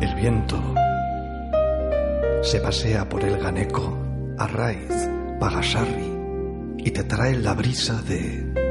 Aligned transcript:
El 0.01 0.15
viento 0.15 0.61
se 2.41 2.59
pasea 2.59 3.07
por 3.07 3.23
el 3.23 3.37
Ganeco, 3.37 3.97
Arraiz, 4.37 5.09
Pagasarri 5.39 6.11
y 6.77 6.91
te 6.91 7.03
trae 7.03 7.35
la 7.37 7.53
brisa 7.53 8.01
de... 8.01 8.62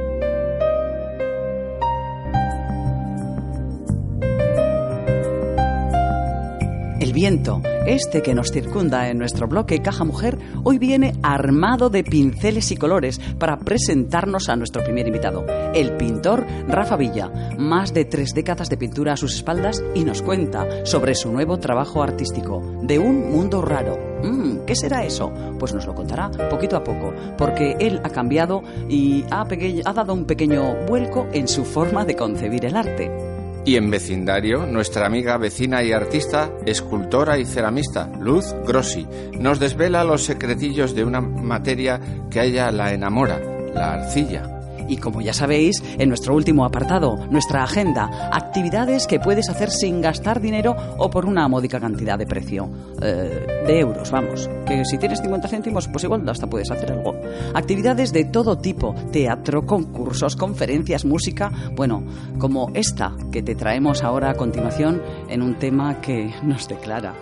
Viento, 7.13 7.61
este 7.87 8.23
que 8.23 8.35
nos 8.35 8.51
circunda 8.51 9.11
en 9.11 9.19
nuestro 9.19 9.47
bloque 9.47 9.83
Caja 9.83 10.03
Mujer, 10.03 10.39
hoy 10.65 10.79
viene 10.79 11.13
armado 11.23 11.91
de 11.91 12.05
pinceles 12.05 12.71
y 12.71 12.77
colores 12.77 13.21
para 13.39 13.59
presentarnos 13.59 14.49
a 14.49 14.57
nuestro 14.57 14.83
primer 14.83 15.07
invitado, 15.07 15.45
el 15.75 15.95
pintor 15.99 16.47
Rafa 16.69 16.97
Villa. 16.97 17.31
Más 17.59 17.93
de 17.93 18.07
tres 18.07 18.33
décadas 18.33 18.71
de 18.71 18.79
pintura 18.79 19.13
a 19.13 19.17
sus 19.19 19.35
espaldas 19.35 19.85
y 19.95 20.05
nos 20.05 20.23
cuenta 20.23 20.87
sobre 20.87 21.15
su 21.15 21.31
nuevo 21.31 21.59
trabajo 21.59 22.03
artístico, 22.03 22.63
de 22.81 22.99
un 22.99 23.31
mundo 23.31 23.61
raro. 23.61 23.99
Mm, 24.23 24.65
¿Qué 24.65 24.75
será 24.75 25.05
eso? 25.05 25.31
Pues 25.59 25.75
nos 25.75 25.85
lo 25.85 25.95
contará 25.95 26.31
poquito 26.49 26.77
a 26.77 26.85
poco, 26.85 27.13
porque 27.37 27.77
él 27.79 28.01
ha 28.05 28.09
cambiado 28.09 28.63
y 28.89 29.25
ha, 29.31 29.43
ha 29.43 29.93
dado 29.93 30.15
un 30.15 30.25
pequeño 30.25 30.87
vuelco 30.87 31.27
en 31.35 31.47
su 31.47 31.67
forma 31.67 32.07
de 32.07 32.17
concebir 32.17 32.65
el 32.65 32.75
arte. 32.75 33.32
Y 33.65 33.77
en 33.77 33.91
vecindario, 33.91 34.67
nuestra 34.67 35.07
amiga 35.07 35.37
vecina 35.39 35.85
y 35.85 35.93
artista, 35.93 36.51
escultora 36.67 37.39
y 37.39 37.45
ceramista, 37.45 38.11
Luz 38.19 38.55
Grossi, 38.67 39.07
nos 39.39 39.61
desvela 39.61 40.03
los 40.03 40.25
secretillos 40.25 40.95
de 40.97 41.05
una 41.05 41.21
materia 41.21 42.01
que 42.29 42.41
a 42.41 42.45
ella 42.45 42.73
la 42.73 42.93
enamora, 42.93 43.41
la 43.73 43.93
arcilla. 43.93 44.52
Y 44.89 44.97
como 44.97 45.21
ya 45.21 45.33
sabéis, 45.33 45.83
en 45.99 46.09
nuestro 46.09 46.35
último 46.35 46.65
apartado, 46.65 47.17
nuestra 47.31 47.65
agenda, 47.65 48.31
actividades 48.33 49.07
que 49.07 49.21
puedes 49.21 49.49
hacer 49.49 49.71
sin 49.71 50.01
gastar 50.01 50.41
dinero 50.41 50.77
o 50.99 51.11
por 51.11 51.27
una 51.27 51.49
módica 51.49 51.81
cantidad 51.81 52.19
de 52.19 52.27
precio. 52.27 52.69
Eh, 53.01 53.47
de 53.67 53.81
euros, 53.81 54.11
vamos. 54.11 54.49
Que 54.67 54.85
si 54.85 54.99
tienes 54.99 55.21
50 55.21 55.49
céntimos, 55.49 55.89
pues 55.89 56.05
igual 56.05 56.29
hasta 56.29 56.47
puedes 56.47 56.71
hacer 56.71 56.93
algo. 56.93 57.15
Actividades 57.55 58.13
de 58.13 58.25
todo 58.25 58.59
tipo, 58.59 58.95
teatro, 59.11 59.67
concursos, 59.67 60.37
conferencias, 60.37 61.05
música, 61.05 61.51
bueno, 61.75 62.05
como 62.39 62.71
esta 62.75 63.15
que 63.31 63.43
te 63.43 63.55
traemos 63.55 64.03
ahora 64.03 64.31
a 64.31 64.35
continuación 64.35 65.03
en 65.29 65.43
un 65.43 65.59
tema 65.59 66.01
que 66.01 66.33
nos 66.43 66.69
declara. 66.69 67.15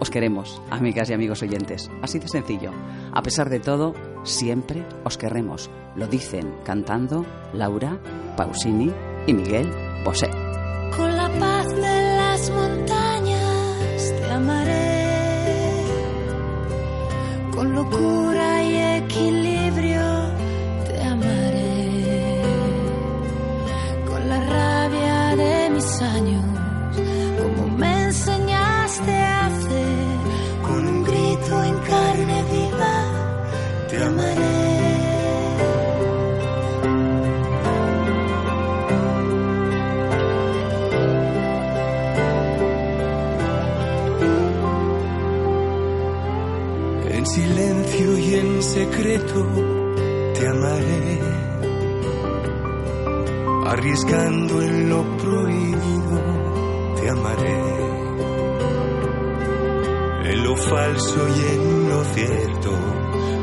Os 0.00 0.10
queremos, 0.10 0.60
amigas 0.70 1.10
y 1.10 1.12
amigos 1.12 1.42
oyentes. 1.42 1.90
Así 2.02 2.18
de 2.18 2.28
sencillo. 2.28 2.70
A 3.12 3.22
pesar 3.22 3.50
de 3.50 3.60
todo, 3.60 3.94
siempre 4.24 4.84
os 5.04 5.16
querremos. 5.16 5.70
Lo 5.96 6.06
dicen 6.06 6.54
cantando 6.64 7.24
Laura, 7.52 7.98
Pausini 8.36 8.92
y 9.26 9.34
Miguel 9.34 9.70
Bosé. 10.04 10.30
Con 10.96 11.16
la 11.16 11.28
paz 11.28 11.68
de 11.68 12.16
las 12.16 12.50
montañas 12.50 14.14
te 14.18 14.30
amaré. 14.30 15.06
Con 17.54 17.74
locura 17.74 18.62
y 18.62 18.76
equilibrio 19.02 20.02
te 20.86 21.02
amaré. 21.02 22.42
Con 24.08 24.28
la 24.28 24.40
rabia 24.40 25.36
de 25.36 25.70
mis 25.70 26.02
años, 26.02 26.44
como 27.40 27.76
me 27.76 28.02
enseñaste 28.04 29.12
a 29.12 29.46
hacer. 29.46 30.16
Con 30.62 30.86
un 30.86 31.04
grito 31.04 31.64
en 31.64 31.78
carne 31.78 32.44
viva 32.52 32.69
en 48.40 48.62
secreto 48.62 49.46
te 50.34 50.48
amaré, 50.48 51.20
arriesgando 53.66 54.62
en 54.62 54.88
lo 54.88 55.16
prohibido 55.18 56.16
te 56.98 57.10
amaré, 57.10 57.60
en 60.30 60.44
lo 60.44 60.56
falso 60.56 61.28
y 61.28 61.40
en 61.54 61.88
lo 61.90 62.04
cierto, 62.04 62.70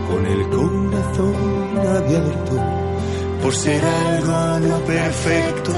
con 0.09 0.25
el 0.25 0.49
corazón 0.49 1.77
abierto, 1.97 2.55
por 3.41 3.53
ser 3.53 3.83
algo 3.83 4.59
no 4.67 4.77
perfecto, 4.79 5.73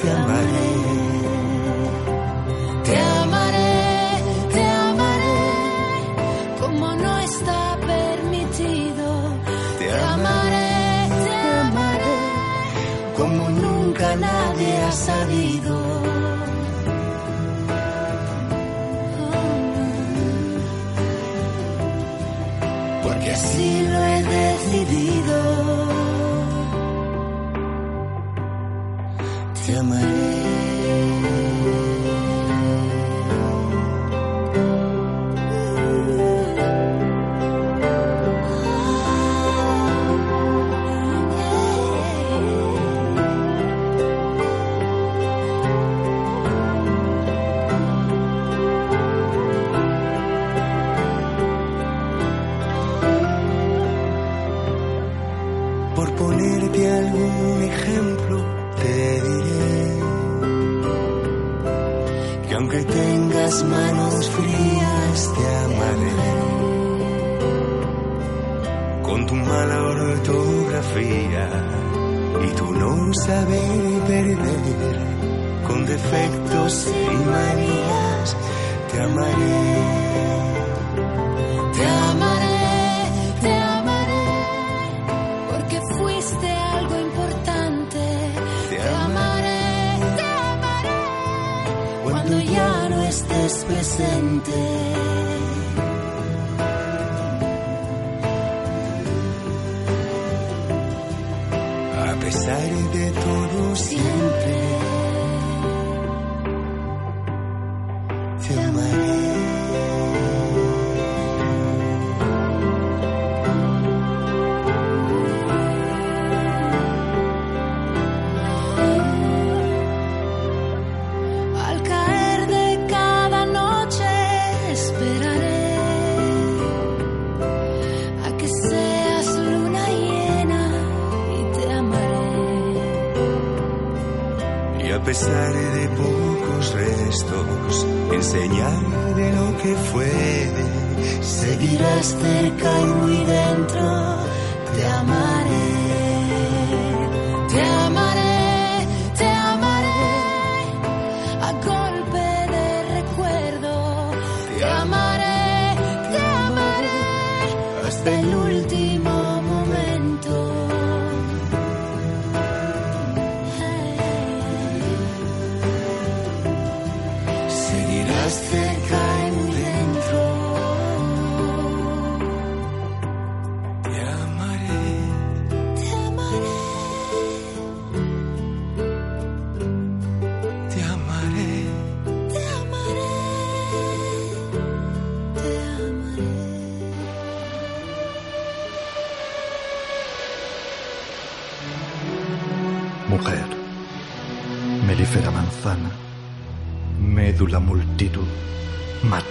te 0.00 0.10
amaré. 0.10 0.90
Te 2.84 2.96
amaré, 2.96 3.29
nunca 14.60 14.66
nadie 14.66 14.76
ha 14.76 14.92
sabido. 14.92 15.79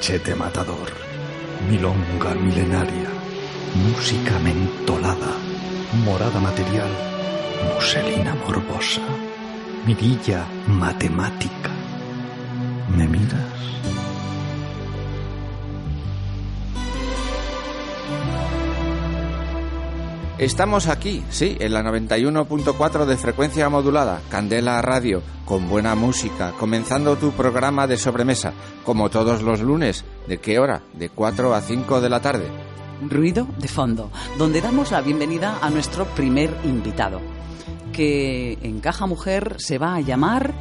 Machete 0.10 0.34
matador, 0.34 0.90
milonga 1.70 2.34
milenaria, 2.34 3.10
música 3.76 4.40
mentolada, 4.40 5.38
morada 6.04 6.40
material, 6.40 6.90
muselina 7.76 8.34
morbosa, 8.34 9.02
mirilla 9.86 10.48
matemática. 10.66 11.69
Estamos 20.40 20.88
aquí, 20.88 21.22
sí, 21.30 21.58
en 21.60 21.74
la 21.74 21.84
91.4 21.84 23.06
de 23.06 23.18
frecuencia 23.18 23.68
modulada, 23.68 24.22
Candela 24.30 24.82
Radio, 24.82 25.22
con 25.44 25.68
buena 25.68 25.96
música, 25.96 26.54
comenzando 26.58 27.18
tu 27.18 27.32
programa 27.34 27.88
de 27.88 27.98
sobremesa, 27.98 28.54
como 28.86 29.10
todos 29.10 29.42
los 29.42 29.60
lunes. 29.60 30.06
¿De 30.30 30.38
qué 30.38 30.58
hora? 30.58 30.82
De 30.94 31.10
4 31.10 31.54
a 31.54 31.60
5 31.60 32.00
de 32.00 32.10
la 32.10 32.22
tarde. 32.22 32.48
Ruido 33.02 33.50
de 33.58 33.68
fondo, 33.68 34.12
donde 34.38 34.62
damos 34.62 34.92
la 34.92 35.02
bienvenida 35.02 35.60
a 35.62 35.70
nuestro 35.70 36.06
primer 36.06 36.56
invitado, 36.64 37.20
que 37.92 38.58
en 38.62 38.80
Caja 38.80 39.08
Mujer 39.08 39.58
se 39.60 39.78
va 39.78 39.96
a 39.96 40.00
llamar 40.00 40.54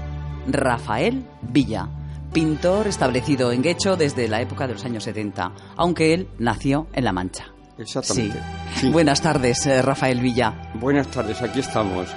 Rafael 0.49 1.25
Villa, 1.41 1.89
pintor 2.33 2.89
establecido 2.89 3.53
en 3.53 3.63
Guecho 3.63 3.95
desde 3.97 4.27
la 4.27 4.41
época 4.41 4.67
de 4.67 4.73
los 4.73 4.85
años 4.85 5.05
70, 5.05 5.53
aunque 5.77 6.15
él 6.15 6.29
nació 6.37 6.89
en 6.95 7.05
La 7.05 7.13
Mancha. 7.13 7.53
Exactamente. 7.79 8.39
Sí. 8.75 8.81
Sí. 8.81 8.91
Buenas 8.91 9.21
tardes, 9.23 9.65
eh, 9.67 9.81
Rafael 9.83 10.21
Villa. 10.21 10.71
Buenas 10.75 11.07
tardes, 11.09 11.41
aquí 11.43 11.61
estamos. 11.61 12.09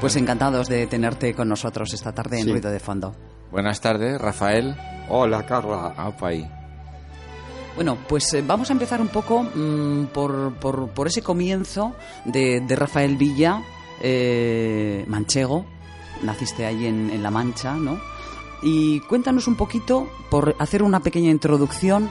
Pues 0.00 0.16
encantados 0.16 0.68
de 0.68 0.86
tenerte 0.86 1.34
con 1.34 1.48
nosotros 1.48 1.92
esta 1.92 2.12
tarde 2.12 2.38
en 2.38 2.44
Sí. 2.44 2.50
Ruido 2.52 2.70
de 2.70 2.80
Fondo. 2.80 3.14
Buenas 3.50 3.80
tardes, 3.80 4.20
Rafael. 4.20 4.76
Hola, 5.08 5.44
Carla. 5.44 5.92
Bueno, 7.74 7.98
pues 8.08 8.32
eh, 8.34 8.42
vamos 8.46 8.70
a 8.70 8.72
empezar 8.72 9.00
un 9.00 9.08
poco 9.08 9.42
mm, 9.42 10.06
por, 10.12 10.54
por- 10.54 10.88
por 10.90 11.06
ese 11.06 11.22
comienzo 11.22 11.94
de, 12.24 12.60
de 12.60 12.76
Rafael 12.76 13.16
Villa, 13.16 13.62
eh, 14.00 15.04
manchego. 15.08 15.64
Naciste 16.22 16.66
ahí 16.66 16.86
en, 16.86 17.10
en 17.10 17.22
La 17.22 17.30
Mancha, 17.30 17.74
¿no? 17.74 17.98
Y 18.62 19.00
cuéntanos 19.00 19.48
un 19.48 19.56
poquito, 19.56 20.08
por 20.30 20.54
hacer 20.58 20.82
una 20.82 21.00
pequeña 21.00 21.30
introducción, 21.30 22.10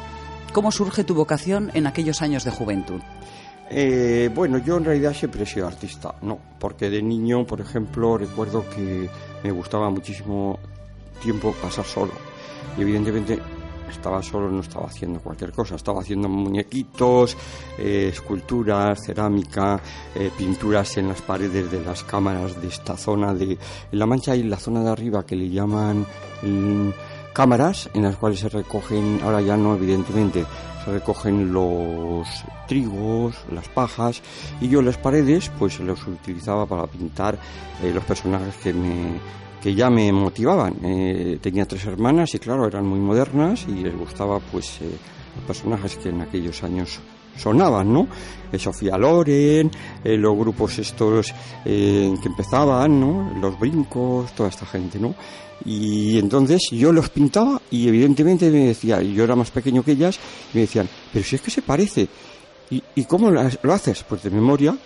cómo 0.51 0.71
surge 0.71 1.03
tu 1.03 1.15
vocación 1.15 1.71
en 1.73 1.87
aquellos 1.87 2.21
años 2.21 2.43
de 2.43 2.51
juventud. 2.51 3.01
Eh, 3.71 4.29
bueno, 4.33 4.57
yo 4.57 4.77
en 4.77 4.85
realidad 4.85 5.13
siempre 5.13 5.43
he 5.43 5.45
sido 5.45 5.67
artista, 5.67 6.15
no, 6.23 6.39
porque 6.59 6.89
de 6.89 7.03
niño, 7.03 7.45
por 7.45 7.61
ejemplo, 7.61 8.17
recuerdo 8.17 8.67
que 8.69 9.09
me 9.43 9.51
gustaba 9.51 9.89
muchísimo 9.89 10.57
tiempo 11.21 11.53
pasar 11.61 11.85
solo. 11.85 12.13
Y 12.77 12.81
evidentemente 12.81 13.39
estaba 13.89 14.23
solo, 14.23 14.49
no 14.49 14.61
estaba 14.61 14.87
haciendo 14.87 15.19
cualquier 15.19 15.51
cosa, 15.51 15.75
estaba 15.75 16.01
haciendo 16.01 16.29
muñequitos, 16.29 17.35
eh, 17.77 18.09
esculturas, 18.11 19.03
cerámica, 19.05 19.79
eh, 20.15 20.31
pinturas 20.37 20.97
en 20.97 21.09
las 21.09 21.21
paredes 21.21 21.71
de 21.71 21.83
las 21.83 22.03
cámaras 22.03 22.61
de 22.61 22.67
esta 22.67 22.97
zona 22.97 23.33
de 23.33 23.57
La 23.91 24.05
Mancha 24.05 24.35
y 24.35 24.43
la 24.43 24.57
zona 24.57 24.83
de 24.83 24.89
arriba 24.89 25.25
que 25.25 25.35
le 25.35 25.49
llaman 25.49 26.05
mm, 26.41 26.89
cámaras 27.33 27.89
en 27.93 28.03
las 28.03 28.17
cuales 28.17 28.39
se 28.39 28.49
recogen, 28.49 29.19
ahora 29.23 29.41
ya 29.41 29.57
no 29.57 29.75
evidentemente, 29.75 30.45
se 30.83 30.91
recogen 30.91 31.51
los 31.53 32.27
trigos, 32.67 33.35
las 33.51 33.67
pajas 33.67 34.21
y 34.61 34.69
yo 34.69 34.81
las 34.81 34.97
paredes 34.97 35.51
pues 35.57 35.79
los 35.79 36.05
utilizaba 36.07 36.65
para 36.65 36.87
pintar 36.87 37.37
eh, 37.83 37.91
los 37.93 38.03
personajes 38.03 38.55
que 38.57 38.73
me 38.73 39.19
que 39.61 39.75
ya 39.75 39.89
me 39.89 40.11
motivaban. 40.11 40.75
Eh, 40.83 41.37
tenía 41.41 41.65
tres 41.65 41.85
hermanas 41.85 42.33
y 42.33 42.39
claro, 42.39 42.65
eran 42.65 42.85
muy 42.85 42.99
modernas 42.99 43.65
y 43.67 43.83
les 43.83 43.97
gustaba 43.97 44.39
pues 44.39 44.81
eh, 44.81 44.89
los 45.35 45.45
personajes 45.45 45.97
que 45.97 46.09
en 46.09 46.21
aquellos 46.21 46.63
años 46.63 46.99
sonaban, 47.37 47.93
¿no? 47.93 48.07
Sofía 48.57 48.97
Loren, 48.97 49.71
los 50.03 50.37
grupos 50.37 50.79
estos 50.79 51.33
eh, 51.63 52.13
que 52.21 52.27
empezaban, 52.27 52.99
¿no? 52.99 53.33
Los 53.39 53.57
brincos, 53.59 54.33
toda 54.33 54.49
esta 54.49 54.65
gente, 54.65 54.99
¿no? 54.99 55.15
Y 55.65 56.17
entonces 56.17 56.61
yo 56.71 56.91
los 56.91 57.09
pintaba 57.09 57.61
y 57.71 57.87
evidentemente 57.87 58.49
me 58.49 58.67
decía, 58.67 59.01
y 59.01 59.13
yo 59.13 59.23
era 59.23 59.35
más 59.35 59.51
pequeño 59.51 59.83
que 59.83 59.91
ellas, 59.91 60.19
me 60.53 60.61
decían, 60.61 60.87
pero 61.11 61.25
si 61.25 61.35
es 61.35 61.41
que 61.41 61.51
se 61.51 61.61
parece. 61.61 62.07
¿Y, 62.71 62.83
y 62.95 63.05
cómo 63.05 63.31
lo 63.31 63.73
haces? 63.73 64.03
Pues 64.03 64.23
de 64.23 64.29
memoria. 64.29 64.77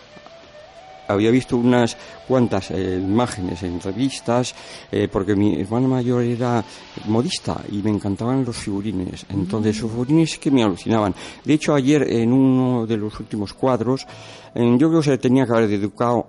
Había 1.05 1.31
visto 1.31 1.57
unas 1.57 1.97
cuantas 2.27 2.71
eh, 2.71 2.97
imágenes 3.01 3.61
en 3.63 3.79
revistas, 3.81 4.55
eh, 4.89 5.09
porque 5.11 5.35
mi 5.35 5.59
hermana 5.59 5.87
mayor 5.87 6.23
era 6.23 6.63
modista 7.05 7.61
y 7.69 7.81
me 7.81 7.89
encantaban 7.89 8.45
los 8.45 8.55
figurines. 8.55 9.25
Entonces, 9.29 9.75
esos 9.75 9.91
figurines 9.91 10.37
que 10.39 10.49
me 10.49 10.63
alucinaban. 10.63 11.13
De 11.43 11.53
hecho, 11.53 11.75
ayer 11.75 12.03
en 12.09 12.31
uno 12.31 12.87
de 12.87 12.95
los 12.95 13.19
últimos 13.19 13.53
cuadros, 13.53 14.07
eh, 14.55 14.77
yo 14.79 14.87
creo 14.87 15.01
que 15.01 15.09
se 15.09 15.17
tenía 15.17 15.45
que 15.45 15.51
haber 15.51 15.67
dedicado 15.67 16.25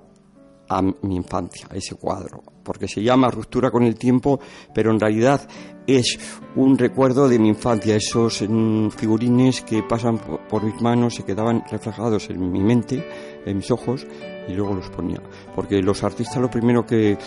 a 0.68 0.82
mi 0.82 1.16
infancia, 1.16 1.68
ese 1.72 1.94
cuadro, 1.96 2.42
porque 2.62 2.88
se 2.88 3.02
llama 3.02 3.30
Ruptura 3.30 3.70
con 3.70 3.82
el 3.82 3.96
tiempo, 3.96 4.40
pero 4.74 4.90
en 4.90 5.00
realidad 5.00 5.46
es 5.86 6.18
un 6.56 6.78
recuerdo 6.78 7.28
de 7.28 7.38
mi 7.38 7.48
infancia, 7.48 7.96
esos 7.96 8.42
mm, 8.48 8.88
figurines 8.88 9.60
que 9.62 9.82
pasan 9.82 10.18
por, 10.48 10.62
mis 10.62 10.80
manos 10.80 11.14
se 11.14 11.24
quedaban 11.24 11.64
reflejados 11.70 12.30
en 12.30 12.50
mi 12.50 12.62
mente, 12.62 13.06
en 13.44 13.56
mis 13.56 13.70
ojos, 13.70 14.06
y 14.48 14.52
luego 14.52 14.74
los 14.74 14.88
ponía. 14.90 15.20
Porque 15.54 15.82
los 15.82 16.02
artistas 16.02 16.38
lo 16.38 16.50
primero 16.50 16.86
que 16.86 17.18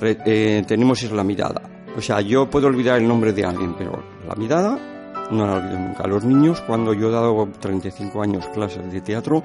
eh, 0.00 0.64
tenemos 0.66 1.02
es 1.02 1.12
la 1.12 1.24
mirada. 1.24 1.84
O 1.96 2.00
sea, 2.00 2.20
yo 2.20 2.48
puedo 2.48 2.66
olvidar 2.66 3.00
el 3.00 3.08
nombre 3.08 3.32
de 3.32 3.44
alguien, 3.44 3.74
pero 3.76 4.02
la 4.26 4.34
mirada 4.34 4.96
no 5.30 5.46
la 5.46 5.54
olvido 5.56 5.78
nunca. 5.78 6.06
Los 6.06 6.24
niños, 6.24 6.60
cuando 6.62 6.92
yo 6.92 7.08
he 7.08 7.12
dado 7.12 7.48
35 7.60 8.22
años 8.22 8.46
clases 8.48 8.90
de 8.92 9.00
teatro, 9.00 9.42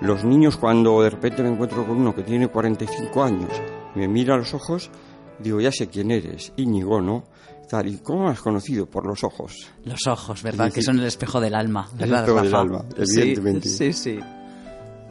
los 0.00 0.24
niños 0.24 0.56
cuando 0.56 1.02
de 1.02 1.10
repente 1.10 1.42
me 1.42 1.50
encuentro 1.50 1.86
con 1.86 1.96
uno 1.96 2.14
que 2.14 2.22
tiene 2.22 2.48
45 2.48 3.22
años, 3.22 3.50
me 3.94 4.06
mira 4.08 4.34
a 4.34 4.38
los 4.38 4.54
ojos, 4.54 4.90
digo, 5.38 5.60
ya 5.60 5.72
sé 5.72 5.88
quién 5.88 6.10
eres, 6.10 6.52
Íñigo, 6.56 7.00
¿no? 7.00 7.24
Tal, 7.68 7.86
¿y 7.88 7.98
cómo 7.98 8.24
me 8.24 8.30
has 8.30 8.40
conocido? 8.40 8.86
Por 8.86 9.06
los 9.06 9.22
ojos. 9.24 9.70
Los 9.84 10.06
ojos, 10.06 10.42
¿verdad? 10.42 10.66
Sí, 10.66 10.70
sí. 10.70 10.74
Que 10.76 10.82
son 10.82 10.98
el 11.00 11.04
espejo 11.06 11.38
del 11.40 11.54
alma, 11.54 11.86
El 11.92 11.98
¿verdad, 12.10 12.20
espejo 12.20 12.42
del 12.42 12.54
alma, 12.54 12.84
Sí, 13.04 13.20
evidentemente. 13.20 13.68
Sí, 13.68 13.92
sí. 13.92 14.18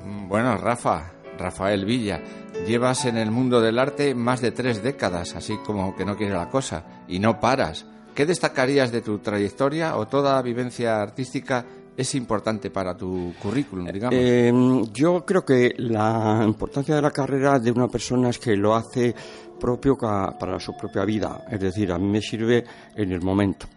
Mm, 0.05 0.27
Bueno, 0.27 0.57
Rafa, 0.57 1.11
Rafael 1.37 1.85
Villa, 1.85 2.19
llevas 2.65 3.05
en 3.05 3.17
el 3.17 3.29
mundo 3.29 3.61
del 3.61 3.77
arte 3.77 4.15
más 4.15 4.41
de 4.41 4.51
tres 4.51 4.81
décadas, 4.81 5.35
así 5.35 5.57
como 5.65 5.95
que 5.95 6.03
no 6.05 6.15
quiere 6.17 6.33
la 6.33 6.49
cosa, 6.49 6.83
y 7.07 7.19
no 7.19 7.39
paras. 7.39 7.85
¿Qué 8.15 8.25
destacarías 8.25 8.91
de 8.91 9.01
tu 9.01 9.19
trayectoria 9.19 9.95
o 9.95 10.07
toda 10.07 10.41
vivencia 10.41 10.99
artística 10.99 11.63
es 11.97 12.13
importante 12.13 12.69
para 12.69 12.95
tu 12.95 13.33
currículum, 13.41 13.87
digamos? 13.87 14.17
Eh, 14.17 14.53
yo 14.93 15.25
creo 15.25 15.43
que 15.43 15.73
la 15.77 16.43
importancia 16.45 16.95
de 16.95 17.01
la 17.01 17.09
carrera 17.09 17.59
de 17.59 17.71
una 17.71 17.87
persona 17.87 18.29
es 18.29 18.37
que 18.37 18.55
lo 18.55 18.75
hace 18.75 19.15
propio 19.59 19.97
para 19.97 20.59
su 20.59 20.77
propia 20.77 21.03
vida. 21.03 21.43
Es 21.49 21.59
decir, 21.59 21.91
a 21.91 21.97
mí 21.97 22.07
me 22.07 22.21
sirve 22.21 22.63
en 22.95 23.11
el 23.11 23.21
momento. 23.21 23.67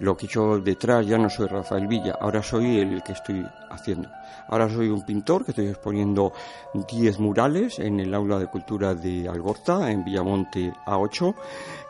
Lo 0.00 0.16
que 0.16 0.26
yo 0.26 0.58
detrás 0.60 1.06
ya 1.06 1.18
no 1.18 1.28
soy 1.28 1.46
Rafael 1.46 1.86
Villa, 1.86 2.16
ahora 2.20 2.42
soy 2.42 2.78
el 2.78 3.02
que 3.02 3.12
estoy 3.12 3.44
haciendo. 3.70 4.08
Ahora 4.48 4.68
soy 4.68 4.88
un 4.88 5.02
pintor 5.02 5.44
que 5.44 5.50
estoy 5.50 5.68
exponiendo 5.68 6.32
10 6.72 7.18
murales 7.18 7.78
en 7.78 8.00
el 8.00 8.14
aula 8.14 8.38
de 8.38 8.46
cultura 8.46 8.94
de 8.94 9.28
Algorta, 9.28 9.90
en 9.90 10.04
Villamonte 10.04 10.72
A8, 10.86 11.34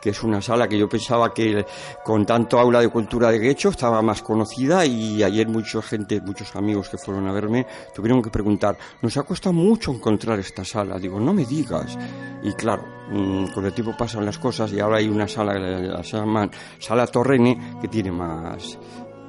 que 0.01 0.09
es 0.09 0.23
una 0.23 0.41
sala 0.41 0.67
que 0.67 0.77
yo 0.77 0.89
pensaba 0.89 1.33
que 1.33 1.65
con 2.03 2.25
tanto 2.25 2.59
aula 2.59 2.81
de 2.81 2.89
cultura 2.89 3.31
de 3.31 3.49
hecho 3.49 3.69
estaba 3.69 4.01
más 4.01 4.21
conocida 4.21 4.85
y 4.85 5.23
ayer 5.23 5.47
mucha 5.47 5.81
gente, 5.81 6.19
muchos 6.19 6.53
amigos 6.55 6.89
que 6.89 6.97
fueron 6.97 7.27
a 7.27 7.31
verme 7.31 7.65
tuvieron 7.93 8.21
que 8.21 8.29
preguntar, 8.29 8.77
nos 9.01 9.15
ha 9.17 9.23
costado 9.23 9.53
mucho 9.53 9.91
encontrar 9.91 10.39
esta 10.39 10.65
sala. 10.65 10.99
Digo, 10.99 11.19
no 11.19 11.33
me 11.33 11.45
digas. 11.45 11.97
Y 12.41 12.53
claro, 12.53 12.85
mm, 13.11 13.47
con 13.53 13.65
el 13.65 13.73
tiempo 13.73 13.95
pasan 13.97 14.25
las 14.25 14.37
cosas 14.37 14.71
y 14.71 14.79
ahora 14.79 14.97
hay 14.97 15.09
una 15.09 15.27
sala 15.27 15.53
que 15.53 15.59
la 15.59 16.01
llaman 16.01 16.49
Sala 16.79 17.07
Torrene 17.07 17.77
que 17.81 17.87
tiene 17.87 17.98
más 18.11 18.77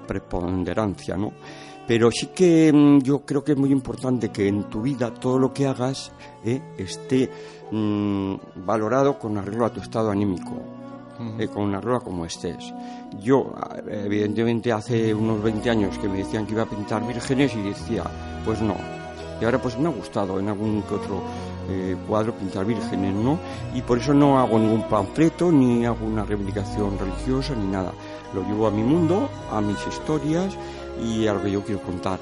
preponderancia, 0.07 1.17
¿no? 1.17 1.33
Pero 1.87 2.11
sí 2.11 2.29
que 2.29 2.73
mm, 2.73 3.01
yo 3.01 3.25
creo 3.25 3.43
que 3.43 3.53
es 3.53 3.59
muy 3.59 3.73
importante 3.73 4.31
que 4.31 4.47
en 4.47 4.65
tu 4.71 4.83
vida 4.83 5.13
todo 5.13 5.39
lo 5.39 5.53
que 5.53 5.67
hagas 5.67 6.13
eh, 6.45 6.61
esté 6.79 7.29
mm, 7.71 8.35
valorado 8.65 9.19
con 9.19 9.37
arreglo 9.39 9.67
a 9.67 9.73
tu 9.73 9.81
estado 9.81 10.11
anímico, 10.11 10.53
eh, 11.39 11.49
con 11.49 11.75
arreglo 11.75 11.97
a 11.97 12.01
como 12.01 12.25
estés. 12.25 12.73
Yo, 13.21 13.53
evidentemente, 13.89 14.73
hace 14.73 15.13
unos 15.13 15.43
20 15.43 15.69
años 15.69 15.99
que 15.99 16.09
me 16.09 16.19
decían 16.19 16.47
que 16.47 16.53
iba 16.53 16.63
a 16.63 16.71
pintar 16.71 17.07
vírgenes 17.07 17.55
y 17.57 17.63
decía, 17.63 18.05
pues 18.45 18.63
no. 18.63 18.77
Y 19.41 19.45
ahora 19.45 19.61
pues 19.61 19.79
me 19.79 19.89
ha 19.89 19.93
gustado 19.93 20.39
en 20.39 20.49
algún 20.49 20.83
que 20.83 20.95
otro 20.95 21.23
eh, 21.69 21.97
cuadro 22.09 22.35
pintar 22.35 22.65
vírgenes, 22.65 23.15
¿no? 23.15 23.39
Y 23.75 23.83
por 23.83 23.99
eso 23.99 24.13
no 24.13 24.39
hago 24.39 24.59
ningún 24.59 24.89
panfleto, 24.89 25.51
ni 25.51 25.87
hago 25.87 26.05
una 26.05 26.25
reivindicación 26.25 26.99
religiosa, 26.99 27.55
ni 27.55 27.67
nada. 27.67 27.93
Lo 28.35 28.43
llevo 28.43 28.67
a 28.67 28.71
mi 28.71 28.83
mundo, 28.83 29.29
a 29.51 29.61
mis 29.61 29.79
historias 29.87 30.57
y 31.03 31.27
a 31.27 31.35
lo 31.35 31.43
que 31.43 31.51
yo 31.51 31.63
quiero 31.63 31.81
contar. 31.83 32.19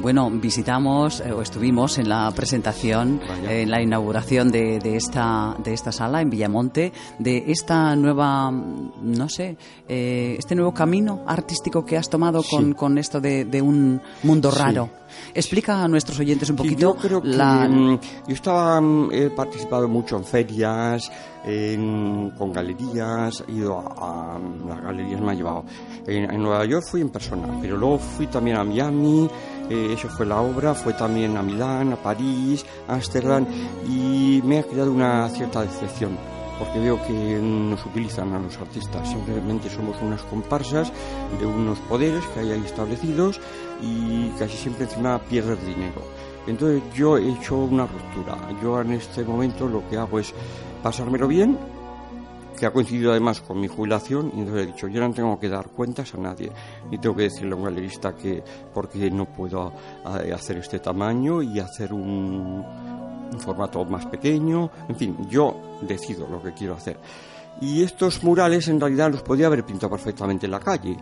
Bueno, 0.00 0.30
visitamos 0.30 1.20
eh, 1.20 1.32
o 1.32 1.42
estuvimos 1.42 1.98
en 1.98 2.08
la 2.08 2.30
presentación, 2.30 3.20
eh, 3.48 3.62
en 3.62 3.70
la 3.70 3.82
inauguración 3.82 4.48
de, 4.50 4.78
de 4.78 4.96
esta, 4.96 5.56
de 5.62 5.74
esta 5.74 5.90
sala 5.90 6.22
en 6.22 6.30
Villamonte, 6.30 6.92
de 7.18 7.44
esta 7.48 7.96
nueva, 7.96 8.50
no 8.52 9.28
sé, 9.28 9.56
eh, 9.88 10.36
este 10.38 10.54
nuevo 10.54 10.72
camino 10.72 11.22
artístico 11.26 11.84
que 11.84 11.96
has 11.96 12.08
tomado 12.08 12.44
con, 12.48 12.66
Sí. 12.68 12.74
con 12.74 12.96
esto 12.96 13.20
de, 13.20 13.44
de 13.44 13.60
un 13.60 14.00
mundo 14.22 14.52
Sí. 14.52 14.58
raro. 14.58 14.88
Explica 15.34 15.82
a 15.82 15.88
nuestros 15.88 16.20
oyentes 16.20 16.48
un 16.50 16.56
Sí, 16.58 16.62
poquito 16.62 16.80
yo 16.80 16.96
creo 16.96 17.22
que 17.22 17.28
la... 17.28 17.66
mm, 17.68 17.98
yo 18.28 18.34
estaba 18.34 18.80
mm, 18.80 19.08
he 19.12 19.30
participado 19.30 19.88
mucho 19.88 20.16
en 20.16 20.24
ferias, 20.24 21.10
en- 21.44 22.30
con 22.36 22.52
galerías, 22.52 23.42
he 23.48 23.52
ido 23.52 23.78
a, 23.78 24.34
a- 24.36 24.38
las 24.68 24.80
galerías 24.82 25.20
me 25.20 25.30
han 25.32 25.36
llevado. 25.38 25.64
En, 26.06 26.30
en 26.30 26.40
Nueva 26.42 26.64
York 26.66 26.84
fui 26.86 27.00
en 27.00 27.08
persona, 27.08 27.48
pero 27.60 27.76
luego 27.78 27.98
fui 27.98 28.26
también 28.26 28.58
a 28.58 28.64
Miami, 28.64 29.28
eh, 29.70 29.92
eso 29.92 30.08
fue 30.08 30.26
la 30.26 30.40
obra, 30.40 30.74
fue 30.74 30.94
también 30.94 31.36
a 31.36 31.42
Milán, 31.42 31.92
a 31.92 31.96
París, 31.96 32.64
a 32.86 32.94
Ámsterdam 32.94 33.46
y 33.88 34.40
me 34.44 34.58
ha 34.58 34.62
creado 34.62 34.92
una 34.92 35.28
cierta 35.30 35.62
decepción. 35.62 36.16
Porque 36.58 36.80
veo 36.80 37.00
que 37.06 37.12
nos 37.12 37.86
utilizan 37.86 38.32
a 38.32 38.40
los 38.40 38.56
artistas, 38.56 39.08
simplemente 39.08 39.70
somos 39.70 39.96
unas 40.02 40.22
comparsas 40.22 40.92
de 41.38 41.46
unos 41.46 41.78
poderes 41.80 42.24
que 42.34 42.40
hay 42.40 42.50
ahí 42.50 42.62
establecidos 42.64 43.40
y 43.80 44.30
casi 44.38 44.56
siempre 44.56 44.84
encima 44.84 45.20
pierdes 45.20 45.64
dinero. 45.64 46.02
Entonces 46.48 46.82
yo 46.94 47.16
he 47.16 47.30
hecho 47.30 47.56
una 47.58 47.86
ruptura. 47.86 48.36
Yo 48.60 48.80
en 48.80 48.92
este 48.92 49.22
momento 49.22 49.68
lo 49.68 49.88
que 49.88 49.98
hago 49.98 50.18
es 50.18 50.34
pasármelo 50.82 51.28
bien, 51.28 51.56
que 52.58 52.66
ha 52.66 52.72
coincidido 52.72 53.10
además 53.12 53.40
con 53.40 53.60
mi 53.60 53.68
jubilación, 53.68 54.32
y 54.34 54.40
entonces 54.40 54.64
he 54.64 54.66
dicho, 54.72 54.88
yo 54.88 55.00
no 55.00 55.12
tengo 55.12 55.38
que 55.38 55.48
dar 55.48 55.68
cuentas 55.68 56.14
a 56.14 56.18
nadie, 56.18 56.50
ni 56.90 56.98
tengo 56.98 57.16
que 57.16 57.24
decirle 57.24 57.52
a 57.52 57.56
un 57.56 57.64
galerista 57.64 58.14
que 58.14 58.42
porque 58.74 59.10
no 59.10 59.26
puedo 59.26 59.72
eh, 60.22 60.32
hacer 60.32 60.58
este 60.58 60.78
tamaño 60.78 61.42
y 61.42 61.60
hacer 61.60 61.92
un, 61.92 62.64
formato 63.38 63.84
más 63.84 64.06
pequeño, 64.06 64.70
en 64.88 64.96
fin, 64.96 65.28
yo 65.28 65.78
decido 65.82 66.26
lo 66.28 66.42
que 66.42 66.52
quiero 66.52 66.74
hacer. 66.74 66.98
Y 67.60 67.82
estos 67.82 68.22
murales 68.24 68.68
en 68.68 68.80
realidad 68.80 69.10
los 69.10 69.22
podía 69.22 69.46
haber 69.46 69.64
pintado 69.64 69.90
perfectamente 69.90 70.46
en 70.46 70.52
la 70.52 70.60
calle, 70.60 70.96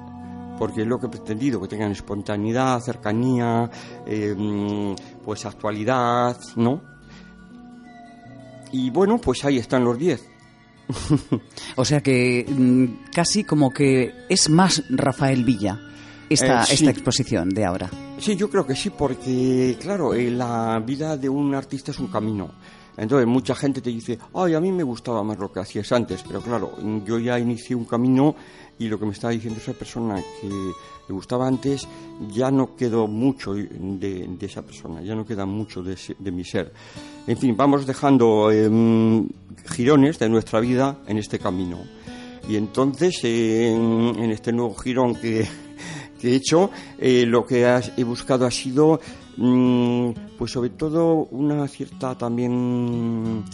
porque 0.58 0.82
es 0.82 0.86
lo 0.86 0.98
que 0.98 1.06
he 1.06 1.10
pretendido, 1.10 1.60
que 1.60 1.68
tengan 1.68 1.92
espontaneidad, 1.92 2.80
cercanía, 2.80 3.70
mm, 4.06 4.94
pues 5.24 5.46
actualidad, 5.46 6.36
¿no? 6.56 6.80
Y 8.72 8.90
bueno, 8.90 9.18
pues 9.18 9.44
ahí 9.44 9.58
están 9.58 9.84
los 9.84 9.96
10. 9.96 10.35
O 11.76 11.84
sea 11.84 12.00
que 12.00 12.44
mm, 12.48 13.10
casi 13.12 13.44
como 13.44 13.70
que 13.70 14.12
es 14.28 14.48
más 14.50 14.82
Rafael 14.90 15.44
Villa 15.44 15.80
esta, 16.28 16.62
Eh, 16.62 16.66
sí. 16.66 16.74
esta 16.74 16.90
exposición 16.90 17.48
de 17.50 17.64
ahora. 17.64 17.90
Sí, 18.18 18.34
yo 18.36 18.48
creo 18.50 18.66
que 18.66 18.74
sí, 18.74 18.90
porque 18.90 19.76
claro, 19.80 20.14
eh, 20.14 20.30
la 20.30 20.82
vida 20.84 21.16
de 21.16 21.28
un 21.28 21.54
artista 21.54 21.90
es 21.90 21.98
un 21.98 22.08
camino. 22.08 22.50
Entonces 22.96 23.26
mucha 23.28 23.54
gente 23.54 23.82
te 23.82 23.90
dice, 23.90 24.18
ay, 24.34 24.54
a 24.54 24.60
mí 24.60 24.72
me 24.72 24.82
gustaba 24.82 25.22
más 25.22 25.38
lo 25.38 25.52
que 25.52 25.60
hacías 25.60 25.92
antes, 25.92 26.24
pero 26.26 26.40
claro, 26.40 26.72
yo 27.04 27.18
ya 27.18 27.38
inicié 27.38 27.76
un 27.76 27.84
camino 27.84 28.34
y 28.78 28.88
lo 28.88 28.98
que 28.98 29.06
me 29.06 29.12
estaba 29.12 29.32
diciendo 29.32 29.60
esa 29.60 29.72
persona 29.72 30.22
que 30.40 30.48
le 30.48 31.14
gustaba 31.14 31.46
antes, 31.46 31.86
ya 32.30 32.50
no 32.50 32.76
quedó 32.76 33.06
mucho 33.06 33.54
de, 33.54 34.36
esa 34.40 34.62
persona, 34.62 35.02
ya 35.02 35.14
no 35.14 35.24
queda 35.24 35.46
mucho 35.46 35.82
de, 35.82 35.96
de 36.18 36.30
mi 36.30 36.44
ser. 36.44 36.72
En 37.26 37.36
fin, 37.36 37.56
vamos 37.56 37.86
dejando 37.86 38.50
em, 38.50 39.26
girones 39.66 40.18
de 40.18 40.28
nuestra 40.28 40.60
vida 40.60 40.98
en 41.06 41.18
este 41.18 41.38
camino. 41.38 41.78
Y 42.48 42.56
entonces, 42.56 43.18
eh, 43.24 43.72
en, 43.72 44.30
este 44.30 44.52
nuevo 44.52 44.74
girón 44.74 45.16
que, 45.16 45.46
he 46.22 46.34
hecho, 46.34 46.70
eh, 46.98 47.24
lo 47.26 47.44
que 47.46 47.66
he 47.96 48.04
buscado 48.04 48.46
ha 48.46 48.50
sido, 48.50 49.00
mm, 49.36 50.10
pues 50.38 50.52
sobre 50.52 50.70
todo, 50.70 51.28
una 51.30 51.66
cierta 51.66 52.16
también 52.16 53.44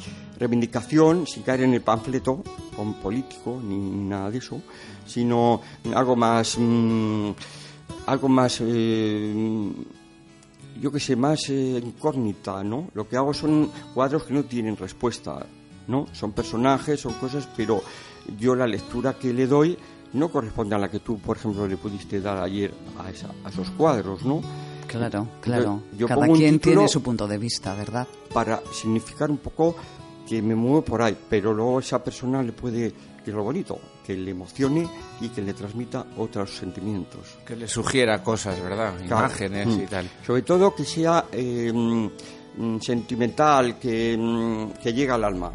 reivindicación, 0.42 1.26
sin 1.26 1.42
caer 1.42 1.62
en 1.62 1.74
el 1.74 1.80
panfleto 1.82 2.42
con 2.76 2.94
político 2.94 3.60
ni 3.62 3.76
nada 3.78 4.30
de 4.30 4.38
eso, 4.38 4.60
sino 5.06 5.60
algo 5.94 6.16
más, 6.16 6.56
mm, 6.58 7.30
algo 8.06 8.28
más, 8.28 8.58
eh, 8.60 9.70
yo 10.80 10.90
que 10.90 10.98
sé, 11.00 11.16
más 11.16 11.48
eh, 11.48 11.80
incógnita, 11.84 12.62
¿no? 12.64 12.88
Lo 12.94 13.08
que 13.08 13.16
hago 13.16 13.32
son 13.32 13.70
cuadros 13.94 14.24
que 14.24 14.34
no 14.34 14.44
tienen 14.44 14.76
respuesta, 14.76 15.46
¿no? 15.86 16.06
Son 16.12 16.32
personajes, 16.32 17.00
son 17.00 17.14
cosas, 17.14 17.48
pero 17.56 17.82
yo 18.38 18.54
la 18.54 18.66
lectura 18.66 19.14
que 19.18 19.32
le 19.32 19.46
doy 19.46 19.76
no 20.14 20.28
corresponde 20.30 20.74
a 20.74 20.78
la 20.78 20.90
que 20.90 21.00
tú, 21.00 21.18
por 21.18 21.36
ejemplo, 21.36 21.66
le 21.66 21.76
pudiste 21.76 22.20
dar 22.20 22.38
ayer 22.42 22.72
a, 22.98 23.10
esa- 23.10 23.30
a 23.44 23.48
esos 23.50 23.70
cuadros, 23.70 24.24
¿no? 24.24 24.40
Claro, 24.86 25.26
claro. 25.40 25.82
yo 25.96 26.06
Cada 26.06 26.26
quien 26.36 26.58
tiene 26.58 26.86
su 26.88 27.02
punto 27.02 27.26
de 27.26 27.38
vista, 27.38 27.74
¿verdad? 27.74 28.06
Para 28.34 28.60
significar 28.74 29.30
un 29.30 29.38
poco 29.38 29.74
que 30.28 30.40
me 30.42 30.54
muevo 30.54 30.82
por 30.82 31.02
ahí, 31.02 31.16
pero 31.28 31.52
luego 31.52 31.80
esa 31.80 32.02
persona 32.02 32.42
le 32.42 32.52
puede, 32.52 32.92
que 33.24 33.30
es 33.30 33.34
lo 33.34 33.42
bonito, 33.44 33.78
que 34.06 34.14
le 34.16 34.30
emocione 34.32 34.88
y 35.20 35.28
que 35.28 35.42
le 35.42 35.52
transmita 35.54 36.04
otros 36.18 36.56
sentimientos. 36.56 37.38
Que 37.46 37.54
le 37.56 37.68
sugiera 37.68 38.22
cosas, 38.22 38.60
¿verdad? 38.60 38.94
Claro. 39.06 39.26
Imágenes 39.26 39.66
Mm. 39.68 39.80
y 39.82 39.86
tal. 39.86 40.10
Sobre 40.26 40.42
todo 40.42 40.74
que 40.74 40.84
sea 40.84 41.26
eh, 41.32 41.72
mm, 41.72 42.78
sentimental 42.80 43.78
que, 43.78 44.16
mm, 44.18 44.72
que 44.82 44.92
llega 44.92 45.14
al 45.14 45.24
alma. 45.24 45.52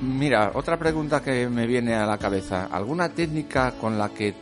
Mira, 0.00 0.50
otra 0.54 0.76
pregunta 0.78 1.22
que 1.22 1.48
me 1.48 1.66
viene 1.66 1.94
a 1.94 2.04
la 2.06 2.18
cabeza. 2.18 2.66
¿Alguna 2.72 3.08
técnica 3.10 3.72
con 3.80 3.96
la 3.98 4.08
que 4.08 4.34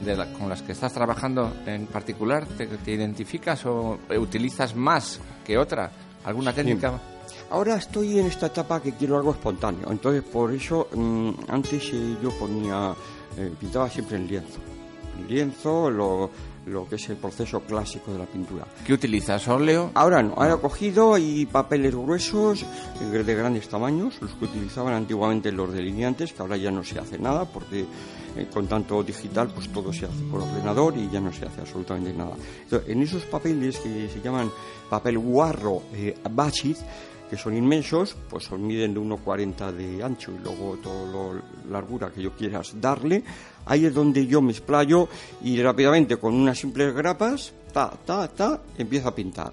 de 0.00 0.14
la- 0.14 0.30
con 0.34 0.46
las 0.48 0.60
que 0.60 0.72
estás 0.72 0.92
trabajando 0.92 1.54
en 1.64 1.86
particular 1.86 2.44
te, 2.46 2.66
te 2.66 2.92
identificas 2.92 3.64
o 3.64 3.98
utilizas 4.18 4.76
más 4.76 5.18
que 5.44 5.56
otra? 5.56 5.90
¿Alguna 6.24 6.52
técnica? 6.52 7.00
Ahora 7.50 7.76
estoy 7.76 8.18
en 8.18 8.26
esta 8.26 8.46
etapa 8.46 8.82
que 8.82 8.92
quiero 8.92 9.16
algo 9.16 9.30
espontáneo, 9.30 9.90
entonces 9.90 10.22
por 10.22 10.52
eso 10.52 10.88
mm, 10.92 11.30
antes 11.48 11.90
eh, 11.92 12.16
yo 12.22 12.30
ponía, 12.30 12.94
eh, 13.36 13.52
pintaba 13.58 13.88
siempre 13.88 14.16
en 14.16 14.26
lienzo. 14.26 14.58
En 15.18 15.28
lienzo, 15.28 15.90
lo, 15.90 16.30
lo 16.66 16.88
que 16.88 16.96
es 16.96 17.08
el 17.08 17.16
proceso 17.16 17.60
clásico 17.60 18.12
de 18.12 18.18
la 18.18 18.26
pintura. 18.26 18.66
¿Qué 18.84 18.92
utilizas? 18.92 19.46
¿Óleo? 19.48 19.92
Ahora 19.94 20.22
no, 20.22 20.34
ahora 20.34 20.54
he 20.54 20.58
cogido 20.58 21.16
y 21.16 21.46
papeles 21.46 21.94
gruesos 21.94 22.62
eh, 22.62 23.04
de 23.04 23.34
grandes 23.34 23.68
tamaños, 23.68 24.20
los 24.20 24.32
que 24.32 24.44
utilizaban 24.46 24.94
antiguamente 24.94 25.52
los 25.52 25.72
delineantes, 25.72 26.32
que 26.32 26.42
ahora 26.42 26.56
ya 26.56 26.70
no 26.70 26.82
se 26.82 26.98
hace 26.98 27.18
nada 27.18 27.44
porque 27.44 27.86
eh, 28.36 28.48
con 28.52 28.66
tanto 28.66 29.02
digital 29.02 29.48
pues 29.54 29.68
todo 29.68 29.92
se 29.92 30.06
hace 30.06 30.22
por 30.30 30.42
ordenador 30.42 30.96
y 30.96 31.08
ya 31.08 31.20
no 31.20 31.32
se 31.32 31.46
hace 31.46 31.60
absolutamente 31.60 32.12
nada. 32.12 32.34
Entonces, 32.64 32.88
en 32.88 33.02
esos 33.02 33.22
papeles 33.22 33.78
que 33.78 34.08
se 34.08 34.20
llaman 34.20 34.50
papel 34.90 35.18
guarro 35.18 35.82
eh, 35.94 36.14
que 37.28 37.36
son 37.36 37.56
inmensos, 37.56 38.16
pues 38.28 38.44
son 38.44 38.66
miden 38.66 38.94
de 38.94 39.00
1,40 39.00 39.72
de 39.72 40.02
ancho 40.02 40.32
y 40.32 40.38
luego 40.38 40.76
toda 40.82 41.34
la 41.34 41.42
largura 41.70 42.10
que 42.10 42.22
yo 42.22 42.32
quieras 42.32 42.74
darle. 42.80 43.22
Ahí 43.66 43.84
es 43.84 43.94
donde 43.94 44.26
yo 44.26 44.40
me 44.40 44.52
explayo 44.52 45.08
y 45.42 45.60
rápidamente 45.60 46.16
con 46.16 46.34
unas 46.34 46.58
simples 46.58 46.94
grapas, 46.94 47.52
ta, 47.72 47.90
ta, 48.04 48.28
ta, 48.28 48.62
empiezo 48.78 49.08
a 49.08 49.14
pintar. 49.14 49.52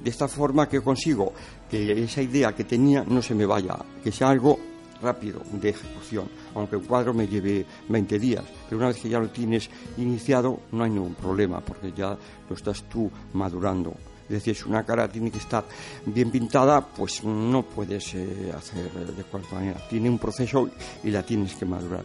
De 0.00 0.10
esta 0.10 0.28
forma 0.28 0.68
que 0.68 0.82
consigo 0.82 1.32
que 1.70 2.04
esa 2.04 2.20
idea 2.20 2.54
que 2.54 2.64
tenía 2.64 3.04
no 3.04 3.22
se 3.22 3.34
me 3.34 3.46
vaya, 3.46 3.76
que 4.02 4.12
sea 4.12 4.28
algo 4.28 4.58
rápido 5.00 5.40
de 5.52 5.70
ejecución, 5.70 6.28
aunque 6.54 6.76
un 6.76 6.84
cuadro 6.84 7.14
me 7.14 7.26
lleve 7.26 7.64
20 7.88 8.18
días. 8.18 8.44
Pero 8.68 8.78
una 8.78 8.88
vez 8.88 8.98
que 8.98 9.08
ya 9.08 9.18
lo 9.18 9.28
tienes 9.28 9.70
iniciado, 9.96 10.60
no 10.72 10.84
hay 10.84 10.90
ningún 10.90 11.14
problema, 11.14 11.60
porque 11.60 11.92
ya 11.92 12.16
lo 12.48 12.56
estás 12.56 12.84
tú 12.84 13.10
madurando. 13.32 13.94
Es 14.24 14.30
decir, 14.30 14.56
si 14.56 14.64
una 14.64 14.84
cara 14.84 15.08
tiene 15.08 15.30
que 15.30 15.38
estar 15.38 15.64
bien 16.06 16.30
pintada, 16.30 16.80
pues 16.80 17.22
no 17.24 17.62
puedes 17.62 18.14
eh, 18.14 18.52
hacer 18.56 18.90
de 18.90 19.22
cualquier 19.24 19.54
manera. 19.54 19.80
Tiene 19.88 20.08
un 20.08 20.18
proceso 20.18 20.70
y 21.02 21.10
la 21.10 21.22
tienes 21.22 21.54
que 21.54 21.66
madurar. 21.66 22.04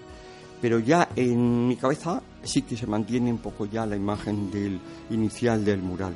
Pero 0.61 0.79
ya 0.79 1.09
en 1.15 1.67
mi 1.67 1.77
cabeza 1.77 2.21
sí 2.43 2.63
que 2.63 2.75
se 2.75 2.87
mantiene 2.87 3.31
un 3.31 3.37
poco 3.37 3.65
ya 3.65 3.85
la 3.85 3.95
imagen 3.95 4.51
del 4.51 4.79
inicial 5.09 5.63
del 5.63 5.81
mural. 5.81 6.15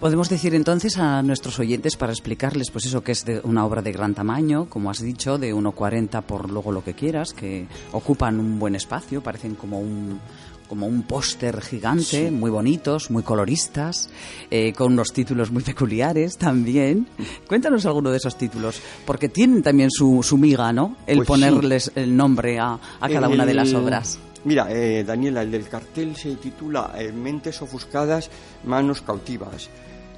Podemos 0.00 0.28
decir 0.28 0.54
entonces 0.54 0.98
a 0.98 1.22
nuestros 1.22 1.58
oyentes 1.58 1.96
para 1.96 2.12
explicarles 2.12 2.70
pues 2.70 2.84
eso 2.84 3.02
que 3.02 3.12
es 3.12 3.24
una 3.44 3.64
obra 3.64 3.80
de 3.80 3.92
gran 3.92 4.14
tamaño, 4.14 4.66
como 4.68 4.90
has 4.90 5.00
dicho, 5.00 5.38
de 5.38 5.54
1,40 5.54 6.22
por 6.22 6.50
luego 6.50 6.70
lo 6.70 6.84
que 6.84 6.92
quieras, 6.92 7.32
que 7.32 7.66
ocupan 7.92 8.38
un 8.38 8.58
buen 8.58 8.74
espacio, 8.74 9.22
parecen 9.22 9.54
como 9.54 9.80
un 9.80 10.20
como 10.68 10.86
un 10.86 11.02
póster 11.02 11.60
gigante, 11.60 12.30
muy 12.30 12.50
bonitos, 12.50 13.10
muy 13.10 13.22
coloristas, 13.22 14.08
eh, 14.50 14.72
con 14.72 14.92
unos 14.92 15.12
títulos 15.12 15.50
muy 15.50 15.62
peculiares 15.62 16.36
también. 16.36 17.06
Cuéntanos 17.46 17.86
alguno 17.86 18.10
de 18.10 18.18
esos 18.18 18.36
títulos, 18.36 18.80
porque 19.04 19.28
tienen 19.28 19.62
también 19.62 19.90
su, 19.90 20.22
su 20.22 20.36
miga, 20.38 20.72
¿no? 20.72 20.96
El 21.06 21.18
Pues 21.18 21.26
sí. 21.26 21.32
ponerles 21.32 21.92
el 21.94 22.16
nombre 22.16 22.58
a, 22.58 22.78
a 23.00 23.08
cada 23.08 23.28
una 23.28 23.46
de 23.46 23.54
las 23.54 23.72
obras. 23.74 24.18
Mira, 24.44 24.68
eh, 24.70 25.02
Daniela, 25.04 25.42
el 25.42 25.50
del 25.50 25.68
cartel 25.68 26.14
se 26.14 26.36
titula 26.36 26.92
eh, 26.96 27.10
Mentes 27.10 27.60
ofuscadas, 27.62 28.30
manos 28.64 29.02
cautivas. 29.02 29.68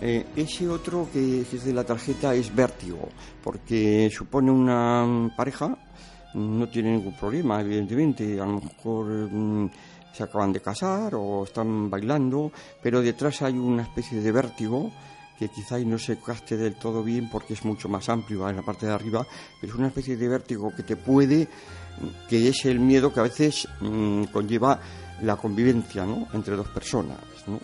Eh, 0.01 0.27
ese 0.37 0.69
otro 0.69 1.09
que, 1.13 1.45
que 1.51 1.57
es 1.57 1.65
de 1.65 1.73
la 1.73 1.83
tarjeta 1.85 2.35
es 2.35 2.55
Vértigo, 2.55 3.09
porque 3.43 4.11
supone 4.13 4.51
una 4.51 5.33
pareja, 5.37 5.77
no 6.35 6.69
tiene 6.69 6.93
ningún 6.93 7.15
problema, 7.15 7.61
evidentemente, 7.63 8.39
a 8.39 8.45
lo 8.45 8.61
mejor 8.61 9.07
mm, 9.33 9.71
se 10.13 10.23
acaban 10.23 10.53
de 10.53 10.61
casar 10.61 11.15
o 11.15 11.45
están 11.45 11.91
bailando, 11.91 12.53
pero 12.83 13.01
detrás 13.01 13.43
hay 13.43 13.55
una 13.55 13.83
especie 13.83 14.21
de 14.21 14.33
vértigo 14.33 14.91
que 15.39 15.49
quizá 15.49 15.79
no 15.79 15.99
se 15.99 16.19
caste 16.19 16.57
del 16.57 16.75
todo 16.75 17.05
bien 17.05 17.29
porque 17.31 17.55
es 17.55 17.65
mucho 17.65 17.89
más 17.89 18.09
amplio 18.09 18.49
en 18.49 18.57
la 18.57 18.63
parte 18.63 18.87
de 18.87 18.93
arriba, 18.93 19.25
pero 19.61 19.73
es 19.73 19.79
una 19.79 19.89
especie 19.89 20.17
de 20.17 20.29
vértigo 20.29 20.73
que 20.75 20.83
te 20.83 20.97
puede, 20.97 21.49
que 22.29 22.49
es 22.49 22.65
el 22.65 22.81
miedo 22.81 23.13
que 23.13 23.21
a 23.21 23.25
veces 23.25 23.69
mm, 23.81 24.25
conlleva 24.25 24.81
la 25.23 25.37
convivencia 25.37 26.05
¿no? 26.05 26.27
entre 26.33 26.57
dos 26.57 26.69
personas, 26.69 27.19
¿no? 27.47 27.61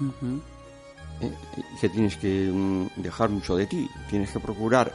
Eh, 1.20 1.32
y 1.56 1.80
que 1.80 1.88
tienes 1.88 2.16
que 2.16 2.50
mm, 2.52 3.02
dejar 3.02 3.30
mucho 3.30 3.56
de 3.56 3.66
ti, 3.66 3.88
tienes 4.08 4.30
que 4.30 4.40
procurar 4.40 4.92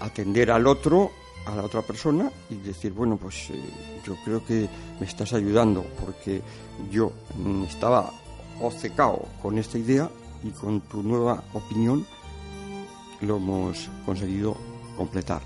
atender 0.00 0.50
al 0.50 0.66
otro, 0.66 1.10
a 1.50 1.56
la 1.56 1.62
otra 1.64 1.82
persona 1.82 2.30
y 2.50 2.56
decir, 2.56 2.92
bueno, 2.92 3.16
pues 3.16 3.50
eh, 3.50 3.60
yo 4.06 4.14
creo 4.24 4.44
que 4.44 4.68
me 5.00 5.06
estás 5.06 5.32
ayudando 5.32 5.84
porque 6.04 6.42
yo 6.90 7.12
estaba 7.68 8.10
obcecado 8.60 9.26
con 9.42 9.58
esta 9.58 9.78
idea 9.78 10.08
y 10.42 10.50
con 10.50 10.80
tu 10.82 11.02
nueva 11.02 11.42
opinión 11.52 12.04
lo 13.20 13.36
hemos 13.36 13.88
conseguido 14.06 14.56
completar. 14.96 15.42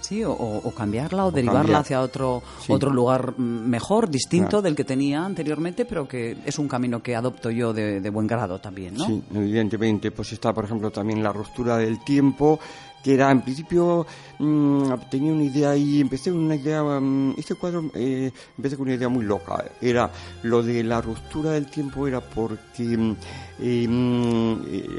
Sí, 0.00 0.24
o, 0.24 0.32
o 0.32 0.70
cambiarla 0.74 1.26
o, 1.26 1.30
derivarla 1.30 1.60
cambiar. 1.60 1.80
hacia 1.82 2.00
otro, 2.00 2.42
Sí. 2.60 2.72
otro 2.72 2.90
lugar 2.90 3.38
mejor, 3.38 4.08
distinto 4.08 4.48
Claro. 4.48 4.62
del 4.62 4.74
que 4.74 4.84
tenía 4.84 5.22
anteriormente, 5.24 5.84
pero 5.84 6.08
que 6.08 6.38
es 6.44 6.58
un 6.58 6.66
camino 6.68 7.02
que 7.02 7.14
adopto 7.14 7.50
yo 7.50 7.72
de, 7.74 8.00
de 8.00 8.10
buen 8.10 8.26
grado 8.26 8.58
también, 8.58 8.94
¿no? 8.94 9.04
Sí, 9.06 9.22
evidentemente. 9.34 10.10
Pues 10.10 10.32
está, 10.32 10.52
por 10.54 10.64
ejemplo, 10.64 10.90
también 10.90 11.22
la 11.22 11.32
ruptura 11.32 11.76
del 11.76 12.02
tiempo, 12.02 12.58
que 13.02 13.14
era, 13.14 13.30
en 13.30 13.40
principio, 13.42 14.06
mm, 14.38 14.92
tenía 15.10 15.32
una 15.32 15.44
idea 15.44 15.76
y 15.76 16.00
empecé 16.00 16.30
con 16.30 16.40
una 16.40 16.56
idea, 16.56 16.82
mm, 16.82 17.34
este 17.38 17.54
cuadro, 17.54 17.90
eh, 17.94 18.30
empecé 18.56 18.76
con 18.76 18.86
una 18.86 18.94
idea 18.96 19.08
muy 19.08 19.24
loca. 19.24 19.64
Era, 19.80 20.10
lo 20.42 20.62
de 20.62 20.82
la 20.84 21.00
ruptura 21.00 21.52
del 21.52 21.66
tiempo 21.66 22.06
era 22.06 22.20
porque 22.20 22.82
mm, 22.84 23.16
eh, 23.60 23.84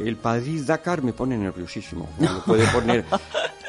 el 0.05 0.17
Padrid 0.17 0.63
Dakar 0.65 1.03
me 1.03 1.13
pone 1.13 1.37
nerviosísimo. 1.37 2.09
Le 2.19 2.27
puede 2.45 2.67
poner 2.67 3.05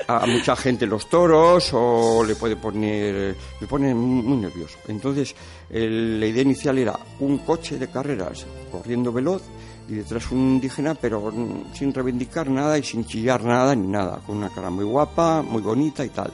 a 0.09 0.27
mucha 0.27 0.57
gente 0.57 0.85
los 0.87 1.09
toros 1.09 1.71
o 1.73 2.25
le 2.25 2.35
puede 2.35 2.57
poner 2.57 3.37
me 3.61 3.66
pone 3.68 3.95
muy 3.95 4.21
muy 4.23 4.37
nervioso 4.37 4.77
entonces 4.88 5.33
el- 5.71 6.18
la 6.18 6.27
idea 6.27 6.42
inicial 6.42 6.77
era 6.77 6.99
un 7.21 7.38
coche 7.38 7.79
de 7.79 7.87
carreras 7.88 8.45
corriendo 8.73 9.12
veloz 9.12 9.42
y 9.88 9.95
detrás 9.95 10.31
un 10.31 10.38
indígena 10.38 10.95
pero 10.95 11.33
sin 11.73 11.92
reivindicar 11.92 12.49
nada 12.49 12.79
y 12.79 12.83
sin 12.83 13.05
chillar 13.05 13.45
nada 13.45 13.75
ni 13.75 13.88
nada 13.88 14.21
con 14.27 14.37
una 14.37 14.51
cara 14.51 14.71
muy 14.71 14.85
guapa 14.85 15.42
muy 15.42 15.62
bonita 15.62 16.05
y 16.05 16.09
tal 16.11 16.33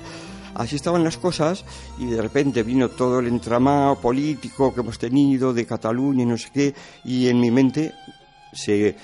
Así 0.55 0.75
estaban 0.75 1.05
las 1.05 1.19
cosas 1.19 1.65
y 1.99 2.07
de 2.07 2.21
repente 2.21 2.65
vino 2.65 2.89
todo 2.89 3.21
el 3.21 3.29
entramado 3.29 3.95
político 4.01 4.75
que 4.75 4.81
hemos 4.81 4.99
tenido 4.99 5.53
de 5.55 5.65
Cataluña 5.65 6.25
y 6.25 6.27
no 6.27 6.37
sé 6.37 6.49
qué 6.53 6.75
y 7.05 7.29
en 7.29 7.39
mi 7.39 7.53
mente 7.53 7.95
se 8.53 8.97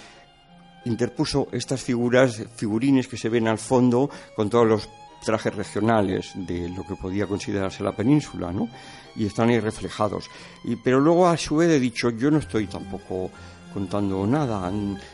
interpuso 0.84 1.46
estas 1.52 1.80
figuras, 1.80 2.42
figurines 2.56 3.06
que 3.06 3.16
se 3.16 3.28
ven 3.28 3.46
al 3.46 3.58
fondo 3.58 4.10
con 4.34 4.50
todos 4.50 4.66
los 4.66 4.88
trajes 5.24 5.54
regionales 5.54 6.32
de 6.34 6.68
lo 6.68 6.84
que 6.84 6.96
podía 6.96 7.26
considerarse 7.26 7.82
la 7.82 7.92
península, 7.92 8.52
¿no? 8.52 8.68
Y 9.16 9.26
están 9.26 9.48
ahí 9.48 9.60
reflejados. 9.60 10.28
Y, 10.64 10.76
pero 10.76 11.00
luego 11.00 11.28
a 11.28 11.36
su 11.36 11.56
vez 11.56 11.70
he 11.70 11.80
dicho, 11.80 12.10
yo 12.10 12.30
no 12.30 12.38
estoy 12.38 12.66
tampoco 12.66 13.30
contando 13.74 14.26
nada. 14.26 14.72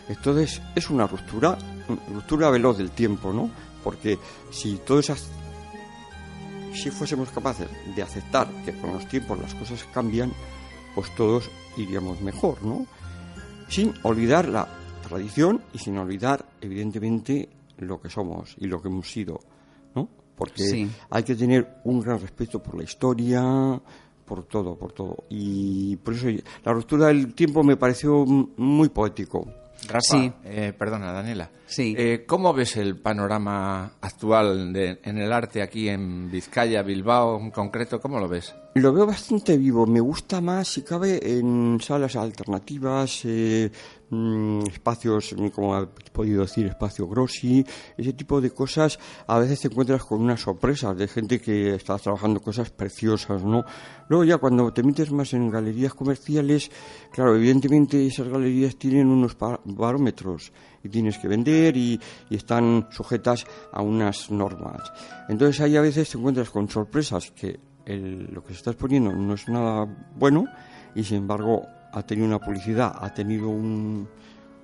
Entonces 0.09 0.61
es 0.77 0.90
una 0.90 1.07
ruptura, 1.07 1.57
ruptura 2.12 2.51
veloz 2.51 2.79
del 2.79 2.90
tiempo, 2.90 3.33
¿no? 3.33 3.51
Porque 3.83 4.18
si 4.51 4.77
todas 4.77 5.07
esas 5.09 5.31
si 6.75 6.90
fuésemos 6.90 7.31
capaces 7.31 7.68
de 7.96 8.03
aceptar 8.03 8.46
que 8.64 8.73
con 8.79 8.92
los 8.92 9.07
tiempos 9.09 9.38
las 9.40 9.55
cosas 9.57 9.85
cambian, 9.92 10.33
pues 10.94 11.12
todos 11.16 11.51
iríamos 11.77 12.20
mejor, 12.20 12.62
¿no? 12.62 12.87
Sin 13.68 13.92
olvidar 14.05 14.46
la 14.49 14.68
tradición 15.07 15.62
y 15.73 15.79
sin 15.79 15.99
olvidar, 15.99 16.44
evidentemente, 16.61 17.49
lo 17.79 18.01
que 18.01 18.09
somos 18.09 18.55
y 18.59 18.66
lo 18.66 18.81
que 18.81 18.88
hemos 18.88 19.11
sido, 19.11 19.40
¿no? 19.96 20.09
Porque 20.37 20.62
Sí. 20.68 20.90
hay 21.11 21.23
que 21.25 21.35
tener 21.35 21.81
un 21.85 22.01
gran 22.01 22.20
respeto 22.20 22.62
por 22.62 22.77
la 22.77 22.85
historia, 22.85 23.42
por 24.31 24.45
todo, 24.45 24.79
por 24.79 24.93
todo. 24.93 25.25
Y 25.29 25.97
por 25.97 26.14
eso 26.14 26.29
la 26.64 26.73
ruptura 26.73 27.09
del 27.09 27.35
tiempo 27.35 27.64
me 27.64 27.77
pareció 27.77 28.25
muy 28.25 28.88
poético. 28.88 29.45
Rafa, 29.88 30.01
Sí. 30.03 30.31
eh, 30.45 30.73
perdona, 30.79 31.11
Daniela. 31.11 31.51
Sí. 31.66 31.95
Eh, 31.99 32.25
¿Cómo 32.27 32.53
ves 32.53 32.77
el 32.77 32.99
panorama 32.99 33.95
actual 34.03 34.73
de- 34.75 35.01
en 35.03 35.16
el 35.19 35.33
arte 35.33 35.62
aquí 35.62 35.88
en 35.88 36.31
Vizcaya, 36.31 36.83
Bilbao 36.83 37.40
en 37.40 37.51
concreto? 37.51 37.99
¿Cómo 37.99 38.21
lo 38.21 38.29
ves? 38.29 38.55
Lo 38.75 38.93
veo 38.93 39.07
bastante 39.07 39.57
vivo. 39.57 39.87
Me 39.87 40.01
gusta 40.01 40.40
más, 40.43 40.69
si 40.69 40.83
cabe, 40.83 41.19
en 41.38 41.79
salas 41.81 42.14
alternativas, 42.14 43.23
eh, 43.25 43.71
mm, 44.11 44.61
espacios, 44.68 45.35
mm, 45.37 45.49
como 45.49 45.75
ha 45.75 45.88
podido 46.12 46.42
decir, 46.42 46.66
espacio 46.66 47.07
Grossi, 47.09 47.64
ese 47.96 48.12
tipo 48.12 48.40
de 48.40 48.51
cosas. 48.51 48.99
A 49.27 49.38
veces 49.38 49.61
te 49.61 49.68
encuentras 49.68 50.05
con 50.05 50.20
unas 50.20 50.40
sorpresas 50.40 50.96
de 50.96 51.09
gente 51.09 51.40
que 51.40 51.75
está 51.75 51.96
trabajando 51.99 52.40
cosas 52.40 52.70
preciosas, 52.70 53.42
¿no? 53.42 53.64
Luego 54.09 54.25
ya 54.25 54.38
cuando 54.38 54.73
te 54.73 54.83
metes 54.83 55.11
más 55.12 55.33
en 55.33 55.51
galerías 55.51 55.94
comerciales, 55.94 56.70
claro, 57.12 57.37
evidentemente 57.37 58.07
esas 58.07 58.29
galerías 58.29 58.77
tienen 58.77 59.07
unos 59.09 59.37
barómetros 59.64 60.53
y 60.83 60.88
tienes 60.88 61.18
que 61.18 61.29
vender 61.29 61.77
y, 61.77 62.01
y 62.29 62.37
están 62.37 62.88
sujetas 62.90 63.44
a 63.73 63.83
unas 63.83 64.31
normas. 64.31 64.92
Entonces 65.29 65.61
ahí 65.61 65.77
a 65.77 65.81
veces 65.81 66.11
te 66.11 66.18
encuentras 66.18 66.51
con 66.51 66.68
sorpresas 66.68 67.31
que 67.31 67.61
el- 67.87 68.33
lo 68.33 68.42
que 68.42 68.53
se 68.53 68.59
está 68.59 68.70
exponiendo 68.73 69.12
no 69.12 69.35
es 69.35 69.49
nada 69.49 69.87
bueno 70.16 70.44
y 70.94 71.03
sin 71.05 71.18
embargo 71.18 71.62
ha 71.92 72.03
tenido 72.03 72.26
una 72.26 72.38
publicidad, 72.38 72.92
ha 72.98 73.12
tenido 73.12 73.48
un, 73.48 74.09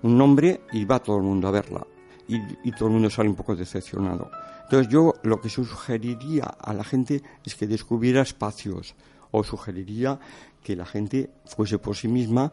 un 0.02 0.18
nombre 0.18 0.62
y 0.72 0.84
va 0.84 0.98
todo 0.98 1.16
el 1.16 1.22
mundo 1.22 1.48
a 1.48 1.50
verla 1.50 1.86
y, 2.28 2.36
y 2.64 2.72
todo 2.72 2.86
el 2.88 2.94
mundo 2.94 3.10
sale 3.10 3.28
un 3.28 3.36
poco 3.36 3.54
decepcionado. 3.54 4.30
Entonces 4.64 4.88
yo 4.92 5.14
lo 5.22 5.40
que 5.40 5.48
sugeriría 5.48 6.44
a 6.44 6.72
la 6.72 6.84
gente 6.84 7.22
es 7.44 7.54
que 7.54 7.66
descubriera 7.66 8.22
espacios 8.22 8.94
o 9.30 9.44
sugeriría 9.44 10.18
que 10.62 10.74
la 10.74 10.84
gente 10.84 11.30
fuese 11.44 11.78
por 11.78 11.94
sí 11.94 12.08
misma 12.08 12.50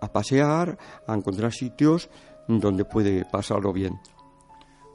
a 0.00 0.12
pasear, 0.12 0.76
a 1.06 1.14
encontrar 1.14 1.52
sitios 1.52 2.10
donde 2.46 2.84
puede 2.84 3.24
pasarlo 3.24 3.72
bien. 3.72 3.98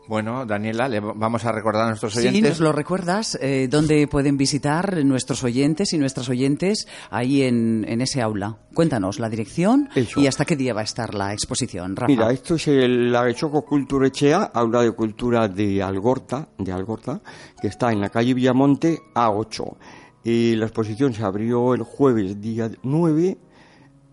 Bueno, 0.10 0.44
Daniela, 0.44 0.88
le 0.88 1.00
vamos 1.00 1.46
a 1.46 1.52
recordar 1.52 1.84
a 1.84 1.88
nuestros 1.90 2.14
Sí, 2.14 2.28
oyentes. 2.28 2.50
nos 2.54 2.60
lo 2.62 2.72
recuerdas, 2.72 3.38
eh, 3.44 3.68
dónde 3.70 4.08
pueden 4.08 4.38
visitar 4.38 5.06
nuestros 5.06 5.44
oyentes 5.44 5.94
y 5.94 6.00
nuestras 6.00 6.28
oyentes 6.30 6.88
ahí 7.12 7.44
en, 7.44 7.86
en 7.88 8.02
ese 8.02 8.20
aula. 8.20 8.58
Cuéntanos 8.74 9.20
la 9.20 9.30
dirección 9.30 9.88
Eso. 9.94 10.20
y 10.20 10.26
hasta 10.26 10.46
qué 10.46 10.56
día 10.56 10.74
va 10.74 10.82
a 10.82 10.86
estar 10.86 11.14
la 11.14 11.32
exposición, 11.32 11.96
Rafa. 11.96 12.08
Mira, 12.12 12.32
esto 12.32 12.56
es 12.56 12.68
el 12.70 13.16
Arechoco 13.16 13.62
Culturechea, 13.64 14.46
aula 14.52 14.82
de 14.82 14.92
cultura 14.94 15.48
de 15.48 15.84
Algorta, 15.84 16.50
de 16.58 16.72
Algorta, 16.72 17.22
que 17.62 17.68
está 17.68 17.92
en 17.92 18.02
la 18.02 18.10
calle 18.10 18.34
Villamonte 18.34 18.98
A8. 19.14 19.78
Y 20.24 20.56
la 20.56 20.66
exposición 20.66 21.14
se 21.14 21.24
abrió 21.24 21.76
el 21.76 21.84
jueves 21.84 22.42
día 22.42 22.72
9 22.82 23.38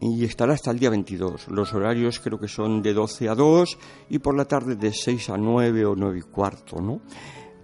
y 0.01 0.25
estará 0.25 0.55
hasta 0.55 0.71
el 0.71 0.79
día 0.79 0.91
22. 0.91 1.49
Los 1.49 1.73
horarios 1.73 2.21
creo 2.21 2.39
que 2.39 2.49
son 2.49 2.83
de 2.83 2.93
12 2.93 3.29
a 3.29 3.35
2 3.35 3.79
y 4.11 4.19
por 4.19 4.37
la 4.37 4.45
tarde 4.45 4.77
de 4.77 4.93
6 4.93 5.31
a 5.31 5.37
9 5.37 5.87
o 5.87 5.95
9 5.97 6.19
y 6.19 6.23
cuarto, 6.23 6.81
¿no? 6.81 7.01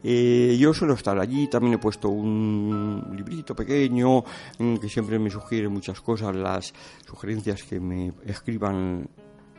Eh, 0.04 0.56
yo 0.58 0.74
suelo 0.74 0.94
estar 0.94 1.18
allí, 1.18 1.46
también 1.46 1.74
he 1.74 1.78
puesto 1.78 2.08
un 2.08 3.12
librito 3.14 3.54
pequeño 3.54 4.24
mm, 4.58 4.76
que 4.76 4.88
siempre 4.88 5.16
me 5.18 5.30
sugiere 5.30 5.68
muchas 5.68 6.00
cosas, 6.00 6.34
las 6.34 6.72
sugerencias 7.06 7.62
que 7.62 7.78
me 7.78 8.12
escriban 8.24 9.08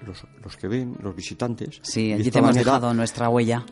los, 0.05 0.25
los 0.43 0.57
que 0.57 0.67
ven, 0.67 0.97
los 1.01 1.15
visitantes. 1.15 1.79
Sí, 1.81 2.12
allí 2.12 2.29
te 2.29 2.39
hemos 2.39 2.49
manera, 2.49 2.73
dejado 2.73 2.93
nuestra 2.93 3.29
huella. 3.29 3.65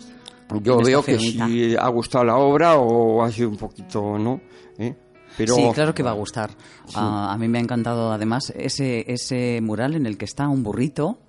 Yo 0.61 0.77
veo 0.77 1.03
que 1.03 1.19
si 1.19 1.75
ha 1.75 1.87
gustado 1.89 2.25
la 2.25 2.37
obra 2.37 2.75
o 2.75 3.21
ha 3.23 3.31
sido 3.31 3.49
un 3.49 3.57
poquito, 3.57 4.17
¿no? 4.17 4.41
¿Eh? 4.77 4.95
Pero, 5.37 5.55
Sí, 5.55 5.63
claro 5.73 5.93
que 5.93 6.03
va 6.03 6.11
a 6.11 6.15
gustar. 6.15 6.51
Ah, 6.93 7.31
a 7.31 7.37
mí 7.37 7.47
me 7.47 7.57
ha 7.57 7.61
encantado 7.61 8.11
además 8.11 8.51
ese, 8.55 9.11
ese 9.11 9.59
mural 9.61 9.95
en 9.95 10.05
el 10.05 10.17
que 10.17 10.25
está 10.25 10.47
un 10.47 10.63
burrito 10.63 11.19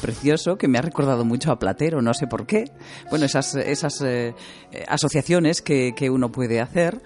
precioso 0.00 0.56
que 0.56 0.68
me 0.68 0.78
ha 0.78 0.82
recordado 0.82 1.24
mucho 1.24 1.50
a 1.52 1.58
Platero, 1.58 2.00
no 2.02 2.14
sé 2.14 2.26
por 2.26 2.46
qué. 2.46 2.70
Bueno, 3.10 3.24
esas, 3.26 3.54
esas 3.56 4.00
eh, 4.02 4.34
eh, 4.72 4.84
asociaciones 4.88 5.62
que, 5.62 5.94
que 5.96 6.08
uno 6.10 6.30
puede 6.30 6.60
hacer 6.60 7.00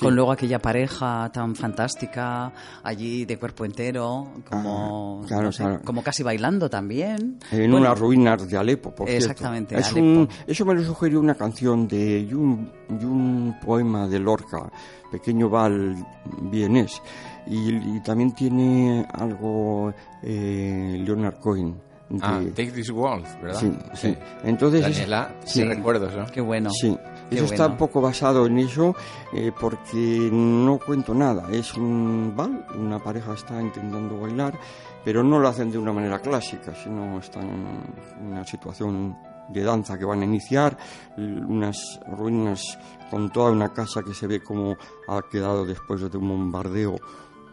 con 0.00 0.14
luego 0.14 0.30
aquella 0.30 0.60
pareja 0.60 1.28
tan 1.32 1.56
fantástica 1.56 2.52
allí 2.84 3.24
de 3.24 3.36
cuerpo 3.38 3.64
entero, 3.64 4.30
como, 4.48 5.20
Ah, 5.24 5.26
claro, 5.26 5.42
no 5.46 5.52
sé, 5.52 5.64
claro. 5.64 5.80
como 5.84 6.02
casi 6.04 6.22
bailando 6.22 6.70
también. 6.70 7.38
En 7.50 7.70
Bueno, 7.72 7.78
unas 7.78 7.98
ruinas 7.98 8.48
de 8.48 8.56
Alepo, 8.56 8.94
por 8.94 9.08
cierto. 9.08 9.26
Exactamente, 9.26 9.76
Es 9.76 9.88
Alepo. 9.90 10.06
un- 10.06 10.28
eso 10.46 10.64
me 10.64 10.74
lo 10.74 10.84
sugirió 10.84 11.18
una 11.18 11.34
canción 11.34 11.88
de 11.88 12.20
y 12.20 12.32
un, 12.32 12.70
y 12.88 13.04
un 13.04 13.56
poema 13.64 14.06
de 14.06 14.20
Lorca, 14.20 14.70
Pequeño 15.10 15.48
Val 15.50 15.96
vienés. 16.42 17.02
Y, 17.48 17.96
y 17.96 18.00
también 18.04 18.32
tiene 18.32 19.04
algo 19.12 19.92
eh, 20.22 21.02
Leonard 21.04 21.40
Cohen. 21.40 21.74
De- 22.10 22.18
Ah, 22.22 22.40
Take 22.54 22.72
This 22.72 22.90
World, 22.90 23.24
¿verdad? 23.40 23.60
sí, 23.60 23.72
sí. 23.94 24.16
Entonces, 24.44 24.84
es- 24.86 24.96
Daniela, 24.96 25.34
sí. 25.44 25.60
sí, 25.60 25.64
recuerdos, 25.64 26.14
¿no? 26.14 26.26
Qué 26.26 26.40
bueno. 26.40 26.70
Sí, 26.70 26.96
Qué 27.30 27.36
eso 27.36 27.44
está 27.46 27.68
un 27.68 27.76
poco 27.76 28.00
basado 28.00 28.46
en 28.46 28.58
eso 28.58 28.94
eh, 29.32 29.52
porque 29.58 30.28
no 30.32 30.78
cuento 30.84 31.14
nada. 31.14 31.48
Es 31.52 31.74
un 31.76 32.32
bal, 32.36 32.66
una 32.76 32.98
pareja 32.98 33.32
está 33.34 33.60
intentando 33.62 34.18
bailar, 34.18 34.58
pero 35.04 35.22
no 35.22 35.38
lo 35.38 35.48
hacen 35.48 35.70
de 35.70 35.78
una 35.78 35.92
manera 35.92 36.18
clásica, 36.18 36.74
sino 36.74 37.18
están 37.20 37.48
en 37.48 38.26
una 38.32 38.44
situación 38.44 39.16
de 39.48 39.62
danza 39.64 39.98
que 39.98 40.04
van 40.04 40.20
a 40.22 40.24
iniciar, 40.24 40.76
unas 41.16 41.98
ruinas 42.06 42.78
con 43.10 43.30
toda 43.30 43.50
una 43.50 43.72
casa 43.72 44.02
que 44.02 44.14
se 44.14 44.26
ve 44.28 44.40
como 44.42 44.76
ha 45.08 45.22
quedado 45.30 45.64
después 45.66 46.00
de 46.08 46.16
un 46.18 46.28
bombardeo 46.28 46.96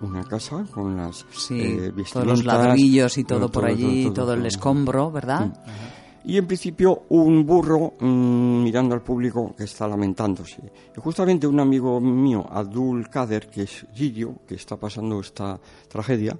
una 0.02 0.24
casa 0.24 0.66
con 0.72 0.96
las 0.96 1.26
Sí, 1.32 1.60
eh, 1.60 1.94
todos 2.12 2.26
los 2.26 2.46
ladrillos 2.46 3.18
y 3.18 3.24
todo, 3.24 3.40
todo, 3.40 3.52
por 3.52 3.66
allí, 3.66 4.04
todo, 4.04 4.14
todo, 4.14 4.26
todo, 4.26 4.34
el 4.36 4.46
escombro, 4.46 5.12
¿verdad? 5.12 5.52
Y 6.26 6.38
en 6.38 6.46
principio 6.46 7.04
un 7.10 7.46
burro 7.46 7.94
mm, 8.00 8.64
mirando 8.64 8.94
al 8.94 9.02
público 9.02 9.56
que 9.56 9.64
está 9.64 9.88
lamentándose. 9.88 10.62
Y 10.96 11.00
justamente 11.00 11.48
un 11.48 11.60
amigo 11.60 12.02
mío, 12.02 12.46
Abdul 12.52 13.10
Kader, 13.10 13.50
que 13.50 13.64
es 13.64 13.88
sirio, 13.94 14.40
que 14.46 14.56
está 14.56 14.76
pasando 14.76 15.22
esta 15.22 15.58
tragedia, 15.88 16.38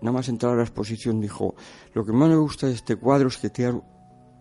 nada 0.00 0.12
más 0.12 0.28
entrar 0.28 0.54
a 0.54 0.56
la 0.56 0.62
exposición 0.62 1.20
dijo, 1.20 1.54
lo 1.92 2.06
que 2.06 2.12
más 2.12 2.30
me 2.30 2.36
gusta 2.36 2.68
de 2.68 2.72
este 2.72 2.96
cuadro 2.96 3.28
es 3.28 3.36
que 3.36 3.50
te 3.50 3.66
ha 3.66 3.74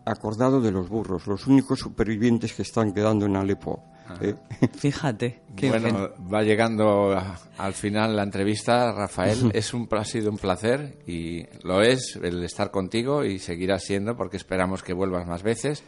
acordado 0.05 0.61
de 0.61 0.71
los 0.71 0.87
burros, 0.87 1.27
los 1.27 1.47
únicos 1.47 1.79
supervivientes 1.79 2.53
que 2.53 2.61
están 2.61 2.93
quedando 2.93 3.25
en 3.25 3.35
Alepo. 3.35 3.83
¿Eh? 4.21 4.35
Fíjate, 4.77 5.41
qué 5.55 5.69
bueno, 5.69 6.09
bien. 6.17 6.33
va 6.33 6.43
llegando 6.43 7.11
a- 7.17 7.39
al 7.57 7.73
final 7.73 8.15
la 8.15 8.23
entrevista, 8.23 8.91
Rafael. 8.91 9.51
es 9.53 9.73
un, 9.73 9.87
ha 9.91 10.05
sido 10.05 10.29
un 10.31 10.37
placer 10.37 10.97
y 11.07 11.45
lo 11.63 11.81
es 11.81 12.17
el 12.21 12.43
estar 12.43 12.71
contigo 12.71 13.23
y 13.25 13.39
seguirá 13.39 13.79
siendo 13.79 14.15
porque 14.17 14.37
esperamos 14.37 14.83
que 14.83 14.93
vuelvas 14.93 15.27
más 15.27 15.43
veces. 15.43 15.83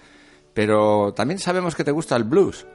Pero 0.53 1.13
también 1.13 1.39
sabemos 1.39 1.75
que 1.75 1.83
te 1.83 1.91
gusta 1.91 2.15
el 2.15 2.23
blues. 2.25 2.65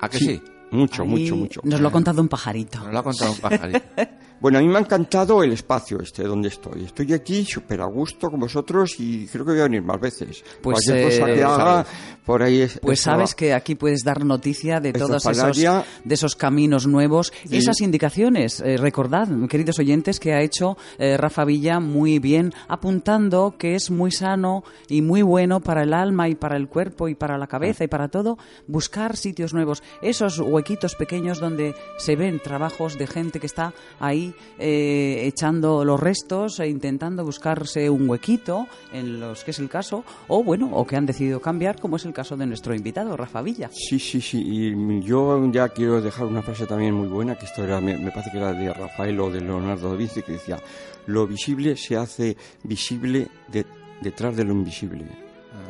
¿A 0.00 0.08
que 0.08 0.18
sí? 0.18 0.42
Mucho, 0.70 1.02
Ahí 1.02 1.08
mucho, 1.08 1.36
mucho. 1.36 1.60
Nos 1.64 1.80
lo 1.80 1.88
ha 1.88 1.92
contado 1.92 2.20
un 2.22 2.28
pajarito. 2.28 2.78
Nos 2.80 2.92
lo 2.92 2.98
ha 2.98 3.02
contado 3.02 3.32
un 3.32 3.38
pajarito. 3.38 3.80
Bueno, 4.42 4.58
a 4.58 4.60
mí 4.60 4.66
me 4.66 4.78
ha 4.78 4.80
encantado 4.80 5.44
el 5.44 5.52
espacio 5.52 6.00
este 6.02 6.24
donde 6.24 6.48
estoy. 6.48 6.82
Estoy 6.82 7.12
aquí 7.12 7.44
súper 7.44 7.80
a 7.80 7.84
gusto 7.84 8.28
con 8.28 8.40
vosotros 8.40 8.96
y 8.98 9.28
creo 9.28 9.44
que 9.44 9.52
voy 9.52 9.60
a 9.60 9.64
venir 9.64 9.82
más 9.82 10.00
veces. 10.00 10.42
Pues, 10.60 10.84
Cualquier 10.84 11.04
cosa 11.20 11.30
eh, 11.30 11.34
que 11.36 11.44
haga, 11.44 11.64
sabes. 11.84 11.86
por 12.26 12.42
ahí 12.42 12.60
es. 12.62 12.80
Pues 12.82 13.00
sabes 13.00 13.36
que 13.36 13.54
aquí 13.54 13.76
puedes 13.76 14.02
dar 14.02 14.24
noticia 14.24 14.80
de 14.80 14.88
Esta 14.88 14.98
todos 14.98 15.24
esos, 15.26 15.56
de 16.04 16.14
esos 16.14 16.34
caminos 16.34 16.88
nuevos, 16.88 17.32
Sí. 17.48 17.56
esas 17.56 17.80
indicaciones. 17.82 18.60
Eh, 18.66 18.78
recordad, 18.78 19.28
queridos 19.48 19.78
oyentes, 19.78 20.18
que 20.18 20.32
ha 20.32 20.42
hecho 20.42 20.76
eh, 20.98 21.16
Rafa 21.16 21.44
Villa 21.44 21.78
muy 21.78 22.18
bien, 22.18 22.52
apuntando 22.66 23.54
que 23.56 23.76
es 23.76 23.92
muy 23.92 24.10
sano 24.10 24.64
y 24.88 25.02
muy 25.02 25.22
bueno 25.22 25.60
para 25.60 25.84
el 25.84 25.94
alma 25.94 26.28
y 26.28 26.34
para 26.34 26.56
el 26.56 26.66
cuerpo 26.66 27.06
y 27.06 27.14
para 27.14 27.38
la 27.38 27.46
cabeza 27.46 27.84
y 27.84 27.86
para 27.86 28.08
todo, 28.08 28.38
buscar 28.66 29.16
sitios 29.16 29.54
nuevos, 29.54 29.84
esos 30.02 30.40
huequitos 30.40 30.96
pequeños 30.96 31.38
donde 31.38 31.76
se 31.96 32.16
ven 32.16 32.40
trabajos 32.42 32.98
de 32.98 33.06
gente 33.06 33.38
que 33.38 33.46
está 33.46 33.72
ahí 34.00 34.31
eh, 34.58 35.22
echando 35.26 35.84
los 35.84 35.98
restos 36.00 36.60
e 36.60 36.68
intentando 36.68 37.24
buscarse 37.24 37.88
un 37.90 38.08
huequito 38.08 38.66
en 38.92 39.20
los 39.20 39.44
que 39.44 39.50
es 39.52 39.58
el 39.58 39.68
caso, 39.68 40.04
o 40.28 40.42
bueno, 40.44 40.70
o 40.72 40.86
que 40.86 40.96
han 40.96 41.06
decidido 41.06 41.40
cambiar, 41.40 41.80
como 41.80 41.96
es 41.96 42.04
el 42.04 42.12
caso 42.12 42.36
de 42.36 42.46
nuestro 42.46 42.74
invitado, 42.74 43.16
Rafa 43.16 43.42
Villa. 43.42 43.70
Sí, 43.72 43.98
sí, 43.98 44.20
sí. 44.20 44.42
Y 44.44 45.02
yo 45.02 45.50
ya 45.50 45.68
quiero 45.68 46.00
dejar 46.00 46.26
una 46.26 46.42
frase 46.42 46.66
también 46.66 46.94
muy 46.94 47.08
buena, 47.08 47.36
que 47.36 47.46
esto 47.46 47.64
era, 47.64 47.80
me, 47.80 47.96
me 47.98 48.10
parece 48.10 48.30
que 48.30 48.38
era 48.38 48.52
de 48.52 48.72
Rafael 48.72 49.18
o 49.20 49.30
de 49.30 49.40
Leonardo 49.40 49.90
da 49.90 49.96
Vinci, 49.96 50.22
que 50.22 50.32
decía, 50.32 50.58
lo 51.06 51.26
visible 51.26 51.76
se 51.76 51.96
hace 51.96 52.36
visible 52.64 53.28
de- 53.48 53.66
detrás 54.00 54.36
de 54.36 54.44
lo 54.44 54.52
invisible. 54.52 55.04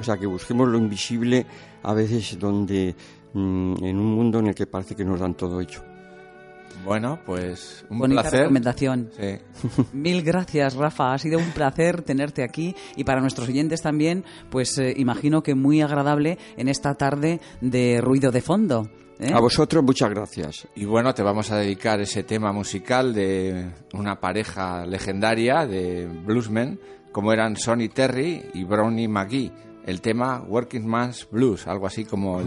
O 0.01 0.03
sea, 0.05 0.17
que 0.17 0.27
busquemos 0.27 0.69
lo 0.69 0.79
invisible 0.79 1.45
a 1.83 1.93
veces 1.93 2.39
donde, 2.39 2.95
mm, 3.35 3.85
en 3.85 3.99
un 3.99 4.15
mundo 4.15 4.39
en 4.39 4.47
el 4.49 4.55
que 4.55 4.67
parece 4.67 4.95
que 4.95 5.05
nos 5.05 5.21
dan 5.21 5.35
todo 5.35 5.61
hecho. 5.61 5.83
Bueno, 6.85 7.19
pues 7.25 7.85
un 7.89 7.99
Bonita 7.99 8.23
placer. 8.23 8.41
recomendación. 8.41 9.11
Sí. 9.17 9.83
Mil 9.93 10.23
gracias, 10.23 10.75
Rafa. 10.75 11.13
Ha 11.13 11.19
sido 11.19 11.39
un 11.39 11.51
placer 11.53 12.03
tenerte 12.03 12.43
aquí 12.43 12.75
y 12.97 13.05
para 13.05 13.21
nuestros 13.21 13.49
oyentes 13.49 13.83
también, 13.83 14.25
pues 14.51 14.79
eh, 14.79 14.95
imagino 14.97 15.43
que 15.43 15.55
muy 15.55 15.81
agradable 15.81 16.39
en 16.57 16.69
esta 16.69 16.95
tarde 16.95 17.41
de 17.61 18.01
ruido 18.01 18.31
de 18.31 18.41
fondo. 18.41 18.89
¿eh? 19.19 19.33
A 19.33 19.41
vosotros, 19.41 19.83
muchas 19.85 20.11
gracias. 20.11 20.67
Y 20.75 20.85
bueno, 20.85 21.15
te 21.15 21.23
vamos 21.23 21.51
a 21.51 21.57
dedicar 21.57 22.01
ese 22.01 22.25
tema 22.25 22.53
musical 22.53 23.15
de 23.15 23.71
una 23.95 24.21
pareja 24.21 24.85
legendaria 24.87 25.67
de 25.67 26.07
bluesmen, 26.07 26.81
como 27.13 27.33
eran 27.33 27.57
Sonny 27.57 27.89
Terry 27.89 28.43
y 28.55 28.65
Brownie 28.65 29.09
McGee. 29.09 29.53
El 29.85 30.01
tema 30.01 30.41
Working 30.47 30.87
Man's 30.87 31.29
Blues, 31.29 31.67
algo 31.67 31.87
así 31.87 32.05
como 32.05 32.39
el, 32.39 32.47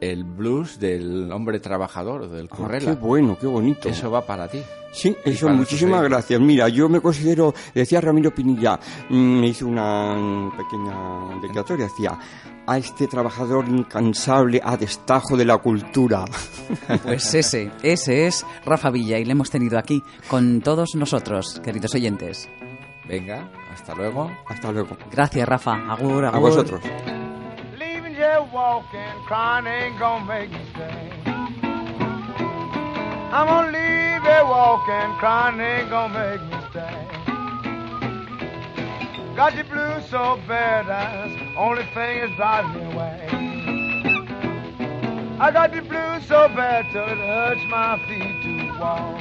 el 0.00 0.24
blues 0.24 0.78
del 0.78 1.30
hombre 1.32 1.60
trabajador, 1.60 2.28
del 2.30 2.48
Ah, 2.50 2.56
currela. 2.56 2.94
qué 2.94 3.00
bueno, 3.00 3.36
qué 3.38 3.46
bonito. 3.46 3.88
Eso 3.88 4.10
va 4.10 4.22
para 4.26 4.48
ti. 4.48 4.62
Sí, 4.92 5.14
eso, 5.24 5.48
muchísimas 5.50 6.02
gracias. 6.02 6.40
Mira, 6.40 6.68
yo 6.68 6.88
me 6.88 7.00
considero, 7.00 7.54
decía 7.74 8.00
Ramiro 8.00 8.32
Pinilla, 8.34 8.78
mm, 9.08 9.40
me 9.40 9.46
hizo 9.48 9.66
una 9.68 10.50
pequeña 10.56 11.40
declaratoria, 11.40 11.84
decía, 11.84 12.18
a 12.66 12.76
este 12.78 13.06
trabajador 13.06 13.68
incansable 13.68 14.60
a 14.64 14.76
destajo 14.76 15.36
de 15.36 15.44
la 15.44 15.58
cultura. 15.58 16.24
Pues 17.04 17.34
ese, 17.34 17.70
ese 17.82 18.26
es 18.26 18.46
Rafa 18.64 18.90
Villa 18.90 19.18
y 19.18 19.24
le 19.24 19.32
hemos 19.32 19.50
tenido 19.50 19.76
aquí 19.78 20.02
con 20.28 20.60
todos 20.60 20.94
nosotros, 20.94 21.60
queridos 21.64 21.94
oyentes. 21.94 22.48
Venga, 23.08 23.50
hasta 23.72 23.94
luego. 23.94 24.30
Hasta 24.46 24.70
luego. 24.72 24.96
Gracias, 25.10 25.48
Rafa. 25.48 25.74
Agur, 25.92 26.24
A 26.24 26.28
agur. 26.28 26.50
vosotros. 26.50 26.80
Leaving 28.30 28.44
here 28.44 28.54
walking, 28.54 29.24
crying 29.26 29.66
ain't 29.66 29.98
gonna 29.98 30.24
make 30.24 30.50
me 30.50 30.60
stay. 30.74 31.10
I'm 33.32 33.46
gonna 33.46 33.72
leave 33.72 34.22
here 34.22 34.44
walking, 34.44 35.16
crying 35.18 35.60
ain't 35.60 35.90
gonna 35.90 36.14
make 36.14 36.40
me 36.42 36.56
stay. 36.70 37.06
Got 39.34 39.56
the 39.56 39.64
blues 39.64 40.08
so 40.10 40.38
bad, 40.46 40.86
that's 40.86 41.32
only 41.56 41.84
thing 41.94 42.18
is 42.18 42.36
driving 42.36 42.74
me 42.74 42.92
away. 42.92 43.28
I 45.40 45.50
got 45.50 45.72
the 45.72 45.82
blues 45.82 46.26
so 46.28 46.48
bad 46.48 46.86
till 46.92 47.04
it 47.04 47.18
hurts 47.18 47.64
my 47.68 47.98
feet 48.06 48.42
to 48.42 48.78
walk. 48.78 49.20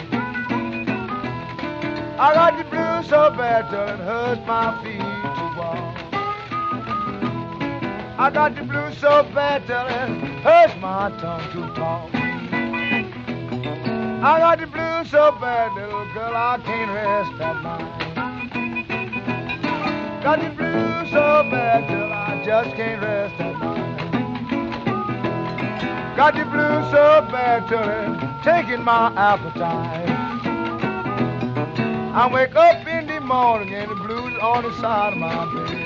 I 2.20 2.34
got 2.34 2.58
the 2.58 2.64
blues 2.66 3.10
so 3.10 3.32
bad 3.32 3.70
till 3.72 3.88
it 3.88 4.00
hurts 4.00 4.46
my 4.46 4.84
feet 4.84 5.00
to 5.00 5.58
walk. 5.58 6.09
I 8.20 8.30
got 8.30 8.54
the 8.54 8.64
blues 8.64 8.98
so 8.98 9.24
bad 9.34 9.64
it 9.64 9.70
hurts 10.44 10.76
my 10.82 11.10
tongue 11.22 11.50
to 11.54 11.62
talk. 11.74 12.14
I 14.22 14.40
got 14.40 14.60
the 14.60 14.68
blues 14.68 15.10
so 15.10 15.32
bad, 15.40 15.74
little 15.74 16.06
girl, 16.14 16.36
I 16.36 16.60
can't 16.66 16.92
rest 16.92 17.40
at 17.40 17.64
night. 17.64 18.10
Got 20.22 20.42
the 20.42 20.50
blues 20.50 21.10
so 21.12 21.48
bad 21.50 21.88
till 21.88 22.12
I 22.12 22.44
just 22.46 22.76
can't 22.76 23.02
rest 23.02 23.40
at 23.40 23.58
night. 23.58 24.00
Got 26.18 26.34
the 26.34 26.44
blues 26.44 26.92
so 26.92 27.26
bad 27.32 27.72
it's 27.72 28.44
taking 28.44 28.84
my 28.84 29.14
appetite. 29.16 30.10
I 32.14 32.28
wake 32.34 32.54
up 32.58 32.86
in 32.86 33.08
the 33.08 33.22
morning 33.22 33.74
and 33.74 33.90
the 33.90 33.96
blues 33.96 34.38
on 34.42 34.64
the 34.64 34.74
side 34.82 35.14
of 35.14 35.20
my 35.20 35.46
bed. 35.54 35.79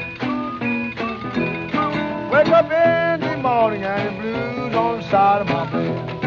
Wake 2.43 2.51
up 2.51 2.65
in 2.65 3.21
the 3.21 3.38
morning 3.38 3.84
and 3.84 4.17
the 4.17 4.21
blues 4.21 4.75
on 4.75 4.97
the 4.97 5.10
side 5.10 5.41
of 5.41 5.47
my 5.47 5.63
bed. 5.71 6.19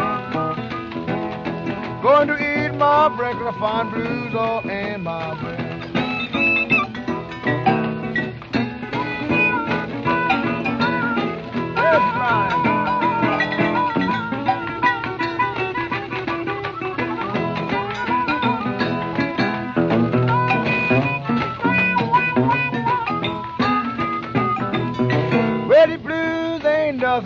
Going 2.03 2.29
to 2.29 2.37
eat 2.37 2.75
my 2.75 3.15
breakfast, 3.15 3.55
I 3.55 3.61
find 3.61 3.93
blues 3.93 4.35
all 4.35 4.67
in 4.67 5.03
my 5.03 5.39
bread. 5.39 5.56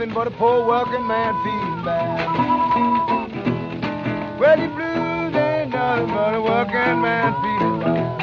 Nothing 0.01 0.15
but 0.15 0.27
a 0.27 0.31
poor 0.31 0.67
working 0.67 1.07
man 1.07 1.35
feeling 1.45 1.85
bad. 1.85 2.25
Well, 4.41 4.57
the 4.57 4.69
blues 4.69 5.35
ain't 5.37 5.71
nothing 5.73 6.09
but 6.09 6.35
a 6.35 6.41
working 6.41 7.03
man 7.03 7.35
feeling 7.43 7.81
bad. 7.81 8.17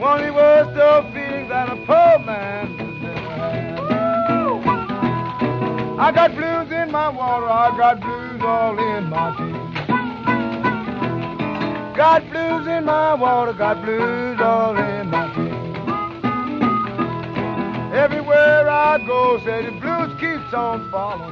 One 0.00 0.18
of 0.20 0.26
the 0.26 0.32
worst 0.32 0.76
of 0.78 1.12
feelings 1.12 1.48
that 1.48 1.68
a 1.68 1.76
poor 1.86 2.18
man 2.26 2.80
ever. 3.04 3.38
I 6.00 6.10
got 6.12 6.34
blues 6.34 6.72
in 6.72 6.90
my 6.90 7.08
water, 7.10 7.46
I 7.46 7.70
got 7.76 8.00
blues 8.00 8.42
all 8.42 8.76
in 8.76 9.04
my 9.10 9.30
tea. 9.36 9.52
Got 11.96 12.28
blues 12.30 12.66
in 12.66 12.84
my 12.84 13.14
water, 13.14 13.52
got 13.52 13.80
blues 13.84 14.40
all 14.40 14.76
in 14.76 15.01
Everywhere 18.02 18.68
I 18.68 18.98
go, 18.98 19.38
say 19.44 19.64
the 19.64 19.70
blues 19.70 20.10
keeps 20.18 20.52
on 20.52 20.90
following 20.90 21.31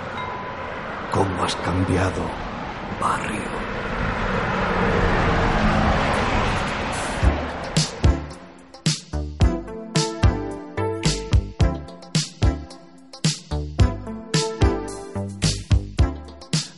cómo 1.11 1.43
has 1.43 1.55
cambiado, 1.57 2.23
barrio. 2.99 3.41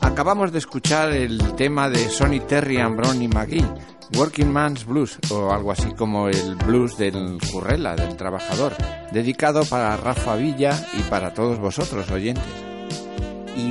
Acabamos 0.02 0.52
de 0.52 0.60
escuchar 0.60 1.12
el 1.12 1.56
tema 1.56 1.90
de 1.90 1.98
Sonny 2.10 2.40
Terry 2.40 2.78
and 2.78 2.96
Bronnie 2.96 3.28
McGee, 3.28 3.66
Working 4.16 4.52
Man's 4.52 4.86
Blues, 4.86 5.18
o 5.32 5.52
algo 5.52 5.72
así 5.72 5.92
como 5.94 6.30
el 6.30 6.56
blues 6.56 6.98
del 6.98 7.40
currela, 7.52 7.96
del 7.96 8.16
trabajador, 8.16 8.74
dedicado 9.12 9.66
para 9.66 9.98
Rafa 9.98 10.36
Villa 10.36 10.80
y 10.94 11.02
para 11.04 11.34
todos 11.34 11.60
vosotros, 11.60 12.10
oyentes. 12.12 12.63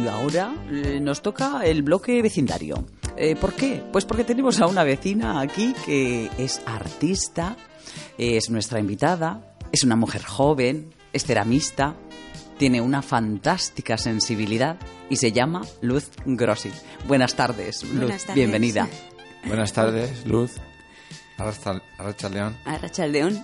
Y 0.03 0.09
ahora 0.09 0.53
eh, 0.71 0.99
nos 1.01 1.23
toca 1.23 1.65
el 1.65 1.83
bloque 1.83 2.21
vecindario. 2.23 2.85
Eh, 3.17 3.37
¿Por 3.37 3.53
qué? 3.53 3.83
Pues 3.93 4.05
porque 4.05 4.25
tenemos 4.25 4.61
a 4.61 4.67
una 4.67 4.83
vecina 4.83 5.41
aquí 5.41 5.75
que 5.87 6.29
es 6.38 6.61
artista, 6.67 7.57
es 8.19 8.51
nuestra 8.51 8.81
invitada, 8.81 9.55
es 9.71 9.85
una 9.85 9.95
mujer 9.95 10.25
joven, 10.25 10.93
es 11.12 11.25
ceramista, 11.25 11.95
tiene 12.59 12.81
una 12.81 13.03
fantástica 13.03 13.97
sensibilidad 13.97 14.77
y 15.09 15.17
se 15.17 15.31
llama 15.31 15.62
Luz 15.83 16.11
Grossi. 16.25 16.71
Buenas 17.07 17.35
tardes, 17.37 17.85
Luz. 17.85 17.99
Buenas 17.99 18.23
tardes. 18.23 18.35
Bienvenida. 18.35 18.88
Buenas 19.47 19.73
tardes, 19.73 20.27
Luz. 20.27 20.53
Arracha, 21.38 22.29
León. 22.29 22.57
Arracha 22.65 23.07
León. 23.07 23.43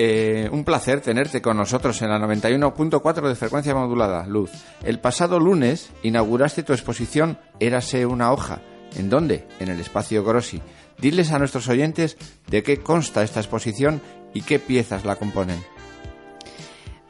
Eh, 0.00 0.48
un 0.52 0.62
placer 0.62 1.00
tenerte 1.00 1.42
con 1.42 1.56
nosotros 1.56 2.00
en 2.02 2.10
la 2.10 2.20
91.4 2.20 3.28
de 3.28 3.34
frecuencia 3.34 3.74
modulada, 3.74 4.28
Luz. 4.28 4.52
El 4.84 5.00
pasado 5.00 5.40
lunes 5.40 5.90
inauguraste 6.04 6.62
tu 6.62 6.72
exposición 6.72 7.36
Érase 7.58 8.06
una 8.06 8.30
hoja. 8.30 8.62
¿En 8.94 9.10
dónde? 9.10 9.48
En 9.58 9.68
el 9.68 9.80
espacio 9.80 10.22
Grossi. 10.22 10.62
Diles 10.98 11.32
a 11.32 11.40
nuestros 11.40 11.66
oyentes 11.66 12.16
de 12.46 12.62
qué 12.62 12.78
consta 12.78 13.24
esta 13.24 13.40
exposición 13.40 14.00
y 14.32 14.42
qué 14.42 14.60
piezas 14.60 15.04
la 15.04 15.16
componen. 15.16 15.58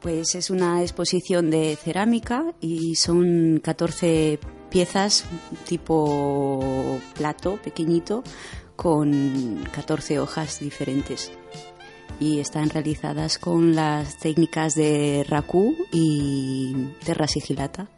Pues 0.00 0.34
es 0.34 0.48
una 0.48 0.80
exposición 0.80 1.50
de 1.50 1.76
cerámica 1.76 2.54
y 2.58 2.94
son 2.94 3.60
14 3.62 4.38
piezas 4.70 5.26
tipo 5.66 6.98
plato 7.14 7.58
pequeñito 7.62 8.24
con 8.76 9.62
14 9.72 10.20
hojas 10.20 10.60
diferentes. 10.60 11.32
Y 12.20 12.40
están 12.40 12.70
realizadas 12.70 13.38
con 13.38 13.74
las 13.74 14.18
técnicas 14.18 14.74
de 14.74 15.24
raku 15.28 15.76
y 15.92 16.74
terra 17.04 17.28
sigilata. 17.28 17.88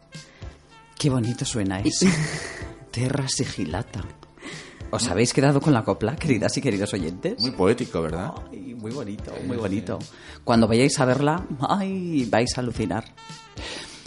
Qué 0.97 1.09
bonito 1.09 1.45
suena 1.45 1.79
eso. 1.79 2.05
Terra 2.91 3.27
sigilata. 3.27 4.03
¿Os 4.91 5.07
habéis 5.07 5.33
quedado 5.33 5.61
con 5.61 5.73
la 5.73 5.83
copla, 5.83 6.15
queridas 6.17 6.55
y 6.57 6.61
queridos 6.61 6.93
oyentes? 6.93 7.39
Muy 7.39 7.51
poético, 7.51 8.01
¿verdad? 8.01 8.33
Ay, 8.51 8.75
muy 8.75 8.91
bonito, 8.91 9.31
muy 9.47 9.57
bonito. 9.57 9.97
Cuando 10.43 10.67
vayáis 10.67 10.99
a 10.99 11.05
verla, 11.05 11.47
ay, 11.61 12.27
vais 12.29 12.57
a 12.57 12.61
alucinar. 12.61 13.05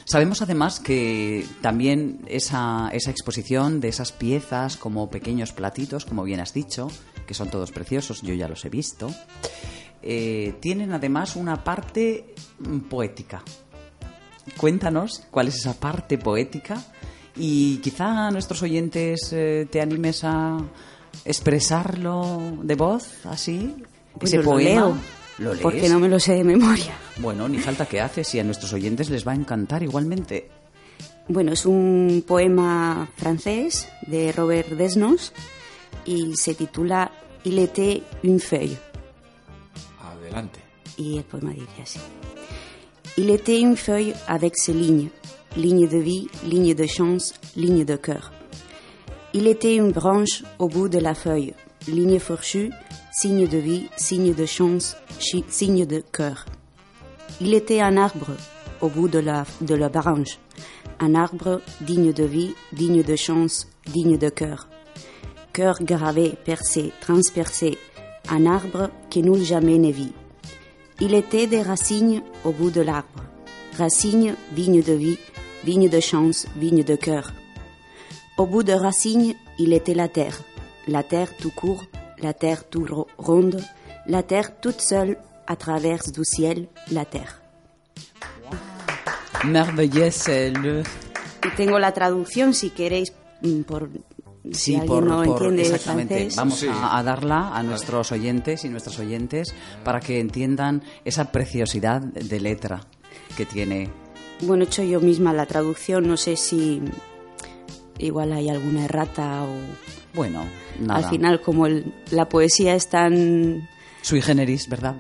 Sabemos 0.05 0.43
además 0.43 0.81
que 0.81 1.47
también 1.63 2.21
esa, 2.27 2.91
esa 2.93 3.11
exposición 3.11 3.81
de 3.81 3.89
esas 3.89 4.13
piezas 4.13 4.77
como 4.77 5.11
pequeños 5.11 5.53
platitos, 5.53 6.05
como 6.05 6.23
bien 6.23 6.41
has 6.41 6.53
dicho, 6.53 6.91
que 7.27 7.33
son 7.33 7.49
todos 7.49 7.73
preciosos, 7.73 8.21
yo 8.21 8.35
ya 8.35 8.47
los 8.47 8.65
he 8.67 8.69
visto, 8.69 9.11
eh, 10.07 10.55
tienen 10.61 10.93
además 10.93 11.35
una 11.35 11.65
parte 11.65 12.35
poética. 12.91 13.43
Cuéntanos 14.59 15.23
cuál 15.31 15.49
es 15.49 15.57
esa 15.57 15.73
parte 15.73 16.19
poética 16.19 16.77
y 17.37 17.79
quizá 17.79 18.27
a 18.27 18.31
nuestros 18.31 18.63
oyentes 18.63 19.33
eh, 19.33 19.67
te 19.71 19.81
animes 19.81 20.23
a 20.25 20.59
expresarlo 21.25 22.59
de 22.63 22.75
voz, 22.75 23.25
así, 23.25 23.75
ese 24.21 24.41
poema. 24.41 24.69
leo, 24.69 24.97
¿Lo 25.39 25.53
lees? 25.53 25.63
porque 25.63 25.89
no 25.89 25.99
me 25.99 26.11
lo 26.11 26.21
sé 26.21 26.35
de 26.35 26.45
memoria. 26.45 26.95
Bueno, 27.21 27.49
ni 27.49 27.59
falta 27.59 27.87
que 27.87 28.03
haces 28.03 28.35
y 28.35 28.41
a 28.41 28.45
nuestros 28.45 28.75
oyentes 28.75 29.09
les 29.09 29.27
va 29.27 29.33
a 29.33 29.37
encantar 29.37 29.83
igualmente. 29.83 30.51
Bueno, 31.29 31.53
es 31.53 31.65
un 31.65 32.23
poema 32.27 33.09
francés 33.17 33.89
de 34.07 34.33
Robert 34.33 34.69
Desnos 34.69 35.33
y 36.05 36.37
se 36.37 36.55
titula 36.55 37.11
Il 37.45 37.59
était 37.59 38.03
une 38.23 38.39
feuille. 38.39 38.77
Il 43.17 43.31
était 43.31 43.61
une 43.61 43.77
feuille 43.77 44.15
avec 44.27 44.57
ses 44.57 44.73
lignes, 44.73 45.09
lignes 45.57 45.89
de 45.89 45.99
vie, 45.99 46.29
lignes 46.45 46.75
de 46.75 46.87
chance, 46.87 47.35
lignes 47.57 47.85
de 47.85 47.97
cœur. 47.97 48.33
Il 49.33 49.47
était 49.47 49.77
une 49.77 49.93
branche 49.93 50.43
au 50.59 50.69
bout 50.69 50.89
de 50.89 50.99
la 50.99 51.15
feuille, 51.15 51.55
ligne 51.89 52.19
fourchue, 52.19 52.71
signe 53.13 53.47
de 53.47 53.59
vie, 53.59 53.89
signe 53.97 54.35
de 54.35 54.47
chance, 54.47 54.97
signe 55.49 55.87
de 55.87 56.03
cœur. 56.13 56.47
Il 57.41 57.55
était 57.55 57.81
un 57.81 57.97
arbre 57.97 58.31
au 58.81 58.89
bout 58.89 59.09
de 59.09 59.19
la, 59.19 59.45
de 59.61 59.75
la 59.75 59.89
branche, 59.89 60.39
un 61.01 61.15
arbre 61.15 61.61
digne 61.81 62.13
de 62.13 62.25
vie, 62.25 62.55
digne 62.73 63.03
de 63.03 63.17
chance, 63.17 63.69
digne 63.87 64.19
de 64.19 64.29
cœur. 64.29 64.69
Cœur 65.53 65.77
gravé, 65.81 66.35
percé, 66.45 66.93
transpercé, 67.01 67.79
un 68.31 68.47
arbre 68.47 68.91
qui 69.11 69.23
nul 69.23 69.43
jamais 69.45 69.79
ne 69.79 69.91
vit. 69.93 70.13
Il 71.01 71.15
était 71.15 71.47
des 71.47 71.63
racines 71.63 72.23
au 72.45 72.53
bout 72.53 72.71
de 72.71 72.81
l'arbre, 72.81 73.25
racines 73.77 74.35
vignes 74.53 74.83
de 74.83 74.93
vie, 74.93 75.19
vignes 75.65 75.89
de 75.89 76.01
chance, 76.01 76.47
vignes 76.57 76.85
de 76.85 76.97
cœur. 76.97 77.33
Au 78.39 78.47
bout 78.47 78.63
de 78.63 78.73
racines, 78.73 79.35
il 79.59 79.73
était 79.73 79.95
la 79.95 80.09
terre, 80.09 80.39
la 80.89 81.03
terre 81.03 81.37
tout 81.37 81.51
court, 81.51 81.85
la 82.21 82.33
terre 82.33 82.69
tout 82.69 82.87
ro- 82.89 83.09
ronde, 83.19 83.61
la 84.07 84.23
terre 84.23 84.61
toute 84.61 84.81
seule 84.81 85.17
à 85.47 85.57
travers 85.57 86.03
du 86.13 86.25
ciel, 86.25 86.67
la 86.91 87.05
terre. 87.05 87.41
Le... 90.63 90.83
Tengo 91.57 91.79
la 91.79 91.93
traducción 91.93 92.55
si 92.55 92.71
queréis 92.71 93.13
mm, 93.43 93.63
por 93.63 93.89
Sí, 94.53 94.77
por, 94.87 95.05
no 95.07 95.23
por- 95.25 95.59
exactamente. 95.59 96.15
francés. 96.17 96.37
Vamos 96.37 96.59
Sí. 96.59 96.69
a, 96.69 96.99
a 96.99 97.03
darla 97.03 97.57
a 97.57 97.63
nuestros 97.63 98.13
oyentes 98.13 98.65
y 98.65 98.69
nuestras 98.69 98.99
oyentes 98.99 99.55
para 99.85 100.01
que 100.01 100.21
entiendan 100.21 100.83
esa 101.05 101.33
preciosidad 101.33 102.01
de 102.03 102.41
letra 102.41 102.83
que 103.37 103.47
tiene. 103.47 103.91
Bueno, 104.43 104.65
he 104.65 104.67
hecho 104.67 104.83
yo 104.83 105.01
misma 105.01 105.33
la 105.33 105.47
traducción, 105.47 106.07
no 106.07 106.17
sé 106.19 106.37
si 106.37 106.83
igual 107.99 108.33
hay 108.33 108.49
alguna 108.51 108.85
errata 108.85 109.45
o 109.45 109.57
Bueno, 110.15 110.45
nada. 110.81 110.99
al 111.01 111.11
final 111.11 111.41
como 111.41 111.67
el- 111.67 111.95
la 112.11 112.29
poesía 112.29 112.75
es 112.75 112.89
tan 112.89 113.69
Sui 114.03 114.21
generis, 114.21 114.69
¿verdad? 114.69 114.97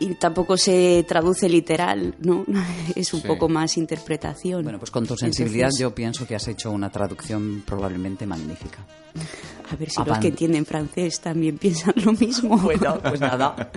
Y 0.00 0.14
tampoco 0.14 0.56
se 0.56 1.04
traduce 1.08 1.48
literal, 1.48 2.14
¿no? 2.20 2.44
Es 2.94 3.12
un 3.14 3.20
Sí. 3.22 3.26
poco 3.28 3.48
más 3.48 3.76
interpretación. 3.76 4.62
Bueno, 4.62 4.78
pues 4.78 4.90
con 4.90 5.06
tu 5.06 5.16
sensibilidad 5.16 5.66
Entonces, 5.66 5.80
yo 5.80 5.94
pienso 5.94 6.26
que 6.26 6.34
has 6.34 6.46
hecho 6.48 6.70
una 6.70 6.90
traducción 6.90 7.62
probablemente 7.66 8.26
magnífica. 8.26 8.78
a 9.70 9.76
ver 9.76 9.90
si 9.90 9.96
Avan- 10.00 10.06
los 10.08 10.18
que 10.18 10.28
entienden 10.28 10.64
francés 10.66 11.20
también 11.20 11.58
piensan 11.58 11.94
lo 12.04 12.12
mismo. 12.12 12.56
Bueno, 12.62 12.98
pues 13.02 13.20
nada. 13.20 13.70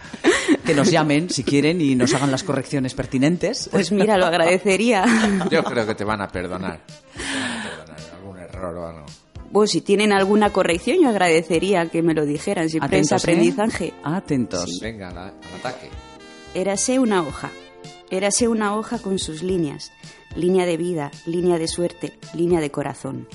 Que 0.66 0.74
nos 0.76 0.92
llamen 0.92 1.30
si 1.30 1.44
quieren 1.44 1.80
y 1.82 1.96
nos 1.96 2.14
hagan 2.14 2.32
las 2.32 2.44
correcciones 2.44 2.94
pertinentes. 2.94 3.70
Pues 3.72 3.92
mira, 3.92 4.18
lo 4.18 4.26
agradecería. 4.26 5.06
Yo 5.52 5.64
creo 5.64 5.86
que 5.88 5.96
te 5.96 6.04
van 6.04 6.22
a 6.22 6.28
perdonar. 6.28 6.80
Te 6.86 7.40
van 7.40 7.60
a 7.60 7.64
perdonar 7.64 8.00
algún 8.16 8.38
error 8.40 8.76
o 8.78 8.88
algo. 8.88 9.06
Bueno, 9.52 9.66
si 9.68 9.82
tienen 9.82 10.12
alguna 10.14 10.52
corrección, 10.52 10.98
yo 11.02 11.10
agradecería 11.10 11.88
que 11.90 12.04
me 12.04 12.14
lo 12.14 12.24
dijeran. 12.24 12.70
Siempre 12.70 13.00
es 13.00 13.12
Atentos, 13.12 13.24
¿eh? 13.28 13.32
aprendizaje. 13.32 13.94
Atentos. 14.04 14.80
Venga, 14.80 15.10
al, 15.10 15.18
al 15.18 15.32
ataque. 15.60 15.90
Érase 16.56 16.98
una 16.98 17.22
hoja. 17.22 17.52
Érase 18.10 18.48
una 18.48 18.76
hoja 18.76 18.98
con 18.98 19.20
sus 19.20 19.44
líneas. 19.44 19.92
Línea 20.36 20.66
de 20.66 20.78
vida, 20.78 21.12
línea 21.28 21.60
de 21.60 21.68
suerte, 21.68 22.18
línea 22.34 22.60
de 22.60 22.72
corazón. 22.72 23.28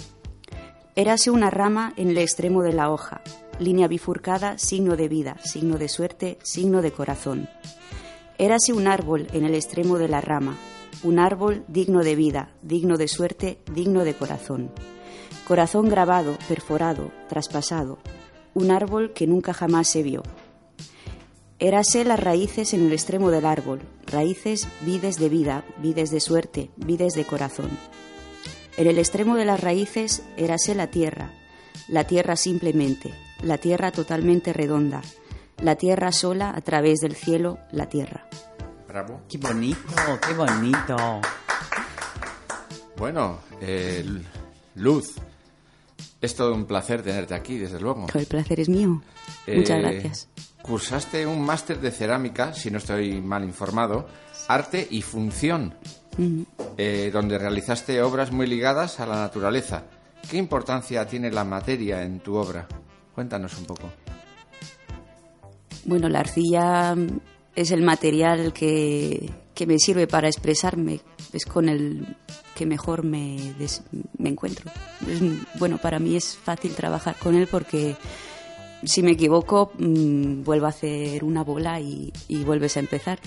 Érase 0.96 1.31
una 1.31 1.48
rama 1.48 1.92
en 1.96 2.11
el 2.11 2.18
extremo 2.18 2.64
de 2.64 2.72
la 2.72 2.90
hoja. 2.90 3.20
Línea 3.61 3.87
bifurcada, 3.87 4.59
signo 4.59 4.96
de 4.96 5.07
vida, 5.07 5.37
signo 5.44 5.79
de 5.79 5.88
suerte, 5.88 6.38
signo 6.42 6.83
de 6.83 6.90
corazón. 6.90 7.48
Érase 8.37 8.72
un 8.72 8.88
árbol 8.88 9.29
en 9.33 9.44
el 9.44 9.55
extremo 9.55 9.96
de 9.96 10.09
la 10.09 10.20
rama. 10.20 10.57
Un 11.05 11.20
árbol 11.20 11.62
digno 11.68 12.03
de 12.03 12.16
vida, 12.16 12.50
digno 12.62 12.96
de 12.96 13.07
suerte, 13.07 13.61
digno 13.72 14.03
de 14.03 14.14
corazón. 14.14 14.72
Corazón 15.46 15.88
grabado, 15.88 16.37
perforado, 16.48 17.12
traspasado. 17.29 17.98
Un 18.55 18.72
árbol 18.72 19.12
que 19.12 19.29
nunca 19.29 19.55
jamás 19.55 19.87
se 19.87 20.03
vio. 20.03 20.24
Érase 21.58 22.04
las 22.04 22.18
raíces 22.20 22.74
en 22.74 22.86
el 22.86 22.92
extremo 22.92 23.30
del 23.30 23.46
árbol, 23.46 23.80
raíces 24.06 24.66
vides 24.80 25.18
de 25.18 25.28
vida, 25.28 25.64
vides 25.78 26.10
de 26.10 26.20
suerte, 26.20 26.70
vides 26.76 27.14
de 27.14 27.24
corazón. 27.24 27.70
En 28.76 28.88
el 28.88 28.98
extremo 28.98 29.36
de 29.36 29.44
las 29.44 29.60
raíces 29.60 30.22
érase 30.36 30.74
la 30.74 30.88
tierra, 30.88 31.30
la 31.88 32.04
tierra 32.06 32.34
simplemente, 32.36 33.14
la 33.42 33.58
tierra 33.58 33.92
totalmente 33.92 34.52
redonda, 34.52 35.00
la 35.62 35.76
tierra 35.76 36.10
sola 36.10 36.52
a 36.54 36.60
través 36.60 36.98
del 37.00 37.14
cielo, 37.14 37.58
la 37.70 37.88
tierra. 37.88 38.28
Bravo. 38.88 39.20
Qué 39.28 39.38
bonito, 39.38 39.78
qué 40.26 40.34
bonito. 40.34 40.96
Bueno, 42.96 43.38
eh, 43.60 44.04
Luz, 44.74 45.14
es 46.20 46.34
todo 46.34 46.52
un 46.54 46.64
placer 46.66 47.02
tenerte 47.02 47.34
aquí, 47.34 47.58
desde 47.58 47.80
luego. 47.80 48.06
El 48.12 48.26
placer 48.26 48.58
es 48.60 48.68
mío. 48.68 49.02
Muchas 49.46 49.78
Eh, 49.78 49.80
gracias. 49.82 50.28
Cursaste 50.64 51.27
un 51.27 51.44
máster 51.44 51.79
de 51.79 51.90
cerámica, 51.90 52.55
si 52.55 52.70
no 52.70 52.79
estoy 52.79 53.20
mal 53.20 53.44
informado, 53.44 54.09
arte 54.48 54.88
y 54.90 55.03
función, 55.03 55.74
eh, 56.79 57.11
donde 57.12 57.37
realizaste 57.38 58.00
obras 58.03 58.33
muy 58.33 58.46
ligadas 58.46 58.98
a 58.98 59.05
la 59.07 59.16
naturaleza. 59.16 59.83
¿Qué 60.31 60.38
importancia 60.38 61.07
tiene 61.07 61.31
la 61.31 61.44
materia 61.44 62.03
en 62.03 62.20
tu 62.20 62.37
obra? 62.37 62.66
Cuéntanos 63.14 63.59
un 63.59 63.66
poco. 63.66 63.92
Bueno, 65.85 66.09
la 66.09 66.20
arcilla 66.20 66.94
mm, 66.94 67.20
es 67.55 67.70
el 67.70 67.83
material 67.83 68.55
que, 68.55 69.31
que 69.55 69.66
me 69.66 69.79
sirve 69.79 70.07
para 70.07 70.29
expresarme, 70.29 71.00
es 71.35 71.44
con 71.44 71.68
el 71.68 72.16
que 72.55 72.64
mejor 72.64 73.05
me, 73.05 73.53
des- 73.59 73.83
me 74.16 74.31
encuentro. 74.31 74.70
Es, 75.07 75.20
bueno, 75.59 75.77
para 75.77 75.98
mí 75.98 76.16
es 76.16 76.37
fácil 76.38 76.74
trabajar 76.74 77.16
con 77.18 77.35
él 77.35 77.48
porque 77.50 77.96
si 78.84 79.02
me 79.02 79.12
equivoco 79.12 79.72
mm, 79.78 80.42
vuelvo 80.44 80.66
a 80.66 80.70
hacer 80.70 81.24
una 81.24 81.42
bola 81.42 81.80
y, 81.80 82.12
y 82.28 82.44
vuelves 82.44 82.76
a 82.76 82.80
empezar. 82.80 83.18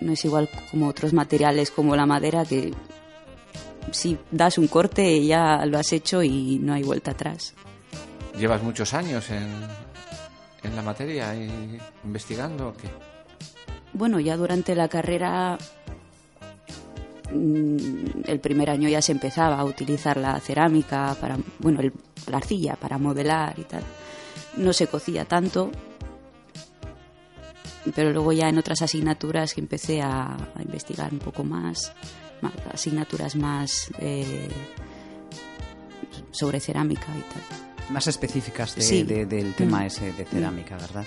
No 0.00 0.12
es 0.12 0.24
igual 0.24 0.48
como 0.70 0.88
otros 0.88 1.12
materiales 1.12 1.70
como 1.70 1.96
la 1.96 2.04
madera 2.06 2.44
que 2.44 2.72
si 3.92 4.18
das 4.30 4.58
un 4.58 4.66
corte 4.68 5.24
ya 5.24 5.64
lo 5.64 5.78
has 5.78 5.92
hecho 5.92 6.22
y 6.22 6.58
no 6.60 6.74
hay 6.74 6.82
vuelta 6.82 7.12
atrás. 7.12 7.54
¿Llevas 8.38 8.62
muchos 8.62 8.92
años 8.92 9.30
en, 9.30 9.48
en 10.62 10.76
la 10.76 10.82
materia 10.82 11.34
y 11.34 11.78
investigando 12.04 12.68
o 12.68 12.72
qué? 12.74 12.88
Bueno, 13.94 14.20
ya 14.20 14.36
durante 14.36 14.74
la 14.74 14.88
carrera, 14.88 15.56
mm, 17.32 18.24
el 18.26 18.40
primer 18.40 18.68
año 18.70 18.88
ya 18.88 19.00
se 19.00 19.12
empezaba 19.12 19.58
a 19.58 19.64
utilizar 19.64 20.16
la 20.18 20.38
cerámica 20.40 21.16
para, 21.20 21.38
bueno, 21.58 21.80
el- 21.80 21.92
la 22.30 22.36
arcilla 22.38 22.76
para 22.76 22.98
modelar 22.98 23.58
y 23.58 23.62
tal. 23.64 23.82
No 24.56 24.72
se 24.72 24.86
cocía 24.86 25.24
tanto, 25.24 25.70
pero 27.94 28.12
luego 28.12 28.32
ya 28.32 28.48
en 28.48 28.58
otras 28.58 28.82
asignaturas 28.82 29.54
que 29.54 29.60
empecé 29.60 30.02
a, 30.02 30.36
investigar 30.60 31.12
un 31.12 31.18
poco 31.18 31.44
más, 31.44 31.92
más 32.40 32.52
asignaturas 32.72 33.36
más 33.36 33.90
eh, 33.98 34.48
sobre 36.30 36.60
cerámica 36.60 37.06
y 37.16 37.32
tal. 37.32 37.65
Más 37.90 38.06
específicas 38.06 38.74
de- 38.74 38.82
Sí. 38.82 39.02
de- 39.04 39.26
del 39.26 39.54
tema 39.54 39.86
ese 39.86 40.12
de 40.12 40.24
cerámica, 40.24 40.76
¿verdad? 40.76 41.04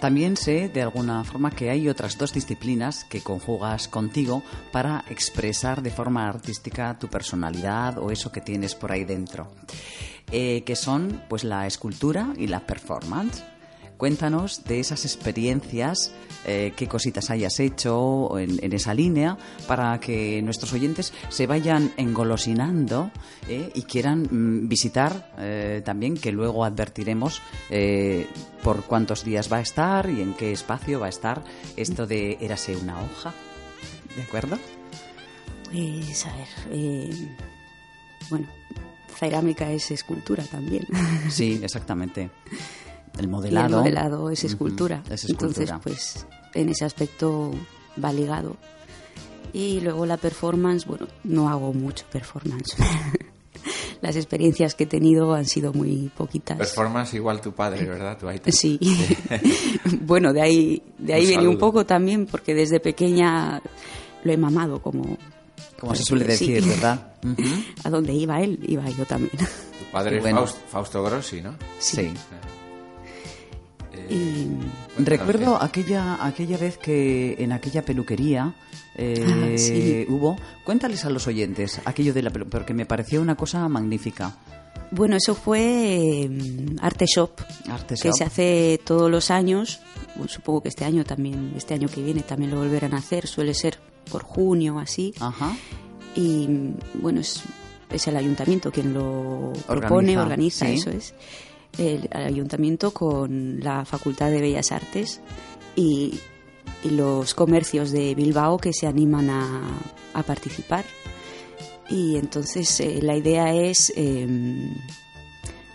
También 0.00 0.36
sé, 0.36 0.68
de 0.68 0.82
alguna 0.82 1.24
forma, 1.24 1.50
que 1.50 1.70
hay 1.70 1.88
otras 1.88 2.18
dos 2.18 2.32
disciplinas 2.32 3.04
que 3.04 3.20
conjugas 3.22 3.88
contigo 3.88 4.42
para 4.72 5.04
expresar 5.08 5.82
de 5.82 5.90
forma 5.90 6.28
artística 6.28 6.98
tu 6.98 7.08
personalidad 7.08 7.98
o 7.98 8.10
eso 8.10 8.30
que 8.32 8.40
tienes 8.40 8.74
por 8.74 8.92
ahí 8.92 9.04
dentro, 9.04 9.50
eh, 10.30 10.62
que 10.64 10.76
son 10.76 11.22
pues 11.28 11.44
la 11.44 11.66
escultura 11.66 12.32
y 12.36 12.48
la 12.48 12.60
performance. 12.60 13.42
Cuéntanos 13.96 14.64
de 14.64 14.80
esas 14.80 15.04
experiencias, 15.04 16.12
eh, 16.44 16.72
qué 16.76 16.88
cositas 16.88 17.30
hayas 17.30 17.60
hecho 17.60 18.38
en, 18.38 18.58
en 18.62 18.72
esa 18.72 18.92
línea 18.92 19.38
para 19.68 20.00
que 20.00 20.42
nuestros 20.42 20.72
oyentes 20.72 21.12
se 21.28 21.46
vayan 21.46 21.92
engolosinando 21.96 23.12
eh, 23.48 23.70
y 23.72 23.82
quieran 23.82 24.28
mm, 24.28 24.68
visitar 24.68 25.32
eh, 25.38 25.80
también, 25.84 26.16
que 26.16 26.32
luego 26.32 26.64
advertiremos 26.64 27.40
por 28.62 28.84
cuántos 28.84 29.24
días 29.24 29.52
va 29.52 29.58
a 29.58 29.60
estar 29.60 30.10
y 30.10 30.22
en 30.22 30.34
qué 30.34 30.52
espacio 30.52 30.98
va 31.00 31.06
a 31.06 31.10
estar 31.10 31.44
esto 31.76 32.06
de 32.06 32.38
Érase 32.40 32.76
una 32.76 33.00
hoja. 33.00 33.32
¿De 34.16 34.22
acuerdo? 34.22 34.58
Pues, 35.70 36.26
a 36.26 36.36
ver, 36.36 37.08
bueno, 38.28 38.46
cerámica 39.16 39.70
es 39.70 39.90
escultura 39.90 40.44
también. 40.44 40.86
Sí, 41.30 41.60
exactamente. 41.62 42.30
El 43.18 43.24
Y 43.24 43.28
modelado. 43.28 43.66
el 43.66 43.72
modelado 43.76 44.30
es 44.30 44.44
escultura. 44.44 45.02
Ujú, 45.04 45.14
es 45.14 45.24
Entonces, 45.30 45.64
escultura. 45.64 45.80
pues, 45.82 46.26
en 46.54 46.68
ese 46.68 46.84
aspecto 46.84 47.52
va 48.02 48.12
ligado. 48.12 48.56
Y 49.52 49.80
luego 49.80 50.04
la 50.06 50.16
performance, 50.16 50.84
bueno, 50.86 51.06
no 51.22 51.48
hago 51.48 51.72
mucho 51.72 52.04
performance. 52.10 52.76
Las 54.00 54.16
experiencias 54.16 54.74
que 54.74 54.84
he 54.84 54.86
tenido 54.86 55.32
han 55.32 55.46
sido 55.46 55.72
muy 55.72 56.10
poquitas. 56.16 56.58
Performance 56.58 57.14
igual 57.14 57.40
tu 57.40 57.52
padre, 57.52 57.84
¿verdad? 57.86 58.18
Tu 58.18 58.28
Aita. 58.28 58.50
Sí. 58.52 58.78
bueno, 60.02 60.32
de 60.32 60.42
ahí, 60.42 60.82
de 60.98 61.14
ahí 61.14 61.24
Un 61.24 61.30
venía 61.30 61.48
un 61.48 61.58
poco 61.58 61.86
también, 61.86 62.26
porque 62.26 62.54
desde 62.54 62.80
pequeña 62.80 63.62
lo 64.24 64.32
he 64.32 64.36
mamado 64.36 64.82
como... 64.82 65.16
Como 65.80 65.94
se 65.94 66.04
suele 66.04 66.36
sí. 66.36 66.52
decir, 66.52 66.68
¿verdad? 66.68 67.12
Ujú. 67.24 67.48
A 67.84 67.90
donde 67.90 68.12
iba 68.12 68.40
él, 68.42 68.58
iba 68.66 68.88
yo 68.90 69.06
también. 69.06 69.30
Tu 69.38 69.84
padre 69.92 70.16
es 70.16 70.22
bueno. 70.22 70.44
Faust- 70.46 70.56
Fausto 70.68 71.02
Grossi, 71.02 71.40
¿no? 71.40 71.54
Sí. 71.78 72.00
Eh, 72.02 72.14
Y 74.10 74.46
cuéntanos 74.94 75.06
Recuerdo 75.06 75.58
qué- 75.58 75.64
aquella, 75.64 76.24
aquella 76.26 76.58
vez 76.58 76.78
que 76.78 77.36
en 77.38 77.52
aquella 77.52 77.84
peluquería 77.84 78.54
eh, 78.96 79.24
Ah, 79.26 79.58
sí. 79.58 80.06
hubo. 80.08 80.36
Cuéntales 80.64 81.04
a 81.04 81.10
los 81.10 81.26
oyentes 81.26 81.80
aquello 81.84 82.14
de 82.14 82.22
la 82.22 82.30
peluquería, 82.30 82.58
porque 82.60 82.74
me 82.74 82.86
pareció 82.86 83.20
una 83.20 83.34
cosa 83.36 83.68
magnífica. 83.68 84.36
bueno, 84.90 85.16
eso 85.16 85.34
fue 85.34 85.60
eh, 86.24 86.30
Arte 86.80 87.06
Shop, 87.06 87.32
Arte 87.68 87.96
que 88.00 88.08
Shop. 88.08 88.16
se 88.16 88.24
hace 88.24 88.80
todos 88.84 89.10
los 89.10 89.30
años. 89.30 89.80
Bueno, 90.14 90.28
supongo 90.30 90.62
que 90.62 90.68
este 90.68 90.84
año 90.84 91.04
también, 91.04 91.52
este 91.56 91.74
año 91.74 91.88
que 91.88 92.00
viene 92.02 92.22
también 92.22 92.52
lo 92.52 92.58
volverán 92.58 92.94
a 92.94 92.98
hacer. 92.98 93.26
Suele 93.26 93.52
ser 93.54 93.78
por 94.10 94.22
junio, 94.22 94.78
así. 94.78 95.12
Ajá. 95.18 95.56
Y 96.14 96.48
bueno, 96.94 97.20
es, 97.20 97.42
es 97.90 98.06
el 98.06 98.16
ayuntamiento 98.16 98.70
quien 98.70 98.94
lo 98.94 99.52
propone, 99.66 100.16
Organiza, 100.16 100.22
organiza, 100.22 100.66
sí. 100.66 100.72
eso 100.74 100.90
es. 100.90 101.14
El, 101.78 102.08
ayuntamiento 102.12 102.92
con 102.92 103.60
la 103.60 103.84
Facultad 103.84 104.30
de 104.30 104.40
Bellas 104.40 104.72
Artes 104.72 105.20
y, 105.76 106.18
y 106.82 106.90
los 106.90 107.34
comercios 107.34 107.90
de 107.90 108.14
Bilbao 108.14 108.58
que 108.58 108.72
se 108.72 108.86
animan 108.86 109.30
a, 109.30 109.80
a 110.14 110.22
participar. 110.22 110.84
Y 111.88 112.16
entonces 112.16 112.80
eh, 112.80 113.00
la 113.02 113.16
idea 113.16 113.52
es 113.52 113.92
eh, 113.96 114.26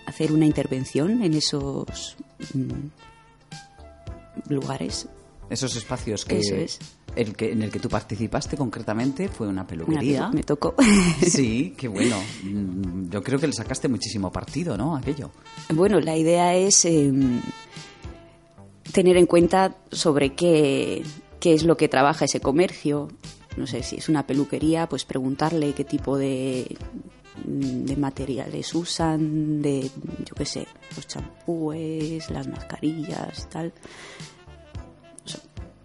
hacer 0.06 0.32
una 0.32 0.46
intervención 0.46 1.22
en 1.22 1.34
esos 1.36 2.18
mm, 2.54 2.88
lugares. 4.52 5.08
Esos 5.50 5.76
espacios 5.76 6.26
que, 6.26 6.40
Eso 6.40 6.56
es. 6.56 6.80
El 7.16 7.36
que 7.36 7.52
en 7.52 7.64
el 7.64 7.72
que 7.72 7.80
tú 7.80 7.90
participaste 7.90 8.56
concretamente 8.58 9.28
fue 9.28 9.48
una 9.48 9.66
peluquería. 9.66 10.30
me 10.30 10.44
tocó. 10.44 10.76
Sí, 11.26 11.74
qué 11.78 11.88
bueno. 11.88 12.18
Mm, 12.44 13.10
Yo 13.10 13.22
creo 13.24 13.40
que 13.40 13.48
le 13.48 13.54
sacaste 13.54 13.88
muchísimo 13.88 14.32
partido, 14.32 14.78
¿no? 14.78 14.96
Aquello. 14.96 15.32
Bueno, 15.74 16.00
la 16.00 16.16
idea 16.18 16.56
es 16.56 16.86
eh, 16.86 17.12
tener 18.94 19.18
en 19.18 19.26
cuenta 19.26 19.76
sobre 19.92 20.34
qué, 20.34 21.04
qué 21.40 21.54
es 21.54 21.64
lo 21.64 21.78
que 21.78 21.88
trabaja 21.88 22.26
ese 22.26 22.40
comercio. 22.40 23.10
No 23.58 23.68
sé 23.68 23.84
si 23.84 23.98
es 23.98 24.10
una 24.10 24.26
peluquería, 24.26 24.88
pues 24.88 25.06
preguntarle 25.06 25.74
qué 25.74 25.84
tipo 25.84 26.18
de, 26.18 26.78
de 27.46 27.96
materiales 27.98 28.74
usan, 28.76 29.62
de, 29.62 29.90
yo 30.26 30.36
qué 30.36 30.46
sé, 30.46 30.68
los 30.96 31.08
champúes, 31.08 32.30
las 32.30 32.48
mascarillas, 32.48 33.50
tal. 33.50 33.74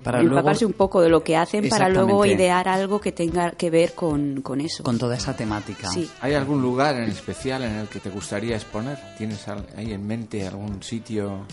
Para 0.05 0.21
luego, 0.21 0.37
Empaparse 0.37 0.67
un 0.67 0.75
poco 0.75 1.01
de 1.01 1.09
lo 1.09 1.25
que 1.25 1.35
hacen 1.37 1.69
para 1.69 1.89
luego 1.89 2.25
idear 2.27 2.69
algo 2.69 3.01
que 3.01 3.11
tenga 3.11 3.51
que 3.53 3.71
ver 3.71 3.95
con, 3.95 4.43
con 4.43 4.61
eso. 4.61 4.85
con 4.85 4.99
toda 4.99 5.17
esa 5.17 5.35
temática. 5.35 5.89
Sí. 5.91 6.09
¿Hay 6.21 6.35
algún 6.35 6.61
lugar 6.63 6.95
en 6.97 7.09
especial 7.11 7.65
en 7.65 7.73
el 7.77 7.89
que 7.89 7.99
te 8.01 8.11
gustaría 8.11 8.55
exponer? 8.55 8.99
¿Tienes 9.19 9.47
ahí 9.49 9.93
en 9.93 10.07
mente 10.07 10.47
algún 10.47 10.83
sitio? 10.83 11.47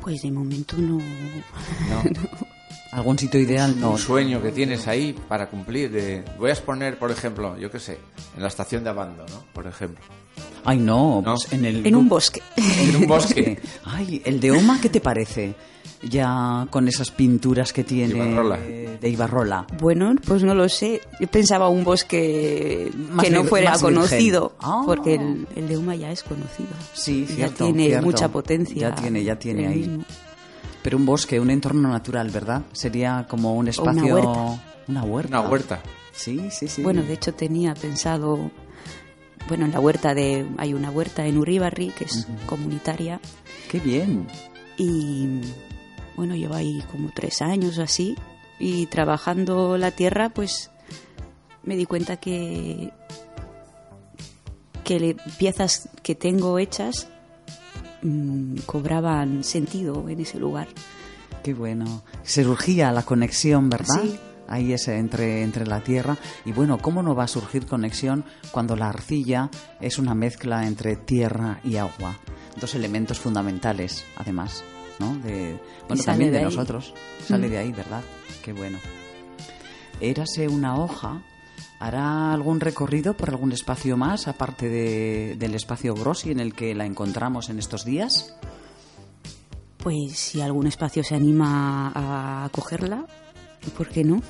Pues 0.00 0.20
de 0.22 0.30
momento 0.30 0.76
no. 0.76 0.98
¿No? 0.98 2.02
¿Algún 2.92 3.18
sitio 3.18 3.40
ideal? 3.40 3.78
No. 3.80 3.92
un 3.92 3.98
sueño 3.98 4.40
que 4.40 4.52
tienes 4.52 4.86
ahí 4.86 5.12
para 5.28 5.48
cumplir 5.48 5.90
de 5.90 6.22
voy 6.38 6.50
a 6.50 6.52
exponer 6.52 6.98
por 6.98 7.10
ejemplo 7.10 7.58
yo 7.58 7.70
qué 7.70 7.80
sé 7.80 7.98
en 8.36 8.42
la 8.42 8.48
estación 8.48 8.84
de 8.84 8.90
Abando 8.90 9.26
no 9.26 9.44
por 9.52 9.66
ejemplo 9.66 10.02
Ay, 10.64 10.78
no, 10.78 11.20
No. 11.24 11.34
pues 11.34 11.52
en 11.52 11.64
el... 11.64 11.86
En 11.86 11.94
un 11.94 12.08
bosque. 12.08 12.42
en 12.56 12.96
un 12.96 13.06
bosque 13.06 13.58
Ay, 13.84 14.22
el 14.24 14.40
de 14.40 14.50
Oma, 14.52 14.80
¿qué 14.80 14.88
te 14.88 15.00
parece? 15.00 15.54
Ya 16.02 16.66
con 16.70 16.88
esas 16.88 17.10
pinturas 17.10 17.72
que 17.72 17.82
tiene 17.84 18.14
Ibarrola. 18.14 18.56
de 18.58 19.08
Ibarrola. 19.08 19.66
Bueno, 19.80 20.14
pues 20.26 20.42
no 20.42 20.54
lo 20.54 20.68
sé. 20.68 21.00
Yo 21.20 21.26
pensaba 21.28 21.68
un 21.68 21.84
bosque 21.84 22.90
Más 23.10 23.24
que 23.24 23.30
no 23.30 23.44
fuera 23.44 23.78
conocido, 23.78 24.54
Ah. 24.60 24.82
porque 24.84 25.14
el, 25.14 25.46
el 25.56 25.68
de 25.68 25.76
Uma 25.76 25.94
ya 25.96 26.10
es 26.10 26.22
conocido. 26.22 26.68
Sí, 26.92 27.26
ya 27.28 27.34
cierto, 27.34 27.64
tiene 27.64 27.86
cierto. 27.86 28.06
mucha 28.06 28.28
potencia. 28.28 28.90
Ya 28.90 28.94
tiene, 28.94 29.24
ya 29.24 29.38
tiene 29.38 29.66
ahí. 29.66 29.78
mismo. 29.78 30.04
Pero 30.82 30.98
un 30.98 31.06
bosque, 31.06 31.40
un 31.40 31.50
entorno 31.50 31.88
natural, 31.88 32.30
¿verdad? 32.30 32.62
Sería 32.72 33.26
como 33.28 33.52
un 33.54 33.60
una 33.60 33.70
espacio... 33.70 34.14
huerta. 34.14 34.62
Una 34.88 35.02
huerta. 35.02 35.40
una 35.40 35.48
huerta 35.50 35.82
Sí, 36.12 36.48
sí, 36.50 36.68
sí. 36.68 36.82
Bueno, 36.82 37.02
de 37.02 37.12
hecho 37.14 37.34
tenía 37.34 37.74
pensado, 37.74 38.50
bueno, 39.48 39.64
en 39.66 39.72
la 39.72 39.80
huerta 39.80 40.14
de, 40.14 40.46
hay 40.58 40.72
una 40.74 40.90
huerta 40.90 41.26
en 41.26 41.36
Uribarri 41.38 41.88
que 41.88 42.04
es 42.04 42.26
comunitaria 42.46 43.20
Qué 43.70 43.80
bien. 43.80 44.26
y 44.78 45.40
bueno, 46.16 46.34
llevo 46.34 46.54
ahí 46.54 46.82
como 46.90 47.10
tres 47.14 47.42
años 47.42 47.78
o 47.78 47.82
así 47.82 48.16
y 48.58 48.86
trabajando 48.86 49.76
la 49.78 49.90
tierra, 49.90 50.30
pues 50.30 50.70
me 51.62 51.76
di 51.76 51.84
cuenta 51.86 52.16
que 52.16 52.92
que 54.84 55.00
le- 55.00 55.16
piezas 55.38 55.88
que 56.02 56.14
tengo 56.14 56.58
hechas 56.58 57.08
mm, 58.02 58.58
cobraban 58.66 59.42
sentido 59.44 60.08
en 60.08 60.20
ese 60.20 60.38
lugar. 60.38 60.68
Qué 61.42 61.54
bueno. 61.54 62.02
Se 62.22 62.44
surgía 62.44 62.92
la 62.92 63.02
conexión, 63.02 63.68
¿verdad? 63.68 64.02
Sí. 64.02 64.16
Ahí 64.48 64.72
ese 64.72 64.96
entre, 64.98 65.42
entre 65.42 65.66
la 65.66 65.80
tierra. 65.80 66.16
Y 66.44 66.52
bueno, 66.52 66.78
¿cómo 66.78 67.02
no 67.02 67.16
va 67.16 67.24
a 67.24 67.28
surgir 67.28 67.66
conexión 67.66 68.24
cuando 68.52 68.76
la 68.76 68.88
arcilla 68.88 69.50
es 69.80 69.98
una 69.98 70.14
mezcla 70.14 70.66
entre 70.68 70.94
tierra 70.94 71.58
y 71.64 71.76
agua? 71.76 72.16
Dos 72.60 72.74
elementos 72.76 73.18
fundamentales, 73.18 74.04
además, 74.16 74.62
¿no? 74.98 75.16
De, 75.18 75.58
bueno, 75.88 76.02
también 76.04 76.32
de, 76.32 76.42
nosotros. 76.42 76.94
Sale 77.26 77.48
Mm. 77.48 77.50
de 77.50 77.58
ahí, 77.58 77.72
¿verdad? 77.72 78.02
Qué 78.42 78.52
bueno. 78.52 78.78
Érase 80.00 80.48
una 80.48 80.76
hoja. 80.78 81.22
¿Hará 81.78 82.32
algún 82.32 82.60
recorrido 82.60 83.14
por 83.14 83.28
algún 83.28 83.52
espacio 83.52 83.96
más, 83.98 84.28
aparte 84.28 84.68
de- 84.70 85.36
del 85.38 85.54
espacio 85.54 85.94
Grossi 85.94 86.30
en 86.30 86.40
el 86.40 86.54
que 86.54 86.74
la 86.74 86.86
encontramos 86.86 87.50
en 87.50 87.58
estos 87.58 87.84
días? 87.84 88.34
Pues 89.78 90.18
si 90.18 90.40
algún 90.40 90.66
espacio 90.66 91.04
se 91.04 91.14
anima 91.14 91.92
a 91.94 92.48
cogerla, 92.50 93.04
¿por 93.76 93.88
qué 93.88 94.04
no? 94.04 94.22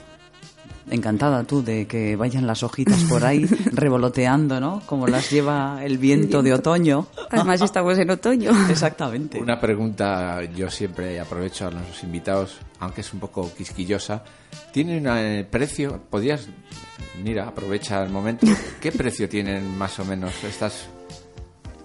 Encantada 0.91 1.45
tú 1.45 1.63
de 1.63 1.87
que 1.87 2.15
vayan 2.17 2.47
las 2.47 2.63
hojitas 2.63 3.03
por 3.05 3.25
ahí 3.25 3.45
revoloteando, 3.73 4.61
¿no? 4.61 4.83
Como 4.87 5.07
las 5.07 5.31
lleva 5.31 5.81
el 5.85 5.99
viento 5.99 6.43
de 6.43 6.55
otoño. 6.55 7.07
Además 7.31 7.61
estamos 7.61 7.99
en 7.99 8.11
otoño. 8.11 8.53
Exactamente. 8.71 9.41
una 9.41 9.61
pregunta 9.61 10.43
yo 10.55 10.71
siempre 10.71 11.19
aprovecho 11.19 11.67
a 11.67 11.71
los 11.71 12.03
invitados 12.03 12.59
aunque 12.81 13.01
es 13.01 13.13
un 13.13 13.21
poco 13.21 13.53
quisquillosa 13.55 14.23
tiene 14.73 14.99
un 14.99 15.47
precio 15.47 16.03
podrías 16.11 16.49
mira 17.23 17.49
aprovecha 17.49 18.03
el 18.03 18.11
momento 18.11 18.47
qué 18.81 18.93
precio 18.93 19.29
tienen 19.29 19.77
más 19.77 19.99
o 19.99 20.05
menos 20.05 20.33
estas 20.45 20.89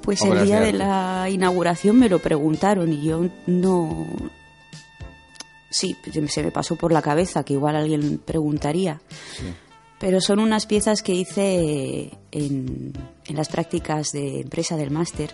Pues 0.01 0.21
el 0.23 0.45
día 0.45 0.59
de 0.59 0.73
la 0.73 1.29
inauguración 1.29 1.97
me 1.99 2.09
lo 2.09 2.19
preguntaron 2.19 2.91
y 2.91 3.03
yo 3.03 3.25
no... 3.47 4.07
Sí, 5.71 5.95
se 6.27 6.43
me 6.43 6.51
pasó 6.51 6.75
por 6.75 6.91
la 6.93 7.01
cabeza 7.01 7.43
que 7.43 7.53
igual 7.53 7.75
alguien 7.75 8.19
preguntaría. 8.23 9.01
sí. 9.37 9.45
Pero 9.99 10.19
son 10.19 10.39
unas 10.39 10.65
piezas 10.65 11.03
que 11.03 11.13
hice 11.13 12.09
en, 12.31 12.91
en 13.27 13.35
las 13.35 13.49
prácticas 13.49 14.11
de 14.11 14.41
empresa 14.41 14.75
del 14.75 14.89
máster 14.89 15.29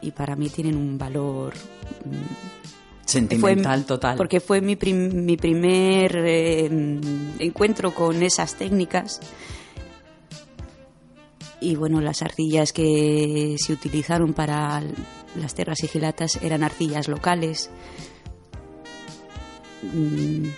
y 0.00 0.10
para 0.12 0.36
mí 0.36 0.48
tienen 0.48 0.74
un 0.74 0.96
valor 0.96 1.52
Sentimental 3.04 3.80
fue- 3.80 3.86
total. 3.86 4.16
Porque 4.16 4.40
fue 4.40 4.62
mi, 4.62 4.76
prim- 4.76 5.24
mi 5.24 5.36
primer 5.36 6.16
eh, 6.16 6.64
encuentro 7.40 7.94
con 7.94 8.22
esas 8.22 8.54
técnicas. 8.54 9.20
Y 11.60 11.74
bueno, 11.76 12.00
las 12.00 12.22
arcillas 12.22 12.72
que 12.72 13.56
se 13.58 13.72
utilizaron 13.72 14.32
para 14.32 14.82
las 15.34 15.54
tierras 15.54 15.78
sigilatas 15.78 16.36
eran 16.42 16.62
arcillas 16.62 17.08
locales. 17.08 17.70
Mm, 19.82 20.48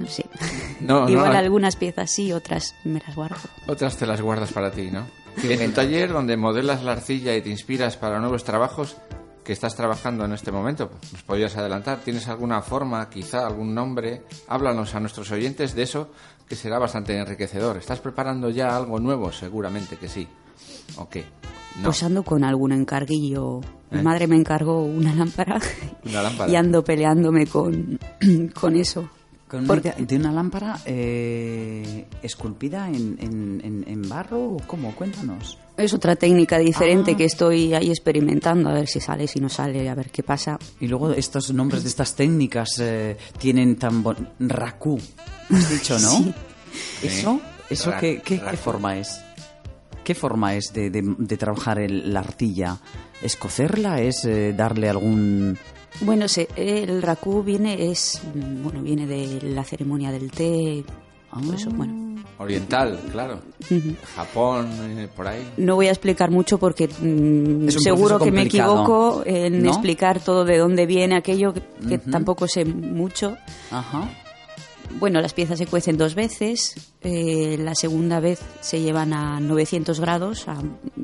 no 0.00 0.06
sé. 0.06 0.24
No, 0.80 1.08
Igual 1.08 1.32
no. 1.32 1.38
algunas 1.38 1.74
piezas 1.74 2.08
sí, 2.08 2.32
otras 2.32 2.76
me 2.84 3.00
las 3.04 3.16
guardo. 3.16 3.36
Otras 3.66 3.96
te 3.96 4.06
las 4.06 4.20
guardas 4.20 4.52
para 4.52 4.70
ti, 4.70 4.90
¿no? 4.92 5.04
En 5.42 5.70
tu 5.70 5.74
taller 5.74 6.12
donde 6.12 6.36
modelas 6.36 6.84
la 6.84 6.92
arcilla 6.92 7.34
y 7.34 7.42
te 7.42 7.50
inspiras 7.50 7.96
para 7.96 8.20
nuevos 8.20 8.44
trabajos 8.44 8.96
que 9.44 9.52
estás 9.52 9.74
trabajando 9.74 10.24
en 10.24 10.32
este 10.34 10.52
momento, 10.52 10.90
¿nos 11.12 11.22
podrías 11.24 11.56
adelantar? 11.56 11.98
¿Tienes 12.04 12.28
alguna 12.28 12.60
forma, 12.62 13.08
quizá 13.10 13.44
algún 13.46 13.74
nombre? 13.74 14.22
Háblanos 14.46 14.94
a 14.94 15.00
nuestros 15.00 15.30
oyentes 15.32 15.74
de 15.74 15.82
eso, 15.82 16.10
que 16.48 16.54
será 16.54 16.78
bastante 16.78 17.16
enriquecedor. 17.16 17.76
¿Estás 17.78 17.98
preparando 17.98 18.50
ya 18.50 18.76
algo 18.76 19.00
nuevo? 19.00 19.32
Seguramente 19.32 19.96
que 19.96 20.08
sí. 20.08 20.28
¿O 20.96 21.08
qué? 21.08 21.24
No. 21.78 21.84
Pues 21.84 22.02
ando 22.02 22.22
con 22.24 22.44
algún 22.44 22.72
encarguillo. 22.72 23.60
Mi 23.90 24.00
¿Eh? 24.00 24.02
madre 24.02 24.26
me 24.26 24.36
encargó 24.36 24.82
una 24.82 25.14
lámpara. 25.14 25.60
Una 26.04 26.22
lámpara. 26.22 26.50
Y 26.50 26.56
ando 26.56 26.82
peleándome 26.84 27.46
con, 27.46 27.98
con 28.60 28.76
eso. 28.76 29.08
Con 29.46 29.60
una 29.60 29.68
Porque- 29.68 29.94
de 29.96 30.16
una 30.16 30.30
lámpara 30.32 30.78
eh, 30.84 32.06
esculpida 32.22 32.88
en, 32.88 33.16
en- 33.20 33.60
en- 33.64 33.84
en 33.86 34.08
barro 34.08 34.42
o 34.44 34.56
cómo? 34.66 34.94
Cuéntanos. 34.94 35.56
Es 35.76 35.94
otra 35.94 36.16
técnica 36.16 36.58
diferente 36.58 37.12
Ah. 37.12 37.16
que 37.16 37.24
estoy 37.24 37.72
ahí 37.72 37.88
experimentando, 37.88 38.68
a 38.68 38.74
ver 38.74 38.88
si 38.88 39.00
sale, 39.00 39.26
si 39.26 39.40
no 39.40 39.48
sale, 39.48 39.88
a 39.88 39.94
ver 39.94 40.10
qué 40.10 40.22
pasa. 40.22 40.58
Y 40.80 40.88
luego 40.88 41.12
estos 41.12 41.50
nombres 41.54 41.82
de 41.84 41.88
estas 41.88 42.14
técnicas 42.14 42.78
eh, 42.80 43.16
tienen 43.38 43.76
tan 43.76 44.02
bon... 44.02 44.28
Raku, 44.40 44.98
has 45.50 45.70
dicho, 45.70 45.98
¿no? 45.98 46.10
Sí. 47.00 47.06
¿Eso? 47.06 47.40
¿Eso 47.70 47.92
qué, 47.98 48.20
qué- 48.24 48.40
qué 48.40 48.56
forma 48.56 48.98
es? 48.98 49.18
¿Qué 50.08 50.14
forma 50.14 50.54
es 50.54 50.72
de, 50.72 50.88
de- 50.88 51.02
de 51.18 51.36
trabajar 51.36 51.78
el- 51.78 52.14
la 52.14 52.20
artilla? 52.20 52.78
¿Es 53.20 53.36
cocerla? 53.36 54.00
¿Es 54.00 54.24
eh, 54.24 54.54
darle 54.56 54.88
algún...? 54.88 55.58
Bueno, 56.00 56.28
se- 56.28 56.48
el 56.56 57.02
raku 57.02 57.42
viene, 57.42 57.90
es, 57.90 58.18
bueno, 58.62 58.80
viene 58.80 59.06
de 59.06 59.38
la 59.42 59.64
ceremonia 59.64 60.10
del 60.10 60.30
té, 60.30 60.82
por 61.30 61.54
eso, 61.54 61.68
bueno. 61.72 62.22
Oriental, 62.38 62.98
claro. 63.12 63.40
Japón, 64.16 64.70
eh, 64.98 65.08
por 65.14 65.28
ahí. 65.28 65.46
No 65.58 65.74
voy 65.74 65.88
a 65.88 65.90
explicar 65.90 66.30
mucho 66.30 66.56
porque 66.56 66.88
mm, 66.88 67.68
seguro 67.68 68.18
que 68.18 68.30
me 68.32 68.44
equivoco 68.44 69.22
en 69.26 69.62
¿no? 69.62 69.68
explicar 69.68 70.20
todo 70.20 70.46
de 70.46 70.56
dónde 70.56 70.86
viene 70.86 71.16
aquello, 71.16 71.52
que, 71.52 71.98
tampoco 71.98 72.48
sé 72.48 72.64
mucho. 72.64 73.36
Ajá. 73.70 74.08
Bueno, 74.98 75.20
las 75.20 75.32
piezas 75.34 75.58
se 75.58 75.66
cuecen 75.66 75.96
dos 75.96 76.14
veces. 76.14 76.92
eh, 77.02 77.56
la 77.58 77.74
segunda 77.74 78.18
vez 78.20 78.40
se 78.60 78.80
llevan 78.80 79.12
a 79.12 79.38
900 79.38 80.00
grados, 80.00 80.48
a 80.48 80.60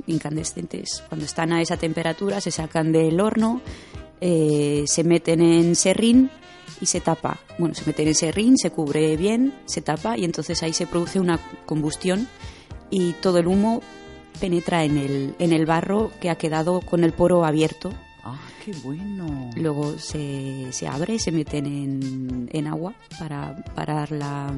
incandescentes. 0.07 1.05
Cuando 1.09 1.25
están 1.25 1.53
a 1.53 1.63
esa 1.63 1.77
temperatura 1.77 2.41
se 2.41 2.51
sacan 2.51 2.91
del 2.93 3.21
horno, 3.21 3.61
eh, 4.21 4.85
se 4.87 5.05
meten 5.05 5.41
en 5.43 5.77
serrín 5.77 6.31
y 6.81 6.87
se 6.87 7.01
tapa. 7.01 7.39
Bueno, 7.59 7.75
se 7.75 7.85
meten 7.87 8.09
en 8.09 8.15
serrín, 8.15 8.57
se 8.59 8.71
cubre 8.71 9.17
bien, 9.17 9.55
se 9.67 9.81
tapa 9.81 10.19
y 10.19 10.25
entonces 10.25 10.63
ahí 10.63 10.73
se 10.73 10.87
produce 10.87 11.21
una 11.21 11.39
combustión 11.67 12.27
y 12.91 13.13
todo 13.13 13.39
el 13.39 13.47
humo 13.47 13.81
penetra 14.41 14.85
en 14.85 14.99
el, 14.99 15.35
en 15.39 15.53
el 15.53 15.67
barro 15.67 16.11
que 16.21 16.31
ha 16.31 16.37
quedado 16.37 16.81
con 16.81 17.05
el 17.05 17.13
poro 17.13 17.45
abierto. 17.45 17.93
Qué 18.65 18.73
bueno. 18.83 19.51
Luego 19.57 19.99
se, 19.99 20.69
se 20.73 20.87
abre 20.89 21.15
y 21.15 21.19
se 21.19 21.31
meten 21.33 21.67
en, 21.67 22.49
en 22.53 22.67
agua 22.67 22.95
para 23.19 23.57
parar 23.75 24.11
la, 24.11 24.53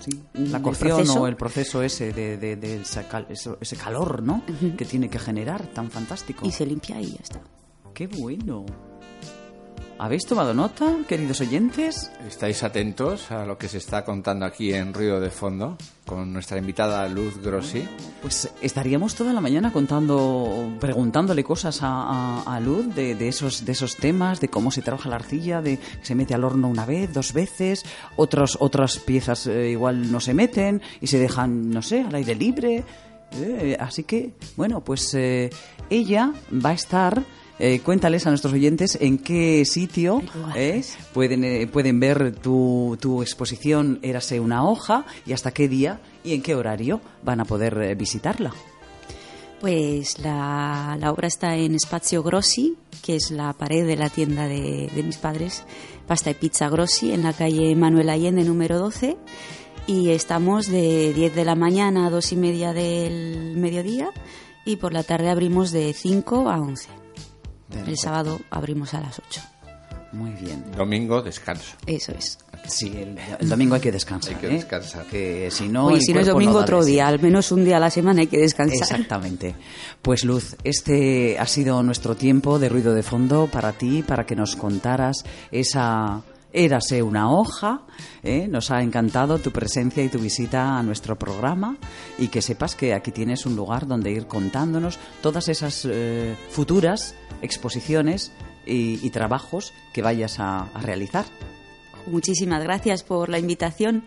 Sí, 0.00 0.18
Mm, 0.32 0.44
la 0.50 0.62
cocción 0.62 0.96
proceso. 0.96 1.20
o 1.22 1.26
el 1.26 1.36
proceso 1.36 1.82
ese 1.82 2.12
de, 2.14 2.38
de- 2.38 2.56
de 2.56 2.80
ese 2.80 3.76
calor, 3.76 4.22
¿no? 4.22 4.42
Que 4.78 4.84
tiene 4.86 5.10
que 5.10 5.18
generar 5.18 5.66
tan 5.66 5.90
fantástico. 5.90 6.46
y 6.46 6.52
se 6.52 6.64
limpia 6.64 6.98
y 7.02 7.10
ya 7.12 7.18
está. 7.22 7.40
Qué 7.92 8.06
bueno. 8.06 8.64
¿Habéis 9.98 10.24
tomado 10.24 10.54
nota, 10.54 10.96
queridos 11.06 11.42
oyentes? 11.42 12.10
¿Estáis 12.26 12.62
atentos 12.62 13.30
a 13.30 13.44
lo 13.44 13.58
que 13.58 13.68
se 13.68 13.76
está 13.76 14.02
contando 14.02 14.46
aquí 14.46 14.72
en 14.72 14.94
Ruido 14.94 15.20
de 15.20 15.28
Fondo 15.28 15.76
con 16.06 16.32
nuestra 16.32 16.56
invitada 16.56 17.06
Luz 17.06 17.36
Grossi? 17.42 17.86
Pues 18.22 18.50
estaríamos 18.62 19.14
toda 19.14 19.34
la 19.34 19.42
mañana 19.42 19.70
contando, 19.74 20.72
preguntándole 20.80 21.44
cosas 21.44 21.82
a, 21.82 21.88
a- 22.44 22.56
a 22.56 22.60
Luz 22.60 22.94
de, 22.94 23.14
de 23.14 23.28
esos, 23.28 23.66
de 23.66 23.72
esos 23.72 23.96
temas, 23.96 24.40
de 24.40 24.48
cómo 24.48 24.70
se 24.70 24.80
trabaja 24.80 25.10
la 25.10 25.16
arcilla, 25.16 25.60
de 25.60 25.76
que 25.78 26.04
se 26.06 26.14
mete 26.14 26.32
al 26.32 26.44
horno 26.44 26.68
una 26.68 26.86
vez, 26.86 27.12
dos 27.12 27.34
veces, 27.34 27.84
otros, 28.16 28.56
otras 28.60 28.98
piezas 29.00 29.46
eh, 29.48 29.68
igual 29.68 30.10
no 30.10 30.20
se 30.20 30.32
meten 30.32 30.80
y 31.02 31.08
se 31.08 31.18
dejan, 31.18 31.68
no 31.70 31.82
sé, 31.82 32.00
al 32.00 32.14
aire 32.14 32.34
libre. 32.34 32.84
Eh, 33.32 33.76
así 33.78 34.04
que, 34.04 34.32
bueno, 34.56 34.80
pues 34.80 35.12
eh, 35.14 35.50
ella 35.90 36.32
va 36.52 36.70
a 36.70 36.74
estar. 36.74 37.22
Eh, 37.60 37.80
cuéntales 37.80 38.26
a 38.26 38.30
nuestros 38.30 38.54
oyentes 38.54 38.96
en 39.00 39.18
qué 39.18 39.64
sitio 39.64 40.22
eh, 40.56 40.82
pueden, 41.12 41.44
eh, 41.44 41.66
pueden 41.66 42.00
ver 42.00 42.34
tu, 42.34 42.96
tu 43.00 43.22
exposición 43.22 43.98
Érase 44.02 44.40
una 44.40 44.66
hoja 44.66 45.04
y 45.26 45.34
hasta 45.34 45.52
qué 45.52 45.68
día 45.68 46.00
y 46.24 46.34
en 46.34 46.42
qué 46.42 46.54
horario 46.54 47.00
van 47.22 47.40
a 47.40 47.44
poder 47.44 47.76
eh, 47.82 47.94
visitarla. 47.94 48.52
Pues 49.60 50.18
la, 50.20 50.96
la 50.98 51.12
obra 51.12 51.28
está 51.28 51.54
en 51.56 51.78
Spazio 51.78 52.22
Grossi, 52.22 52.78
que 53.02 53.16
es 53.16 53.30
la 53.30 53.52
pared 53.52 53.86
de 53.86 53.96
la 53.96 54.08
tienda 54.08 54.48
de, 54.48 54.90
de 54.94 55.02
mis 55.02 55.18
padres, 55.18 55.64
Pasta 56.06 56.30
y 56.30 56.34
Pizza 56.34 56.70
Grossi, 56.70 57.12
en 57.12 57.22
la 57.22 57.34
calle 57.34 57.76
Manuel 57.76 58.08
Allende 58.08 58.42
número 58.44 58.78
12. 58.78 59.18
Y 59.86 60.10
estamos 60.10 60.66
de 60.66 61.12
10 61.12 61.34
de 61.34 61.44
la 61.44 61.56
mañana 61.56 62.06
a 62.06 62.10
2 62.10 62.32
y 62.32 62.36
media 62.36 62.72
del 62.72 63.54
mediodía 63.56 64.10
y 64.64 64.76
por 64.76 64.94
la 64.94 65.02
tarde 65.02 65.28
abrimos 65.28 65.72
de 65.72 65.92
5 65.92 66.48
a 66.48 66.58
11. 66.58 66.99
El 67.86 67.96
sábado 67.96 68.40
abrimos 68.50 68.94
a 68.94 69.00
las 69.00 69.18
8. 69.18 69.40
Muy 70.12 70.30
bien. 70.32 70.64
Domingo, 70.76 71.22
descanso. 71.22 71.76
Eso 71.86 72.12
es. 72.12 72.38
Sí, 72.66 72.88
el, 72.88 73.16
el 73.38 73.48
domingo 73.48 73.76
hay 73.76 73.80
que 73.80 73.92
descansar. 73.92 74.34
Hay 74.34 74.40
que 74.40 74.46
¿eh? 74.48 74.50
descansar. 74.54 75.06
Que 75.06 75.50
si 75.50 75.68
no. 75.68 75.86
Oye, 75.86 76.00
si 76.00 76.12
no 76.12 76.20
es 76.20 76.26
domingo, 76.26 76.58
otro 76.58 76.84
día. 76.84 77.06
Al 77.06 77.20
menos 77.20 77.52
un 77.52 77.64
día 77.64 77.76
a 77.76 77.80
la 77.80 77.90
semana 77.90 78.20
hay 78.20 78.26
que 78.26 78.38
descansar. 78.38 78.82
Exactamente. 78.82 79.54
Pues 80.02 80.24
Luz, 80.24 80.56
este 80.64 81.38
ha 81.38 81.46
sido 81.46 81.82
nuestro 81.82 82.16
tiempo 82.16 82.58
de 82.58 82.68
ruido 82.68 82.92
de 82.92 83.02
fondo 83.02 83.48
para 83.50 83.72
ti, 83.72 84.02
para 84.02 84.26
que 84.26 84.34
nos 84.34 84.56
contaras 84.56 85.24
esa 85.52 86.22
Érase 86.52 87.02
una 87.02 87.30
hoja. 87.32 87.82
¿eh? 88.22 88.48
Nos 88.48 88.70
ha 88.70 88.82
encantado 88.82 89.38
tu 89.38 89.50
presencia 89.52 90.02
y 90.02 90.08
tu 90.08 90.18
visita 90.18 90.78
a 90.78 90.82
nuestro 90.82 91.16
programa 91.18 91.76
y 92.18 92.28
que 92.28 92.42
sepas 92.42 92.74
que 92.74 92.92
aquí 92.94 93.12
tienes 93.12 93.46
un 93.46 93.56
lugar 93.56 93.86
donde 93.86 94.10
ir 94.10 94.26
contándonos 94.26 94.98
todas 95.22 95.48
esas 95.48 95.86
eh, 95.88 96.36
futuras 96.50 97.14
exposiciones 97.42 98.32
y, 98.66 99.04
y 99.04 99.10
trabajos 99.10 99.72
que 99.92 100.02
vayas 100.02 100.40
a, 100.40 100.62
a 100.74 100.80
realizar. 100.82 101.24
Muchísimas 102.06 102.62
gracias 102.62 103.02
por 103.04 103.28
la 103.28 103.38
invitación. 103.38 104.04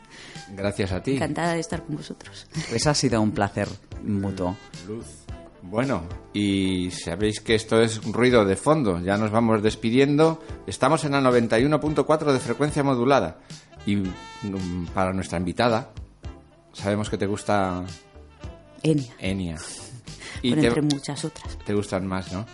Gracias 0.55 0.91
a 0.91 1.01
ti. 1.01 1.15
Encantada 1.15 1.53
de 1.53 1.59
estar 1.59 1.83
con 1.83 1.95
vosotros. 1.97 2.47
Pues 2.69 2.87
ha 2.87 2.93
sido 2.93 3.21
un 3.21 3.31
placer 3.31 3.69
mutuo. 4.03 4.55
Luz. 4.87 5.22
Bueno, 5.64 6.03
y 6.34 6.91
sabéis 6.91 7.39
que 7.39 7.55
esto 7.55 7.82
es 7.82 7.97
un 7.99 8.14
ruido 8.14 8.43
de 8.43 8.57
fondo. 8.57 8.99
Ya 8.99 9.18
nos 9.18 9.32
vamos 9.32 9.64
despidiendo. 9.64 10.43
Estamos 10.68 11.05
en 11.05 11.14
la 11.14 11.22
91.4 11.22 12.34
de 12.34 12.39
frecuencia 12.39 12.84
modulada. 12.84 13.39
Y 13.86 13.95
mm, 13.95 14.88
para 14.93 15.14
nuestra 15.14 15.39
invitada, 15.39 15.91
sabemos 16.74 17.09
que 17.09 17.18
te 17.18 17.26
gusta 17.26 17.84
Enia. 18.84 19.14
Enya. 19.20 19.57
Y 20.41 20.53
te, 20.53 20.68
entre 20.68 20.82
muchas 20.82 21.24
otras. 21.24 21.57
te 21.59 21.74
gustan 21.74 22.05
más, 22.05 22.34
¿no? 22.34 22.45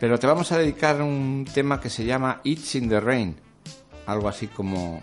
Pero 0.00 0.18
te 0.18 0.26
vamos 0.26 0.50
a 0.50 0.56
dedicar 0.56 1.02
un 1.02 1.46
tema 1.52 1.78
que 1.78 1.90
se 1.90 2.06
llama 2.06 2.40
It's 2.42 2.74
in 2.76 2.88
the 2.88 3.00
Rain. 3.00 3.36
Algo 4.06 4.28
así 4.28 4.46
como 4.46 4.98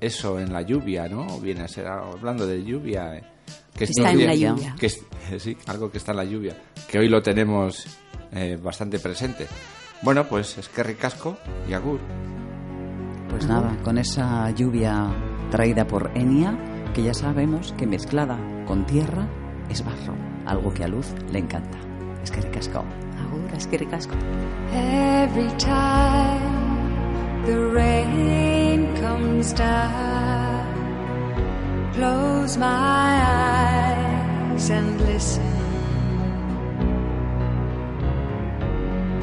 eso 0.00 0.40
en 0.40 0.52
la 0.52 0.62
lluvia, 0.62 1.08
¿no? 1.08 1.38
Viene 1.38 1.62
a 1.62 1.68
ser 1.68 1.86
hablando 1.86 2.48
de 2.48 2.64
lluvia. 2.64 3.22
Que 3.78 3.84
Está 3.84 4.10
en 4.10 4.26
la 4.26 4.34
lluvia. 4.34 4.74
que 4.78 4.86
es- 4.86 5.04
sí, 5.38 5.56
algo 5.66 5.90
que 5.90 5.98
está 5.98 6.10
en 6.12 6.16
la 6.18 6.24
lluvia. 6.24 6.56
Que 6.90 6.98
hoy 6.98 7.08
lo 7.08 7.22
tenemos 7.22 7.86
eh, 8.32 8.58
bastante 8.62 8.98
presente. 8.98 9.46
Bueno, 10.02 10.24
pues 10.28 10.58
es 10.58 10.68
que 10.68 10.82
ricasco 10.82 11.36
y 11.68 11.72
agur. 11.72 12.00
Pues 13.30 13.46
nada, 13.46 13.76
con 13.84 13.98
esa 13.98 14.50
lluvia 14.52 15.06
traída 15.50 15.86
por 15.86 16.10
Enia, 16.16 16.56
que 16.94 17.02
ya 17.02 17.14
sabemos 17.14 17.72
que 17.76 17.86
mezclada 17.86 18.38
con 18.66 18.86
tierra 18.86 19.28
es 19.68 19.84
barro, 19.84 20.14
algo 20.46 20.72
que 20.72 20.84
a 20.84 20.88
Luz 20.88 21.06
le 21.30 21.38
encanta. 21.40 21.78
Es 22.22 22.30
que 22.30 22.40
ricasco. 22.40 22.78
Ahora 22.78 23.56
es 23.56 23.66
que 23.66 23.78
ricasco. 23.78 24.14
Every 24.72 25.48
time 25.58 27.46
the 27.46 27.56
rain 27.72 28.86
comes 29.00 29.54
down, 29.54 30.57
close 31.98 32.56
my 32.56 33.12
eyes 34.54 34.70
and 34.70 35.00
listen. 35.00 35.54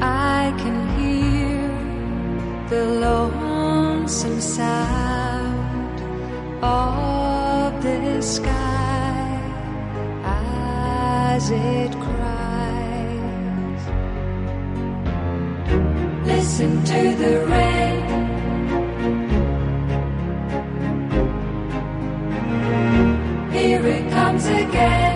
I 0.02 0.52
can 0.62 0.78
hear 0.98 1.70
the 2.68 2.84
lonesome 3.06 4.40
sound 4.42 5.98
of 6.62 7.82
the 7.82 8.20
sky 8.20 9.40
as 11.34 11.50
it 11.50 11.92
cries. 12.06 13.82
Listen 16.26 16.84
to 16.84 17.02
the 17.22 17.46
rain. 17.46 18.15
once 24.36 24.48
again. 24.48 25.15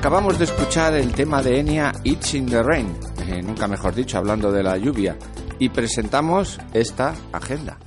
Acabamos 0.00 0.38
de 0.38 0.46
escuchar 0.46 0.94
el 0.94 1.12
tema 1.12 1.42
de 1.42 1.60
Enya 1.60 1.92
It's 2.04 2.32
in 2.32 2.46
the 2.46 2.62
Rain, 2.62 2.86
eh, 3.28 3.42
nunca 3.42 3.68
mejor 3.68 3.94
dicho, 3.94 4.16
hablando 4.16 4.50
de 4.50 4.62
la 4.62 4.78
lluvia, 4.78 5.18
y 5.58 5.68
presentamos 5.68 6.58
esta 6.72 7.14
agenda. 7.32 7.78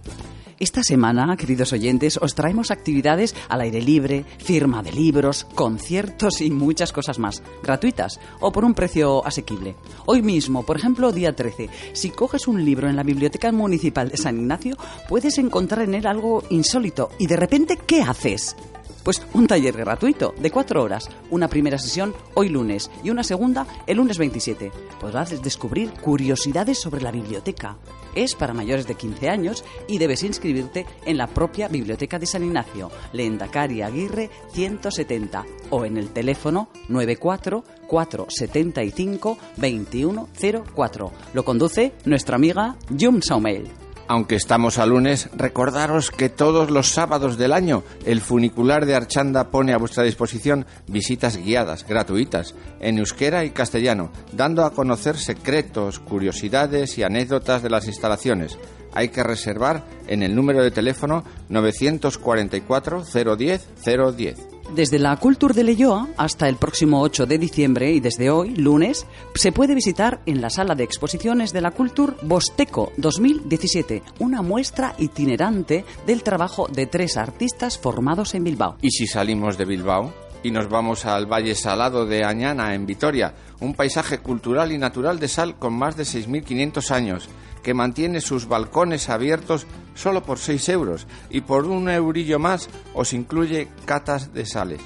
Esta 0.59 0.83
semana, 0.83 1.35
queridos 1.35 1.73
oyentes, 1.73 2.19
os 2.21 2.35
traemos 2.35 2.69
actividades 2.69 3.33
al 3.49 3.61
aire 3.61 3.81
libre, 3.81 4.25
firma 4.37 4.83
de 4.83 4.91
libros, 4.91 5.47
conciertos 5.55 6.41
y 6.41 6.51
muchas 6.51 6.91
cosas 6.91 7.17
más, 7.17 7.41
gratuitas 7.63 8.19
o 8.39 8.51
por 8.51 8.63
un 8.63 8.75
precio 8.75 9.25
asequible. 9.25 9.75
Hoy 10.05 10.21
mismo, 10.21 10.63
por 10.63 10.77
ejemplo, 10.77 11.11
día 11.11 11.35
13, 11.35 11.71
si 11.93 12.11
coges 12.11 12.47
un 12.47 12.63
libro 12.63 12.87
en 12.87 12.95
la 12.95 13.01
Biblioteca 13.01 13.51
Municipal 13.51 14.09
de 14.09 14.17
San 14.17 14.37
Ignacio, 14.37 14.77
puedes 15.09 15.39
encontrar 15.39 15.81
en 15.81 15.95
él 15.95 16.05
algo 16.05 16.43
insólito 16.51 17.09
y 17.17 17.25
de 17.25 17.37
repente, 17.37 17.79
¿qué 17.87 18.03
haces? 18.03 18.55
Pues 19.03 19.21
un 19.33 19.47
taller 19.47 19.75
gratuito 19.75 20.33
de 20.39 20.49
cuatro 20.49 20.81
horas, 20.81 21.09
una 21.29 21.49
primera 21.49 21.77
sesión 21.77 22.15
hoy 22.35 22.47
lunes 22.47 22.89
y 23.03 23.09
una 23.09 23.23
segunda 23.23 23.67
el 23.85 23.97
lunes 23.97 24.17
27. 24.17 24.71
Podrás 24.99 25.41
descubrir 25.41 25.91
curiosidades 25.91 26.79
sobre 26.79 27.01
la 27.01 27.11
biblioteca. 27.11 27.75
Es 28.15 28.33
para 28.35 28.53
mayores 28.53 28.87
de 28.87 28.95
15 28.95 29.29
años 29.29 29.65
y 29.87 29.97
debes 29.97 30.23
inscribirte 30.23 30.85
en 31.05 31.17
la 31.17 31.27
propia 31.27 31.67
Biblioteca 31.67 32.17
de 32.17 32.27
San 32.27 32.43
Ignacio, 32.43 32.91
Leendakari 33.11 33.81
Aguirre 33.81 34.29
170 34.53 35.45
o 35.71 35.83
en 35.83 35.97
el 35.97 36.09
teléfono 36.09 36.69
94 36.87 37.63
475 37.87 39.37
2104. 39.57 41.11
Lo 41.33 41.43
conduce 41.43 41.93
nuestra 42.05 42.35
amiga 42.35 42.77
Jum 42.97 43.21
Saumel. 43.21 43.82
Aunque 44.07 44.35
estamos 44.35 44.79
a 44.79 44.85
lunes, 44.85 45.29
recordaros 45.33 46.11
que 46.11 46.29
todos 46.29 46.69
los 46.69 46.89
sábados 46.89 47.37
del 47.37 47.53
año 47.53 47.83
el 48.05 48.19
funicular 48.19 48.85
de 48.85 48.95
Archanda 48.95 49.49
pone 49.49 49.73
a 49.73 49.77
vuestra 49.77 50.03
disposición 50.03 50.65
visitas 50.87 51.37
guiadas, 51.37 51.87
gratuitas, 51.87 52.53
en 52.81 52.97
euskera 52.97 53.45
y 53.45 53.51
castellano, 53.51 54.11
dando 54.33 54.65
a 54.65 54.73
conocer 54.73 55.17
secretos, 55.17 55.99
curiosidades 55.99 56.97
y 56.97 57.03
anécdotas 57.03 57.63
de 57.63 57.69
las 57.69 57.87
instalaciones. 57.87 58.57
Hay 58.93 59.09
que 59.09 59.23
reservar 59.23 59.83
en 60.07 60.21
el 60.21 60.35
número 60.35 60.63
de 60.63 60.71
teléfono 60.71 61.23
944 61.49 63.03
010 63.05 63.67
010. 63.83 64.52
Desde 64.71 64.97
la 64.97 65.15
Culture 65.17 65.53
de 65.53 65.63
Leyoa 65.63 66.09
hasta 66.17 66.49
el 66.49 66.55
próximo 66.55 67.01
8 67.01 67.25
de 67.25 67.37
diciembre 67.37 67.91
y 67.91 67.99
desde 67.99 68.31
hoy, 68.31 68.55
lunes, 68.55 69.05
se 69.35 69.51
puede 69.51 69.75
visitar 69.75 70.21
en 70.25 70.41
la 70.41 70.49
sala 70.49 70.73
de 70.73 70.83
exposiciones 70.83 71.53
de 71.53 71.61
la 71.61 71.71
Culture 71.71 72.13
Bosteco 72.23 72.91
2017, 72.97 74.01
una 74.19 74.41
muestra 74.41 74.95
itinerante 74.97 75.85
del 76.07 76.23
trabajo 76.23 76.67
de 76.67 76.87
tres 76.87 77.17
artistas 77.17 77.77
formados 77.77 78.33
en 78.33 78.43
Bilbao. 78.43 78.77
¿Y 78.81 78.89
si 78.91 79.05
salimos 79.05 79.57
de 79.57 79.65
Bilbao? 79.65 80.11
y 80.43 80.51
nos 80.51 80.69
vamos 80.69 81.05
al 81.05 81.25
Valle 81.25 81.55
Salado 81.55 82.05
de 82.05 82.25
Añana, 82.25 82.75
en 82.75 82.85
Vitoria, 82.85 83.33
un 83.61 83.73
paisaje 83.73 84.17
cultural 84.17 84.73
y 84.73 84.77
natural 84.77 85.17
de 85.17 85.29
sal 85.29 85.57
con 85.57 85.73
más 85.73 85.95
de 85.95 86.03
6.500 86.03 86.91
años, 86.91 87.29
que 87.63 87.73
mantiene 87.73 88.21
sus 88.21 88.47
balcones 88.47 89.09
abiertos 89.09 89.65
solo 89.95 90.21
por 90.23 90.37
6 90.37 90.69
euros 90.69 91.07
y 91.29 91.41
por 91.41 91.65
un 91.65 91.89
eurillo 91.89 92.39
más 92.39 92.69
os 92.93 93.11
incluye 93.13 93.67
catas 93.85 94.33
de 94.33 94.45
sales. 94.45 94.79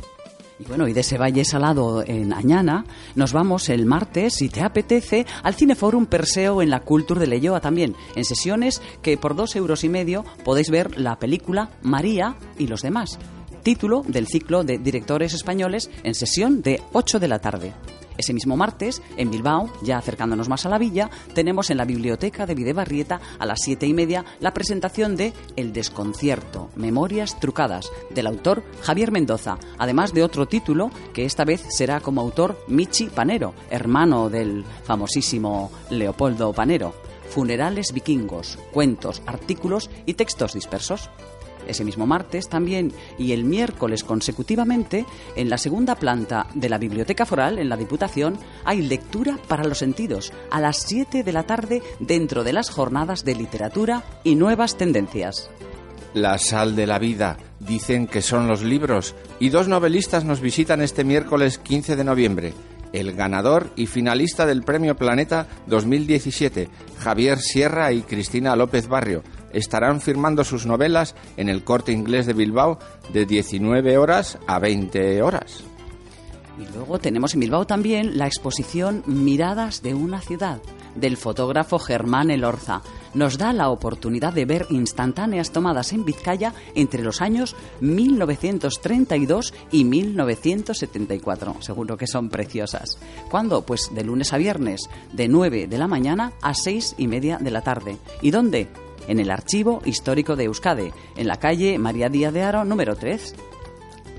Y 0.61 0.64
bueno, 0.64 0.86
y 0.86 0.92
de 0.92 1.01
ese 1.01 1.18
valle 1.18 1.45
salado 1.45 2.05
en 2.07 2.32
Añana 2.32 2.84
nos 3.16 3.32
vamos 3.32 3.68
el 3.68 3.86
martes, 3.86 4.34
si 4.34 4.49
te 4.49 4.62
apetece, 4.62 5.26
al 5.42 5.55
Cineforum 5.55 6.07
Perseo 6.07 6.62
en 6.62 6.70
la 6.70 6.78
Culture 6.80 7.18
de 7.18 7.26
Leyoa 7.26 7.61
también, 7.61 7.97
en 8.14 8.24
sesiones 8.24 8.80
que 9.03 9.16
por 9.16 9.34
dos 9.34 9.57
euros 9.57 9.82
y 9.82 9.88
medio 9.88 10.24
podéis 10.45 10.70
ver 10.70 11.01
la 11.01 11.18
película 11.18 11.70
María 11.82 12.36
y 12.57 12.68
los 12.68 12.82
demás, 12.82 13.18
título 13.64 14.04
del 14.06 14.28
ciclo 14.28 14.62
de 14.62 14.78
directores 14.78 15.34
españoles 15.34 15.90
en 16.04 16.14
sesión 16.14 16.62
de 16.62 16.80
8 16.92 17.18
de 17.18 17.28
la 17.28 17.40
tarde. 17.40 17.72
Ese 18.16 18.32
mismo 18.32 18.56
martes, 18.56 19.02
en 19.16 19.30
Bilbao, 19.30 19.72
ya 19.82 19.98
acercándonos 19.98 20.48
más 20.48 20.66
a 20.66 20.68
la 20.68 20.78
villa, 20.78 21.10
tenemos 21.34 21.70
en 21.70 21.78
la 21.78 21.84
biblioteca 21.84 22.46
de 22.46 22.54
Videbarrieta 22.54 23.20
a 23.40 23.46
las 23.46 23.60
siete 23.62 23.86
y 23.86 23.94
media 23.94 24.24
la 24.38 24.54
presentación 24.54 25.16
de 25.16 25.32
El 25.56 25.72
desconcierto, 25.72 26.70
Memorias 26.76 27.40
trucadas, 27.40 27.90
del 28.10 28.28
autor 28.28 28.62
Javier 28.82 29.10
Mendoza, 29.10 29.58
además 29.78 30.12
de 30.12 30.22
otro 30.22 30.46
título 30.46 30.90
que 31.12 31.24
esta 31.24 31.44
vez 31.44 31.64
será 31.70 32.00
como 32.00 32.20
autor 32.20 32.62
Michi 32.68 33.06
Panero, 33.06 33.54
hermano 33.70 34.30
del 34.30 34.64
famosísimo 34.84 35.72
Leopoldo 35.90 36.52
Panero. 36.52 36.94
Funerales 37.30 37.92
vikingos, 37.92 38.58
cuentos, 38.70 39.22
artículos 39.26 39.90
y 40.06 40.14
textos 40.14 40.52
dispersos 40.52 41.10
ese 41.66 41.84
mismo 41.84 42.06
martes 42.06 42.48
también 42.48 42.92
y 43.18 43.32
el 43.32 43.44
miércoles 43.44 44.04
consecutivamente, 44.04 45.06
en 45.36 45.48
la 45.48 45.58
segunda 45.58 45.94
planta 45.94 46.46
de 46.54 46.68
la 46.68 46.78
Biblioteca 46.78 47.26
Foral, 47.26 47.58
en 47.58 47.68
la 47.68 47.76
Diputación, 47.76 48.38
hay 48.64 48.82
lectura 48.82 49.38
para 49.48 49.64
los 49.64 49.78
sentidos 49.78 50.32
a 50.50 50.60
las 50.60 50.78
7 50.78 51.22
de 51.22 51.32
la 51.32 51.44
tarde 51.44 51.82
dentro 52.00 52.44
de 52.44 52.52
las 52.52 52.70
jornadas 52.70 53.24
de 53.24 53.34
literatura 53.34 54.04
y 54.22 54.34
nuevas 54.34 54.76
tendencias. 54.76 55.50
La 56.14 56.38
sal 56.38 56.76
de 56.76 56.86
la 56.86 57.00
vida, 57.00 57.38
dicen 57.58 58.06
que 58.06 58.22
son 58.22 58.46
los 58.46 58.62
libros, 58.62 59.16
y 59.40 59.48
dos 59.48 59.66
novelistas 59.66 60.24
nos 60.24 60.40
visitan 60.40 60.80
este 60.80 61.02
miércoles 61.02 61.58
15 61.58 61.96
de 61.96 62.04
noviembre. 62.04 62.54
El 62.92 63.14
ganador 63.14 63.70
y 63.74 63.86
finalista 63.86 64.46
del 64.46 64.62
Premio 64.62 64.96
Planeta 64.96 65.48
2017, 65.66 66.68
Javier 67.00 67.40
Sierra 67.40 67.92
y 67.92 68.02
Cristina 68.02 68.54
López 68.54 68.86
Barrio, 68.86 69.24
estarán 69.55 70.00
firmando 70.00 70.44
sus 70.44 70.66
novelas 70.66 71.14
en 71.36 71.48
el 71.48 71.64
corte 71.64 71.92
inglés 71.92 72.26
de 72.26 72.34
Bilbao 72.34 72.78
de 73.12 73.24
19 73.24 73.96
horas 73.96 74.38
a 74.46 74.59
20 74.59 75.22
horas. 75.22 75.64
Y 76.59 76.72
luego 76.72 76.98
tenemos 76.98 77.34
en 77.34 77.40
Bilbao 77.40 77.66
también 77.66 78.16
la 78.16 78.26
exposición 78.26 79.02
Miradas 79.07 79.82
de 79.82 79.94
una 79.94 80.20
ciudad 80.20 80.61
del 80.94 81.16
fotógrafo 81.16 81.78
Germán 81.78 82.30
Elorza. 82.30 82.82
Nos 83.14 83.38
da 83.38 83.52
la 83.52 83.70
oportunidad 83.70 84.32
de 84.32 84.44
ver 84.44 84.66
instantáneas 84.70 85.50
tomadas 85.50 85.92
en 85.92 86.05
Vizcaya 86.05 86.55
entre 86.74 87.02
los 87.02 87.20
años 87.20 87.57
1932 87.80 89.55
y 89.72 89.84
1974. 89.84 91.57
Seguro 91.61 91.96
que 91.96 92.07
son 92.07 92.28
preciosas. 92.28 92.98
¿Cuándo? 93.30 93.62
Pues 93.62 93.90
de 93.92 94.05
lunes 94.05 94.32
a 94.32 94.38
viernes, 94.38 94.88
de 95.12 95.28
9 95.28 95.66
de 95.66 95.78
la 95.78 95.88
mañana 95.88 96.32
a 96.42 96.55
6 96.55 96.96
y 96.98 97.09
media 97.09 97.38
de 97.38 97.50
la 97.50 97.62
tarde. 97.62 97.96
¿Y 98.22 98.30
dónde? 98.30 98.68
En 99.09 99.20
el 99.20 99.30
Archivo 99.30 99.82
Histórico 99.84 100.36
de 100.36 100.44
Euskade, 100.44 100.92
en 101.16 101.26
la 101.26 101.38
calle 101.38 101.78
María 101.78 102.09
Díaz 102.09 102.32
de 102.32 102.42
Aro, 102.42 102.64
número 102.64 102.96
3. 102.96 103.34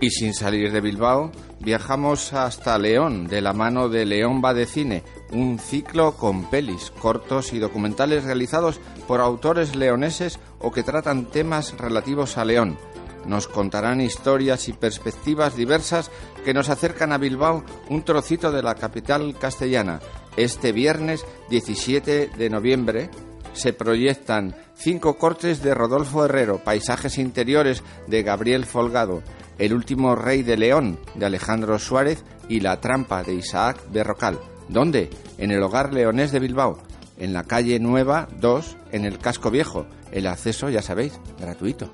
Y 0.01 0.09
sin 0.09 0.33
salir 0.33 0.71
de 0.71 0.81
Bilbao, 0.81 1.31
viajamos 1.59 2.33
hasta 2.33 2.77
León, 2.77 3.27
de 3.27 3.41
la 3.41 3.53
mano 3.53 3.89
de 3.89 4.05
León 4.05 4.41
va 4.43 4.53
de 4.53 4.65
Cine, 4.65 5.03
un 5.31 5.57
ciclo 5.57 6.15
con 6.17 6.49
pelis, 6.49 6.91
cortos 6.91 7.53
y 7.53 7.59
documentales 7.59 8.23
realizados 8.23 8.79
por 9.07 9.21
autores 9.21 9.75
leoneses 9.75 10.39
o 10.59 10.71
que 10.71 10.83
tratan 10.83 11.25
temas 11.25 11.77
relativos 11.77 12.37
a 12.37 12.45
León. 12.45 12.77
Nos 13.25 13.47
contarán 13.47 14.01
historias 14.01 14.69
y 14.69 14.73
perspectivas 14.73 15.55
diversas 15.55 16.11
que 16.43 16.53
nos 16.53 16.69
acercan 16.69 17.11
a 17.11 17.17
Bilbao, 17.17 17.63
un 17.89 18.03
trocito 18.03 18.51
de 18.51 18.61
la 18.61 18.75
capital 18.75 19.35
castellana. 19.39 19.99
Este 20.37 20.71
viernes 20.71 21.25
17 21.49 22.29
de 22.37 22.49
noviembre 22.49 23.09
se 23.55 23.73
proyectan 23.73 24.55
cinco 24.75 25.17
cortes 25.17 25.61
de 25.61 25.73
Rodolfo 25.73 26.25
Herrero, 26.25 26.63
paisajes 26.63 27.17
interiores 27.17 27.83
de 28.07 28.23
Gabriel 28.23 28.65
Folgado, 28.65 29.23
El 29.57 29.73
último 29.73 30.15
rey 30.15 30.43
de 30.43 30.57
León 30.57 30.99
de 31.15 31.25
Alejandro 31.25 31.79
Suárez 31.79 32.23
y 32.49 32.59
La 32.59 32.79
trampa 32.81 33.23
de 33.23 33.33
Isaac 33.33 33.81
Berrocal. 33.91 34.39
¿Dónde? 34.67 35.09
En 35.37 35.51
el 35.51 35.63
Hogar 35.63 35.93
Leonés 35.93 36.31
de 36.31 36.39
Bilbao, 36.39 36.77
en 37.17 37.33
la 37.33 37.43
calle 37.43 37.79
Nueva 37.79 38.27
2, 38.39 38.77
en 38.91 39.05
el 39.05 39.19
Casco 39.19 39.51
Viejo. 39.51 39.85
El 40.11 40.27
acceso, 40.27 40.69
ya 40.69 40.81
sabéis, 40.81 41.19
gratuito. 41.39 41.91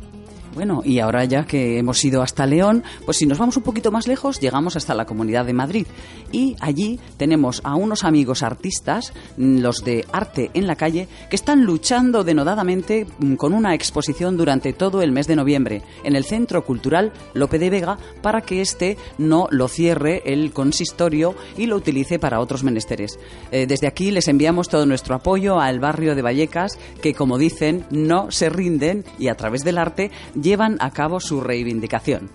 Bueno, 0.54 0.82
y 0.84 1.00
ahora 1.00 1.24
ya 1.24 1.46
que 1.46 1.78
hemos 1.78 2.04
ido 2.04 2.22
hasta 2.22 2.46
León, 2.46 2.84
pues 3.06 3.18
si 3.18 3.26
nos 3.26 3.38
vamos 3.38 3.56
un 3.56 3.64
poquito 3.64 3.90
más 3.90 4.08
lejos, 4.08 4.40
llegamos 4.42 4.76
hasta 4.76 4.94
la 4.94 5.06
Comunidad 5.06 5.46
de 5.46 5.54
Madrid. 5.54 5.88
Y 6.34 6.58
allí 6.60 7.00
tenemos 7.18 7.62
a 7.64 7.76
unos 7.76 8.04
amigos 8.04 8.44
artistas, 8.44 9.14
mm, 9.38 9.60
los 9.60 9.84
de 9.86 10.06
Arte 10.12 10.52
en 10.54 10.68
la 10.68 10.76
Calle, 10.76 11.08
que 11.30 11.36
están 11.38 11.64
luchando 11.64 12.26
denodadamente 12.26 13.08
mm, 13.20 13.36
con 13.36 13.54
una 13.54 13.74
exposición 13.74 14.36
durante 14.36 14.74
todo 14.74 15.02
el 15.02 15.14
mes 15.14 15.28
de 15.28 15.38
noviembre 15.38 15.84
en 16.04 16.16
el 16.18 16.26
Centro 16.26 16.66
Cultural 16.66 17.14
Lope 17.34 17.58
de 17.58 17.70
Vega 17.70 17.98
para 18.22 18.42
que 18.42 18.62
éste 18.62 18.98
no 19.18 19.48
lo 19.52 19.70
cierre 19.70 20.22
el 20.26 20.52
consistorio 20.52 21.34
y 21.58 21.66
lo 21.66 21.78
utilice 21.78 22.20
para 22.20 22.42
otros 22.42 22.64
menesteres. 22.64 23.20
Eh, 23.52 23.68
desde 23.68 23.88
aquí 23.88 24.12
les 24.12 24.28
enviamos 24.28 24.68
todo 24.68 24.86
nuestro 24.86 25.16
apoyo 25.16 25.60
al 25.62 25.80
barrio 25.80 26.14
de 26.14 26.22
Vallecas, 26.22 26.78
que 27.02 27.14
como 27.14 27.38
dicen, 27.38 27.86
no 27.90 28.32
se 28.32 28.50
rinden 28.50 29.06
y 29.18 29.30
a 29.30 29.36
través 29.36 29.64
del 29.64 29.78
arte 29.78 30.12
llevan 30.42 30.78
a 30.80 30.92
cabo 30.92 31.20
su 31.20 31.42
reivindicación. 31.42 32.30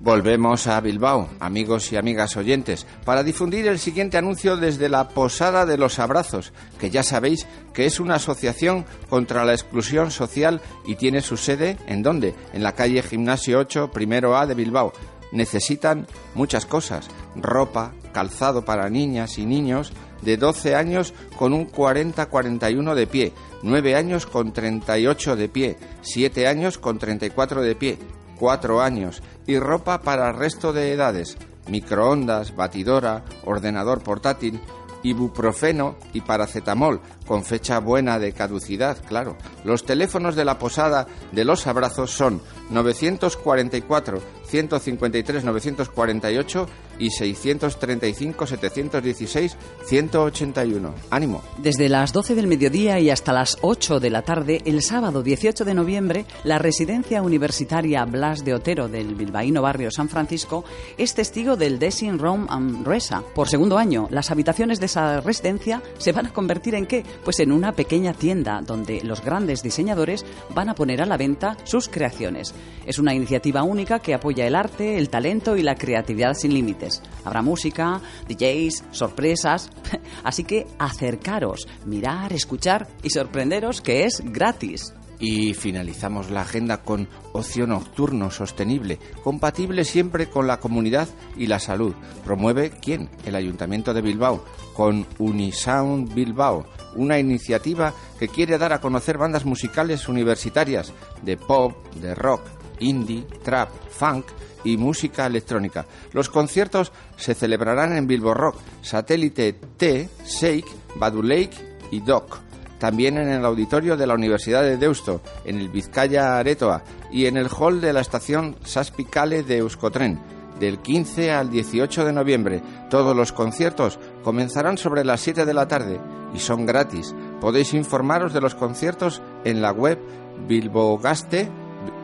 Volvemos 0.00 0.68
a 0.68 0.80
Bilbao, 0.80 1.28
amigos 1.40 1.90
y 1.90 1.96
amigas 1.96 2.36
oyentes, 2.36 2.86
para 3.04 3.24
difundir 3.24 3.66
el 3.66 3.80
siguiente 3.80 4.16
anuncio 4.16 4.56
desde 4.56 4.88
la 4.88 5.08
Posada 5.08 5.66
de 5.66 5.76
los 5.76 5.98
Abrazos, 5.98 6.52
que 6.78 6.88
ya 6.88 7.02
sabéis 7.02 7.48
que 7.74 7.84
es 7.84 7.98
una 7.98 8.14
asociación 8.14 8.84
contra 9.08 9.44
la 9.44 9.54
exclusión 9.54 10.12
social 10.12 10.60
y 10.86 10.94
tiene 10.94 11.20
su 11.20 11.36
sede 11.36 11.78
en 11.88 12.04
dónde? 12.04 12.36
En 12.52 12.62
la 12.62 12.76
calle 12.76 13.02
Gimnasio 13.02 13.58
8, 13.58 13.90
primero 13.90 14.36
A 14.36 14.46
de 14.46 14.54
Bilbao. 14.54 14.92
Necesitan 15.32 16.06
muchas 16.36 16.64
cosas, 16.64 17.08
ropa, 17.34 17.92
calzado 18.12 18.64
para 18.64 18.88
niñas 18.88 19.36
y 19.38 19.46
niños 19.46 19.92
de 20.22 20.36
12 20.36 20.76
años 20.76 21.12
con 21.36 21.52
un 21.52 21.68
40-41 21.68 22.94
de 22.94 23.06
pie, 23.08 23.32
9 23.62 23.96
años 23.96 24.26
con 24.26 24.52
38 24.52 25.36
de 25.36 25.48
pie, 25.48 25.76
7 26.02 26.46
años 26.46 26.78
con 26.78 26.98
34 26.98 27.62
de 27.62 27.74
pie, 27.74 27.98
4 28.38 28.80
años. 28.80 29.22
Y 29.46 29.58
ropa 29.58 30.02
para 30.02 30.32
resto 30.32 30.72
de 30.72 30.92
edades, 30.92 31.36
microondas, 31.68 32.54
batidora, 32.54 33.24
ordenador 33.44 34.02
portátil, 34.02 34.60
ibuprofeno 35.02 35.96
y 36.12 36.20
paracetamol, 36.20 37.00
con 37.26 37.44
fecha 37.44 37.78
buena 37.78 38.18
de 38.18 38.32
caducidad, 38.32 38.98
claro. 39.06 39.36
Los 39.64 39.84
teléfonos 39.84 40.34
de 40.34 40.44
la 40.44 40.58
posada 40.58 41.06
de 41.32 41.44
los 41.44 41.66
abrazos 41.66 42.10
son 42.10 42.40
944 42.70 44.20
153 44.48 45.44
948 45.44 46.68
y 46.98 47.10
635 47.10 48.46
716 48.46 49.56
181. 49.86 50.94
Ánimo. 51.10 51.42
Desde 51.58 51.88
las 51.88 52.12
12 52.12 52.34
del 52.34 52.46
mediodía 52.46 52.98
y 52.98 53.10
hasta 53.10 53.32
las 53.32 53.58
8 53.60 54.00
de 54.00 54.10
la 54.10 54.22
tarde, 54.22 54.62
el 54.64 54.82
sábado 54.82 55.22
18 55.22 55.64
de 55.64 55.74
noviembre, 55.74 56.24
la 56.44 56.58
residencia 56.58 57.22
universitaria 57.22 58.04
Blas 58.04 58.44
de 58.44 58.54
Otero 58.54 58.88
del 58.88 59.14
bilbaíno 59.14 59.62
barrio 59.62 59.90
San 59.90 60.08
Francisco 60.08 60.64
es 60.96 61.14
testigo 61.14 61.56
del 61.56 61.78
Desin 61.78 62.18
Rome 62.18 62.46
am 62.48 62.84
Resa. 62.84 63.22
Por 63.34 63.48
segundo 63.48 63.78
año, 63.78 64.08
las 64.10 64.30
habitaciones 64.30 64.80
de 64.80 64.86
esa 64.86 65.20
residencia 65.20 65.82
se 65.98 66.12
van 66.12 66.26
a 66.26 66.32
convertir 66.32 66.74
en 66.74 66.86
qué? 66.86 67.04
Pues 67.24 67.40
en 67.40 67.52
una 67.52 67.72
pequeña 67.72 68.12
tienda 68.14 68.60
donde 68.62 69.02
los 69.02 69.24
grandes 69.24 69.62
diseñadores 69.62 70.24
van 70.54 70.68
a 70.68 70.74
poner 70.74 71.02
a 71.02 71.06
la 71.06 71.16
venta 71.16 71.56
sus 71.64 71.88
creaciones. 71.88 72.54
Es 72.86 72.98
una 72.98 73.14
iniciativa 73.14 73.62
única 73.62 73.98
que 73.98 74.14
apoya 74.14 74.37
el 74.46 74.54
arte, 74.54 74.98
el 74.98 75.08
talento 75.08 75.56
y 75.56 75.62
la 75.62 75.74
creatividad 75.74 76.34
sin 76.34 76.54
límites. 76.54 77.02
Habrá 77.24 77.42
música, 77.42 78.00
DJs, 78.28 78.84
sorpresas. 78.90 79.70
Así 80.24 80.44
que 80.44 80.66
acercaros, 80.78 81.66
mirar, 81.84 82.32
escuchar 82.32 82.88
y 83.02 83.10
sorprenderos 83.10 83.80
que 83.80 84.04
es 84.04 84.22
gratis. 84.24 84.94
Y 85.20 85.54
finalizamos 85.54 86.30
la 86.30 86.42
agenda 86.42 86.82
con 86.82 87.08
ocio 87.32 87.66
nocturno 87.66 88.30
sostenible, 88.30 89.00
compatible 89.24 89.84
siempre 89.84 90.28
con 90.28 90.46
la 90.46 90.60
comunidad 90.60 91.08
y 91.36 91.46
la 91.46 91.58
salud. 91.58 91.94
Promueve 92.24 92.70
quién? 92.70 93.10
El 93.24 93.34
Ayuntamiento 93.34 93.92
de 93.92 94.00
Bilbao, 94.00 94.44
con 94.74 95.06
Unisound 95.18 96.14
Bilbao, 96.14 96.66
una 96.94 97.18
iniciativa 97.18 97.92
que 98.18 98.28
quiere 98.28 98.58
dar 98.58 98.72
a 98.72 98.80
conocer 98.80 99.18
bandas 99.18 99.44
musicales 99.44 100.08
universitarias 100.08 100.92
de 101.22 101.36
pop, 101.36 101.72
de 101.96 102.14
rock, 102.14 102.42
indie, 102.80 103.26
trap, 103.42 103.70
funk 103.90 104.26
y 104.64 104.76
música 104.76 105.26
electrónica. 105.26 105.86
Los 106.12 106.28
conciertos 106.28 106.92
se 107.16 107.34
celebrarán 107.34 107.96
en 107.96 108.06
Bilbo 108.06 108.34
Rock, 108.34 108.56
Satélite 108.82 109.54
T, 109.76 110.08
Shake, 110.26 110.68
Badu 110.96 111.22
Lake 111.22 111.56
y 111.90 112.00
Doc. 112.00 112.40
También 112.78 113.18
en 113.18 113.28
el 113.28 113.44
auditorio 113.44 113.96
de 113.96 114.06
la 114.06 114.14
Universidad 114.14 114.62
de 114.62 114.76
Deusto, 114.76 115.20
en 115.44 115.58
el 115.58 115.68
Vizcaya 115.68 116.38
Aretoa 116.38 116.84
y 117.10 117.26
en 117.26 117.36
el 117.36 117.48
hall 117.48 117.80
de 117.80 117.92
la 117.92 118.00
estación 118.00 118.56
Saspicale 118.64 119.42
de 119.42 119.58
Euskotren, 119.58 120.20
del 120.60 120.78
15 120.78 121.32
al 121.32 121.50
18 121.50 122.04
de 122.04 122.12
noviembre. 122.12 122.62
Todos 122.88 123.16
los 123.16 123.32
conciertos 123.32 123.98
comenzarán 124.22 124.78
sobre 124.78 125.04
las 125.04 125.20
7 125.20 125.44
de 125.44 125.54
la 125.54 125.66
tarde 125.66 126.00
y 126.34 126.38
son 126.38 126.66
gratis. 126.66 127.14
Podéis 127.40 127.74
informaros 127.74 128.32
de 128.32 128.40
los 128.40 128.54
conciertos 128.54 129.22
en 129.44 129.60
la 129.60 129.72
web 129.72 129.98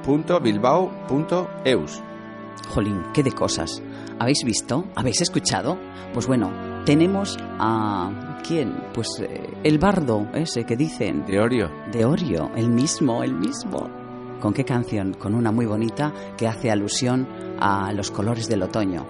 bilbogaste.bilbao.eus. 0.07 2.03
Jolín, 2.69 3.03
qué 3.13 3.23
de 3.23 3.33
cosas. 3.33 3.83
¿Habéis 4.19 4.45
visto? 4.45 4.85
¿Habéis 4.95 5.21
escuchado? 5.21 5.79
Pues 6.13 6.27
bueno, 6.27 6.51
tenemos 6.85 7.39
a... 7.59 8.41
¿Quién? 8.47 8.75
Pues 8.93 9.09
eh, 9.21 9.51
el 9.65 9.79
bardo 9.79 10.27
ese 10.35 10.65
que 10.65 10.77
dicen. 10.77 11.25
De 11.27 11.41
Orio. 11.41 11.71
De 11.93 12.05
Orio, 12.05 12.51
el 12.57 12.69
mismo, 12.69 13.23
el 13.23 13.35
mismo. 13.35 13.89
¿Con 14.41 14.53
qué 14.53 14.65
canción? 14.65 15.15
Con 15.15 15.35
una 15.35 15.51
muy 15.51 15.67
bonita 15.67 16.13
que 16.37 16.47
hace 16.47 16.71
alusión 16.71 17.27
a 17.59 17.93
los 17.93 18.11
colores 18.11 18.49
del 18.49 18.63
otoño. 18.63 19.07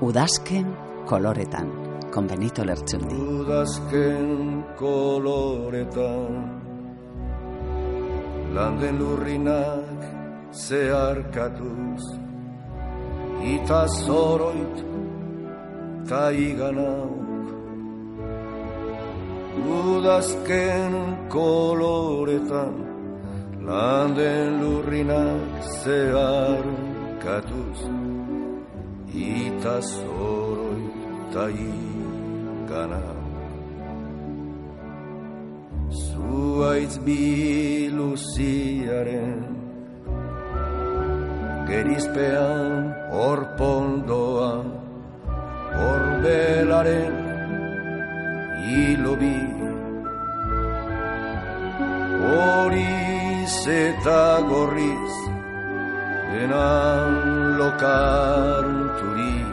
Udasken 0.00 0.76
coloretan, 1.06 2.00
con 2.12 2.26
Benito 2.28 2.64
Lerchundi. 2.64 3.16
Landen 8.54 8.98
lurrinak 8.98 9.87
zeharkatuz 10.52 12.04
Ita 13.44 13.86
zoroit 13.86 14.78
ta 16.08 16.30
iganauk 16.32 17.46
Udazken 19.58 20.94
koloretan 21.28 22.74
Landen 23.68 24.50
lurrinak 24.62 25.62
zeharkatuz 25.84 27.80
Ita 29.12 29.76
zoroit 29.80 30.96
ta 31.32 31.44
iganauk 31.52 33.16
Zuaitz 35.92 36.96
biluziaren 37.04 38.18
gerizpean 41.68 42.72
orpondoa 43.28 44.52
orbelaren 45.90 47.16
i 48.78 48.84
lo 49.02 49.14
vi 49.20 49.36
gorriz 54.50 55.14
denan 56.32 57.12
gorris 57.60 59.48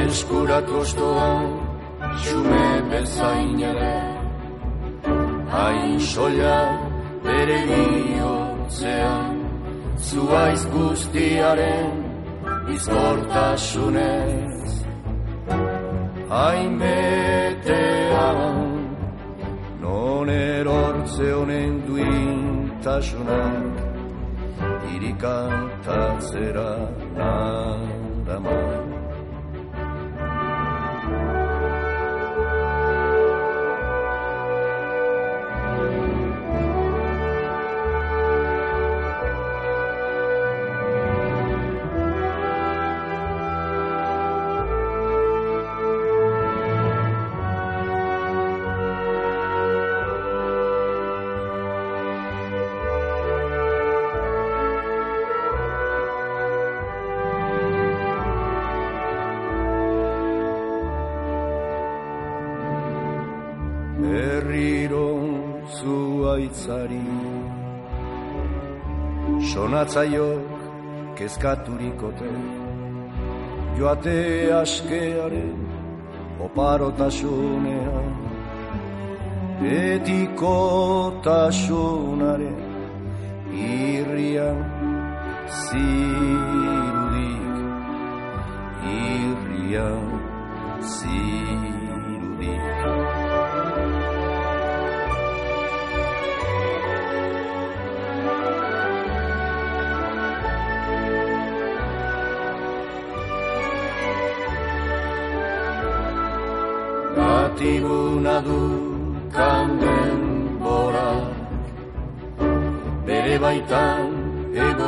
Eskuratu 0.09 0.73
ostoan, 0.81 1.47
xume 2.23 2.69
bezain 2.89 3.59
ere. 3.71 3.97
Hain 5.53 5.99
sola 6.11 6.59
bere 7.25 7.59
bihotzean 7.69 9.35
Zuaiz 10.07 10.63
guztiaren 10.73 11.95
izkortasunez. 12.75 14.71
Hain 16.33 16.71
betean 16.81 18.67
Non 19.83 20.27
erortze 20.29 21.27
honen 21.37 21.73
duintasunak 21.87 23.75
Irikantatzera 24.93 26.71
nadaman 27.17 28.88
zuaitzari 66.53 67.01
Sonatzaiok 69.51 70.59
kezkaturikote 71.15 72.31
Joate 73.77 74.53
askearen 74.61 75.59
oparotasunean 76.39 78.15
Betikotasunaren 79.61 82.59
irrian 83.51 84.59
zirudik 85.61 87.55
Irrian 88.95 90.18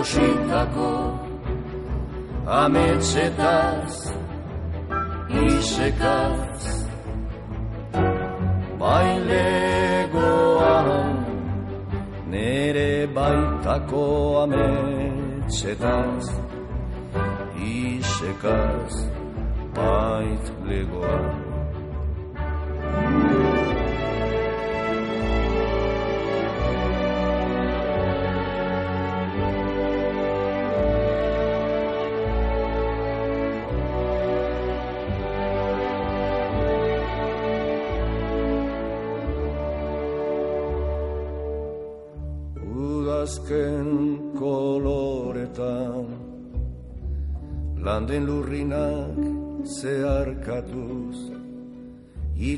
egositako 0.01 0.91
Ametsetaz, 2.47 3.93
isekaz 5.29 6.61
Bailegoan 8.79 10.09
Nere 12.31 13.07
baitako 13.15 14.05
ametsetaz 14.43 16.25
Isekaz, 17.61 18.93
baitlegoan 19.75 21.30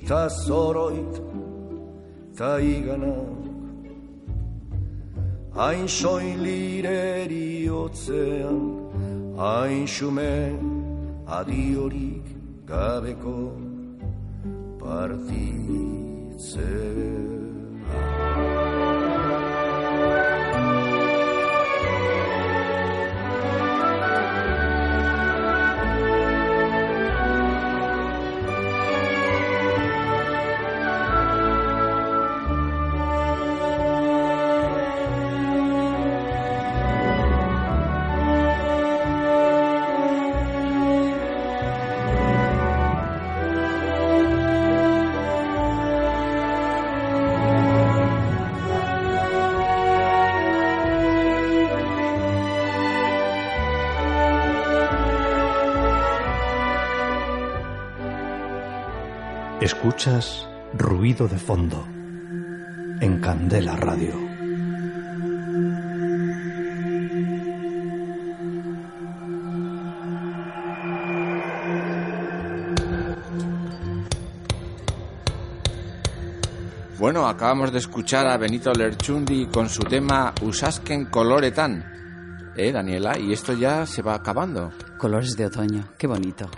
ita 0.04 0.28
zoroit 0.28 1.16
ta 2.38 2.51
iganak 2.60 3.43
hain 5.58 5.88
soilireri 5.88 7.70
otzean 7.84 8.60
hain 9.41 9.86
xume 9.95 10.36
adiorik 11.39 12.28
gabeko 12.72 13.38
partitzen 14.82 15.74
Escuchas 59.84 60.47
ruido 60.75 61.27
de 61.27 61.38
fondo 61.38 61.86
en 63.01 63.19
Candela 63.19 63.75
Radio. 63.75 64.13
Bueno, 76.97 77.27
acabamos 77.27 77.73
de 77.73 77.79
escuchar 77.79 78.25
a 78.27 78.38
Benito 78.38 78.71
Lerchundi 78.71 79.47
con 79.47 79.67
su 79.67 79.84
tema 79.84 80.34
Usasken 80.43 81.07
Coloretan. 81.07 81.84
¿Eh, 82.55 82.71
Daniela? 82.71 83.19
Y 83.19 83.34
esto 83.34 83.51
ya 83.51 83.86
se 83.86 84.01
va 84.01 84.15
acabando. 84.15 84.71
Colores 84.97 85.36
de 85.36 85.47
otoño, 85.47 85.84
qué 85.97 86.07
bonito. 86.07 86.49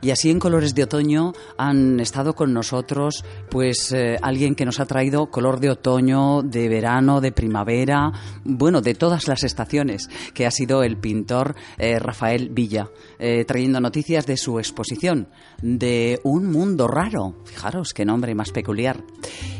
Y 0.00 0.10
así 0.10 0.30
en 0.30 0.38
Colores 0.38 0.74
de 0.74 0.84
Otoño 0.84 1.32
han 1.56 2.00
estado 2.00 2.34
con 2.34 2.52
nosotros 2.52 3.24
pues 3.50 3.92
eh, 3.92 4.16
alguien 4.22 4.54
que 4.54 4.64
nos 4.64 4.80
ha 4.80 4.86
traído 4.86 5.30
color 5.30 5.60
de 5.60 5.70
otoño, 5.70 6.42
de 6.42 6.68
verano, 6.68 7.20
de 7.20 7.32
primavera, 7.32 8.12
bueno, 8.44 8.80
de 8.80 8.94
todas 8.94 9.28
las 9.28 9.44
estaciones, 9.44 10.08
que 10.34 10.46
ha 10.46 10.50
sido 10.50 10.82
el 10.82 10.96
pintor 10.96 11.54
eh, 11.78 11.98
Rafael 11.98 12.50
Villa, 12.50 12.90
eh, 13.18 13.44
trayendo 13.44 13.80
noticias 13.80 14.26
de 14.26 14.36
su 14.36 14.58
exposición, 14.58 15.28
de 15.62 16.20
un 16.24 16.50
mundo 16.50 16.88
raro. 16.88 17.36
Fijaros 17.44 17.92
qué 17.92 18.04
nombre 18.04 18.34
más 18.34 18.50
peculiar. 18.50 19.02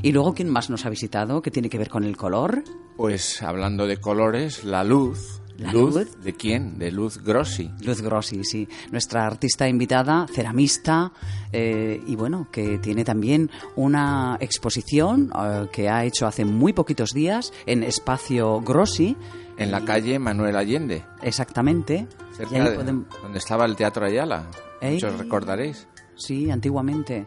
Y 0.03 0.13
luego, 0.13 0.35
¿quién 0.35 0.51
más 0.51 0.71
nos 0.71 0.85
ha 0.87 0.91
visitado? 0.91 1.43
¿Qué 1.43 1.51
tiene 1.51 1.69
que 1.69 1.79
ver 1.79 1.89
con 1.89 2.05
el 2.05 2.17
color? 2.17 2.63
Pues 2.97 3.43
hablando 3.43 3.87
de 3.87 3.99
colores, 3.99 4.65
la 4.65 4.85
luz. 4.85 5.41
¿La 5.59 5.73
luz? 5.73 5.95
luz? 5.95 6.23
¿De 6.23 6.35
quién? 6.35 6.79
De 6.79 6.91
Luz 6.91 7.23
Grossi. 7.23 7.71
Luz 7.83 8.03
Grossi, 8.03 8.45
sí. 8.45 8.69
Nuestra 8.93 9.27
artista 9.27 9.69
invitada, 9.69 10.27
ceramista, 10.33 11.13
eh, 11.53 12.01
y 12.07 12.15
bueno, 12.17 12.49
que 12.53 12.79
tiene 12.79 13.05
también 13.05 13.51
una 13.75 14.37
exposición 14.41 15.31
eh, 15.39 15.67
que 15.73 15.89
ha 15.89 16.05
hecho 16.05 16.27
hace 16.27 16.45
muy 16.45 16.73
poquitos 16.73 17.11
días 17.11 17.53
en 17.65 17.83
Espacio 17.83 18.61
Grossi. 18.61 19.17
En 19.59 19.71
la 19.71 19.85
calle 19.85 20.19
Manuel 20.19 20.57
Allende, 20.57 21.05
Exactamente. 21.23 22.07
Cerca 22.37 22.69
de 22.69 22.79
podem- 22.79 23.07
donde 23.23 23.39
estaba 23.39 23.65
el 23.65 23.75
Teatro 23.77 24.05
Ayala. 24.05 24.51
Ey. 24.83 24.95
Muchos 24.95 25.19
recordaréis. 25.19 25.89
Sí, 26.17 26.51
antiguamente. 26.51 27.27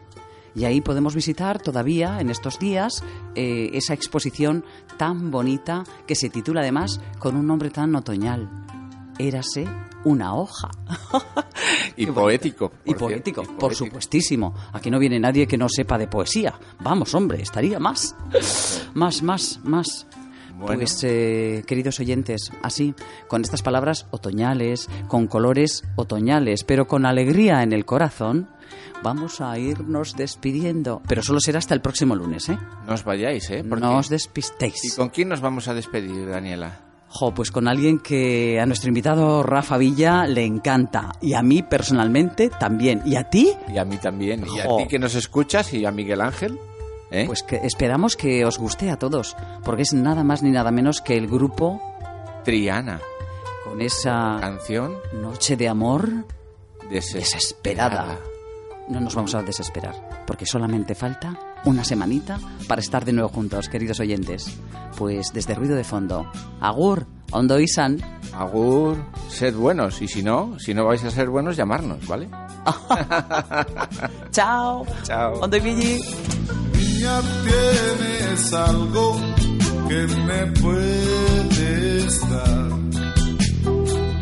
Y 0.54 0.64
ahí 0.64 0.80
podemos 0.80 1.14
visitar 1.14 1.60
todavía, 1.60 2.20
en 2.20 2.30
estos 2.30 2.58
días, 2.58 3.04
eh, 3.34 3.70
esa 3.74 3.94
exposición 3.94 4.64
tan 4.96 5.30
bonita 5.30 5.84
que 6.06 6.14
se 6.14 6.30
titula 6.30 6.60
además 6.60 7.00
con 7.18 7.36
un 7.36 7.46
nombre 7.46 7.70
tan 7.70 7.94
otoñal. 7.94 8.48
Érase 9.18 9.66
una 10.04 10.34
hoja. 10.34 10.70
Y 11.96 12.06
poético. 12.06 12.72
Y 12.86 12.94
poético, 12.94 13.42
por 13.42 13.74
supuestísimo. 13.74 14.54
Aquí 14.72 14.90
no 14.90 14.98
viene 14.98 15.20
nadie 15.20 15.46
que 15.46 15.58
no 15.58 15.68
sepa 15.68 15.98
de 15.98 16.06
poesía. 16.06 16.58
Vamos, 16.80 17.14
hombre, 17.14 17.42
estaría 17.42 17.78
más. 17.78 18.16
Más, 18.94 19.22
más, 19.22 19.60
más. 19.62 20.06
Bueno. 20.58 20.80
Pues, 20.80 21.04
eh, 21.04 21.62
queridos 21.66 22.00
oyentes, 22.00 22.50
así, 22.62 22.94
con 23.28 23.42
estas 23.42 23.62
palabras 23.62 24.06
otoñales, 24.10 24.88
con 25.08 25.26
colores 25.26 25.84
otoñales, 25.96 26.64
pero 26.64 26.86
con 26.86 27.06
alegría 27.06 27.62
en 27.62 27.72
el 27.72 27.84
corazón, 27.84 28.48
vamos 29.02 29.40
a 29.40 29.58
irnos 29.58 30.16
despidiendo. 30.16 31.02
Pero 31.08 31.22
solo 31.22 31.40
será 31.40 31.58
hasta 31.58 31.74
el 31.74 31.80
próximo 31.80 32.14
lunes, 32.14 32.48
¿eh? 32.48 32.58
No 32.86 32.94
os 32.94 33.04
vayáis, 33.04 33.48
¿eh? 33.50 33.64
Porque- 33.68 33.84
No 33.84 33.98
os 33.98 34.08
despistéis. 34.08 34.84
¿Y 34.84 34.96
con 34.96 35.08
quién 35.10 35.28
nos 35.28 35.40
vamos 35.40 35.68
a 35.68 35.74
despedir, 35.74 36.28
Daniela? 36.28 36.80
Jo, 37.12 37.34
pues 37.34 37.50
con 37.50 37.66
alguien 37.66 37.98
que 37.98 38.60
a 38.60 38.66
nuestro 38.66 38.86
invitado 38.88 39.42
Rafa 39.42 39.76
Villa 39.78 40.26
le 40.28 40.44
encanta. 40.44 41.10
Y 41.20 41.34
a 41.34 41.42
mí 41.42 41.62
personalmente 41.64 42.50
también. 42.50 43.02
¿Y 43.04 43.16
a 43.16 43.24
ti? 43.28 43.52
Y 43.72 43.78
a 43.78 43.84
mí 43.84 43.96
también. 43.96 44.44
Y 44.46 44.60
a 44.60 44.64
ti 44.76 44.86
que 44.88 44.98
nos 45.00 45.16
escuchas 45.16 45.72
y 45.74 45.84
a 45.84 45.90
Miguel 45.90 46.20
Ángel. 46.20 46.56
¿eh? 47.10 47.24
Pues 47.26 47.42
que 47.42 47.56
esperamos 47.64 48.16
que 48.16 48.44
os 48.44 48.58
guste 48.58 48.90
a 48.92 48.96
todos. 48.96 49.36
Porque 49.64 49.82
es 49.82 49.92
nada 49.92 50.22
más 50.22 50.44
ni 50.44 50.50
nada 50.52 50.70
menos 50.70 51.00
que 51.00 51.16
el 51.16 51.26
grupo 51.26 51.82
Triana. 52.44 53.00
con 53.64 53.80
esa 53.82 54.36
Canción 54.40 54.94
noche 55.20 55.56
de 55.56 55.66
amor 55.68 56.08
desesperada. 56.88 58.06
desesperada. 58.06 58.18
No 58.90 59.00
nos 59.00 59.14
vamos 59.14 59.34
a 59.34 59.42
desesperar. 59.42 59.94
Porque 60.26 60.44
solamente 60.44 60.94
falta 60.94 61.38
una 61.64 61.84
semanita 61.84 62.38
para 62.66 62.80
estar 62.80 63.04
de 63.04 63.12
nuevo 63.12 63.28
juntos, 63.28 63.68
queridos 63.68 64.00
oyentes. 64.00 64.58
Pues 64.96 65.32
desde 65.32 65.54
Ruido 65.54 65.76
de 65.76 65.84
Fondo. 65.84 66.30
Agur, 66.60 67.06
Ondo 67.30 67.60
Isan. 67.60 67.98
Agur, 68.34 68.96
sed 69.28 69.54
buenos. 69.54 70.02
Y 70.02 70.08
si 70.08 70.22
no, 70.22 70.58
si 70.58 70.74
no 70.74 70.86
vais 70.86 71.04
a 71.04 71.10
ser 71.10 71.28
buenos, 71.28 71.56
llamarnos, 71.56 72.04
¿vale? 72.06 72.28
Chao. 74.32 74.84
Chao. 75.04 75.40
Ondo 75.40 75.56
Ibilli. 75.56 76.00
Niña, 76.74 77.20
tienes 77.44 78.52
algo 78.52 79.16
que 79.88 80.06
me 80.06 80.46
puedes 80.60 82.20
dar. 82.28 82.70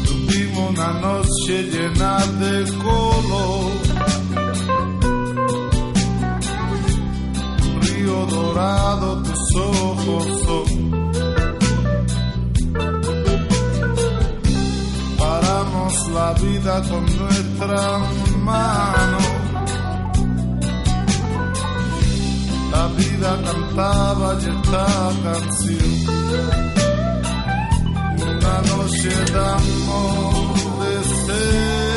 Tuvimos 0.06 0.70
una 0.70 0.94
noche 1.00 1.64
llena 1.72 2.18
de 2.42 2.56
color. 2.84 3.72
Un 7.66 7.82
río 7.82 8.26
dorado, 8.26 9.24
tus 9.24 9.56
ojos 9.56 10.26
son. 10.46 10.84
paramos 15.18 16.10
la 16.10 16.34
vida 16.34 16.82
con 16.90 17.06
nuestra 17.06 18.00
mano. 18.40 19.33
La 22.74 22.88
vida 22.88 23.40
cantaba 23.46 24.34
y 24.34 24.46
esta 24.50 24.86
canción. 25.24 26.08
Una 28.18 28.56
noche 28.72 29.14
de 29.32 29.40
amor 29.40 30.56
desesperada. 30.82 31.93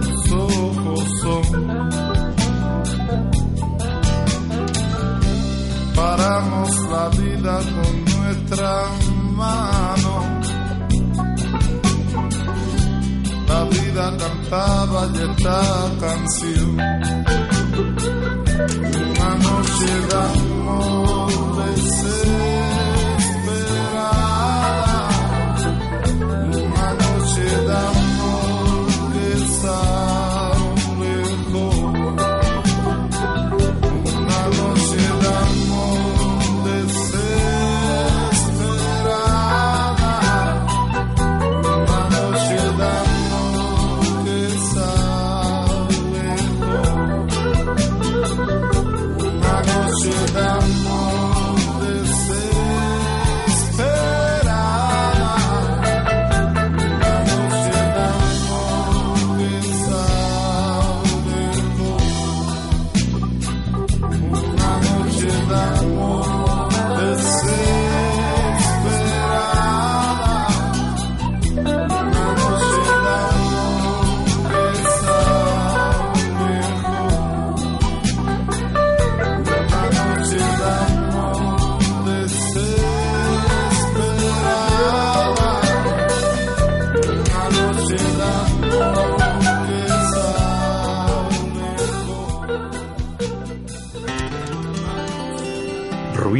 Tus 0.00 0.32
ojos 0.32 1.04
son. 1.22 1.44
paramos 5.94 6.70
la 6.90 7.08
vida 7.10 7.58
con 7.74 8.04
nuestra 8.04 8.84
mano. 9.36 10.14
La 13.48 13.64
vida 13.64 14.16
cantaba 14.16 15.00
y 15.14 15.18
esta 15.30 15.60
canción. 16.00 16.70
Una 19.10 19.30
noche 19.46 19.90
de 20.08 20.14
amor. 20.14 20.54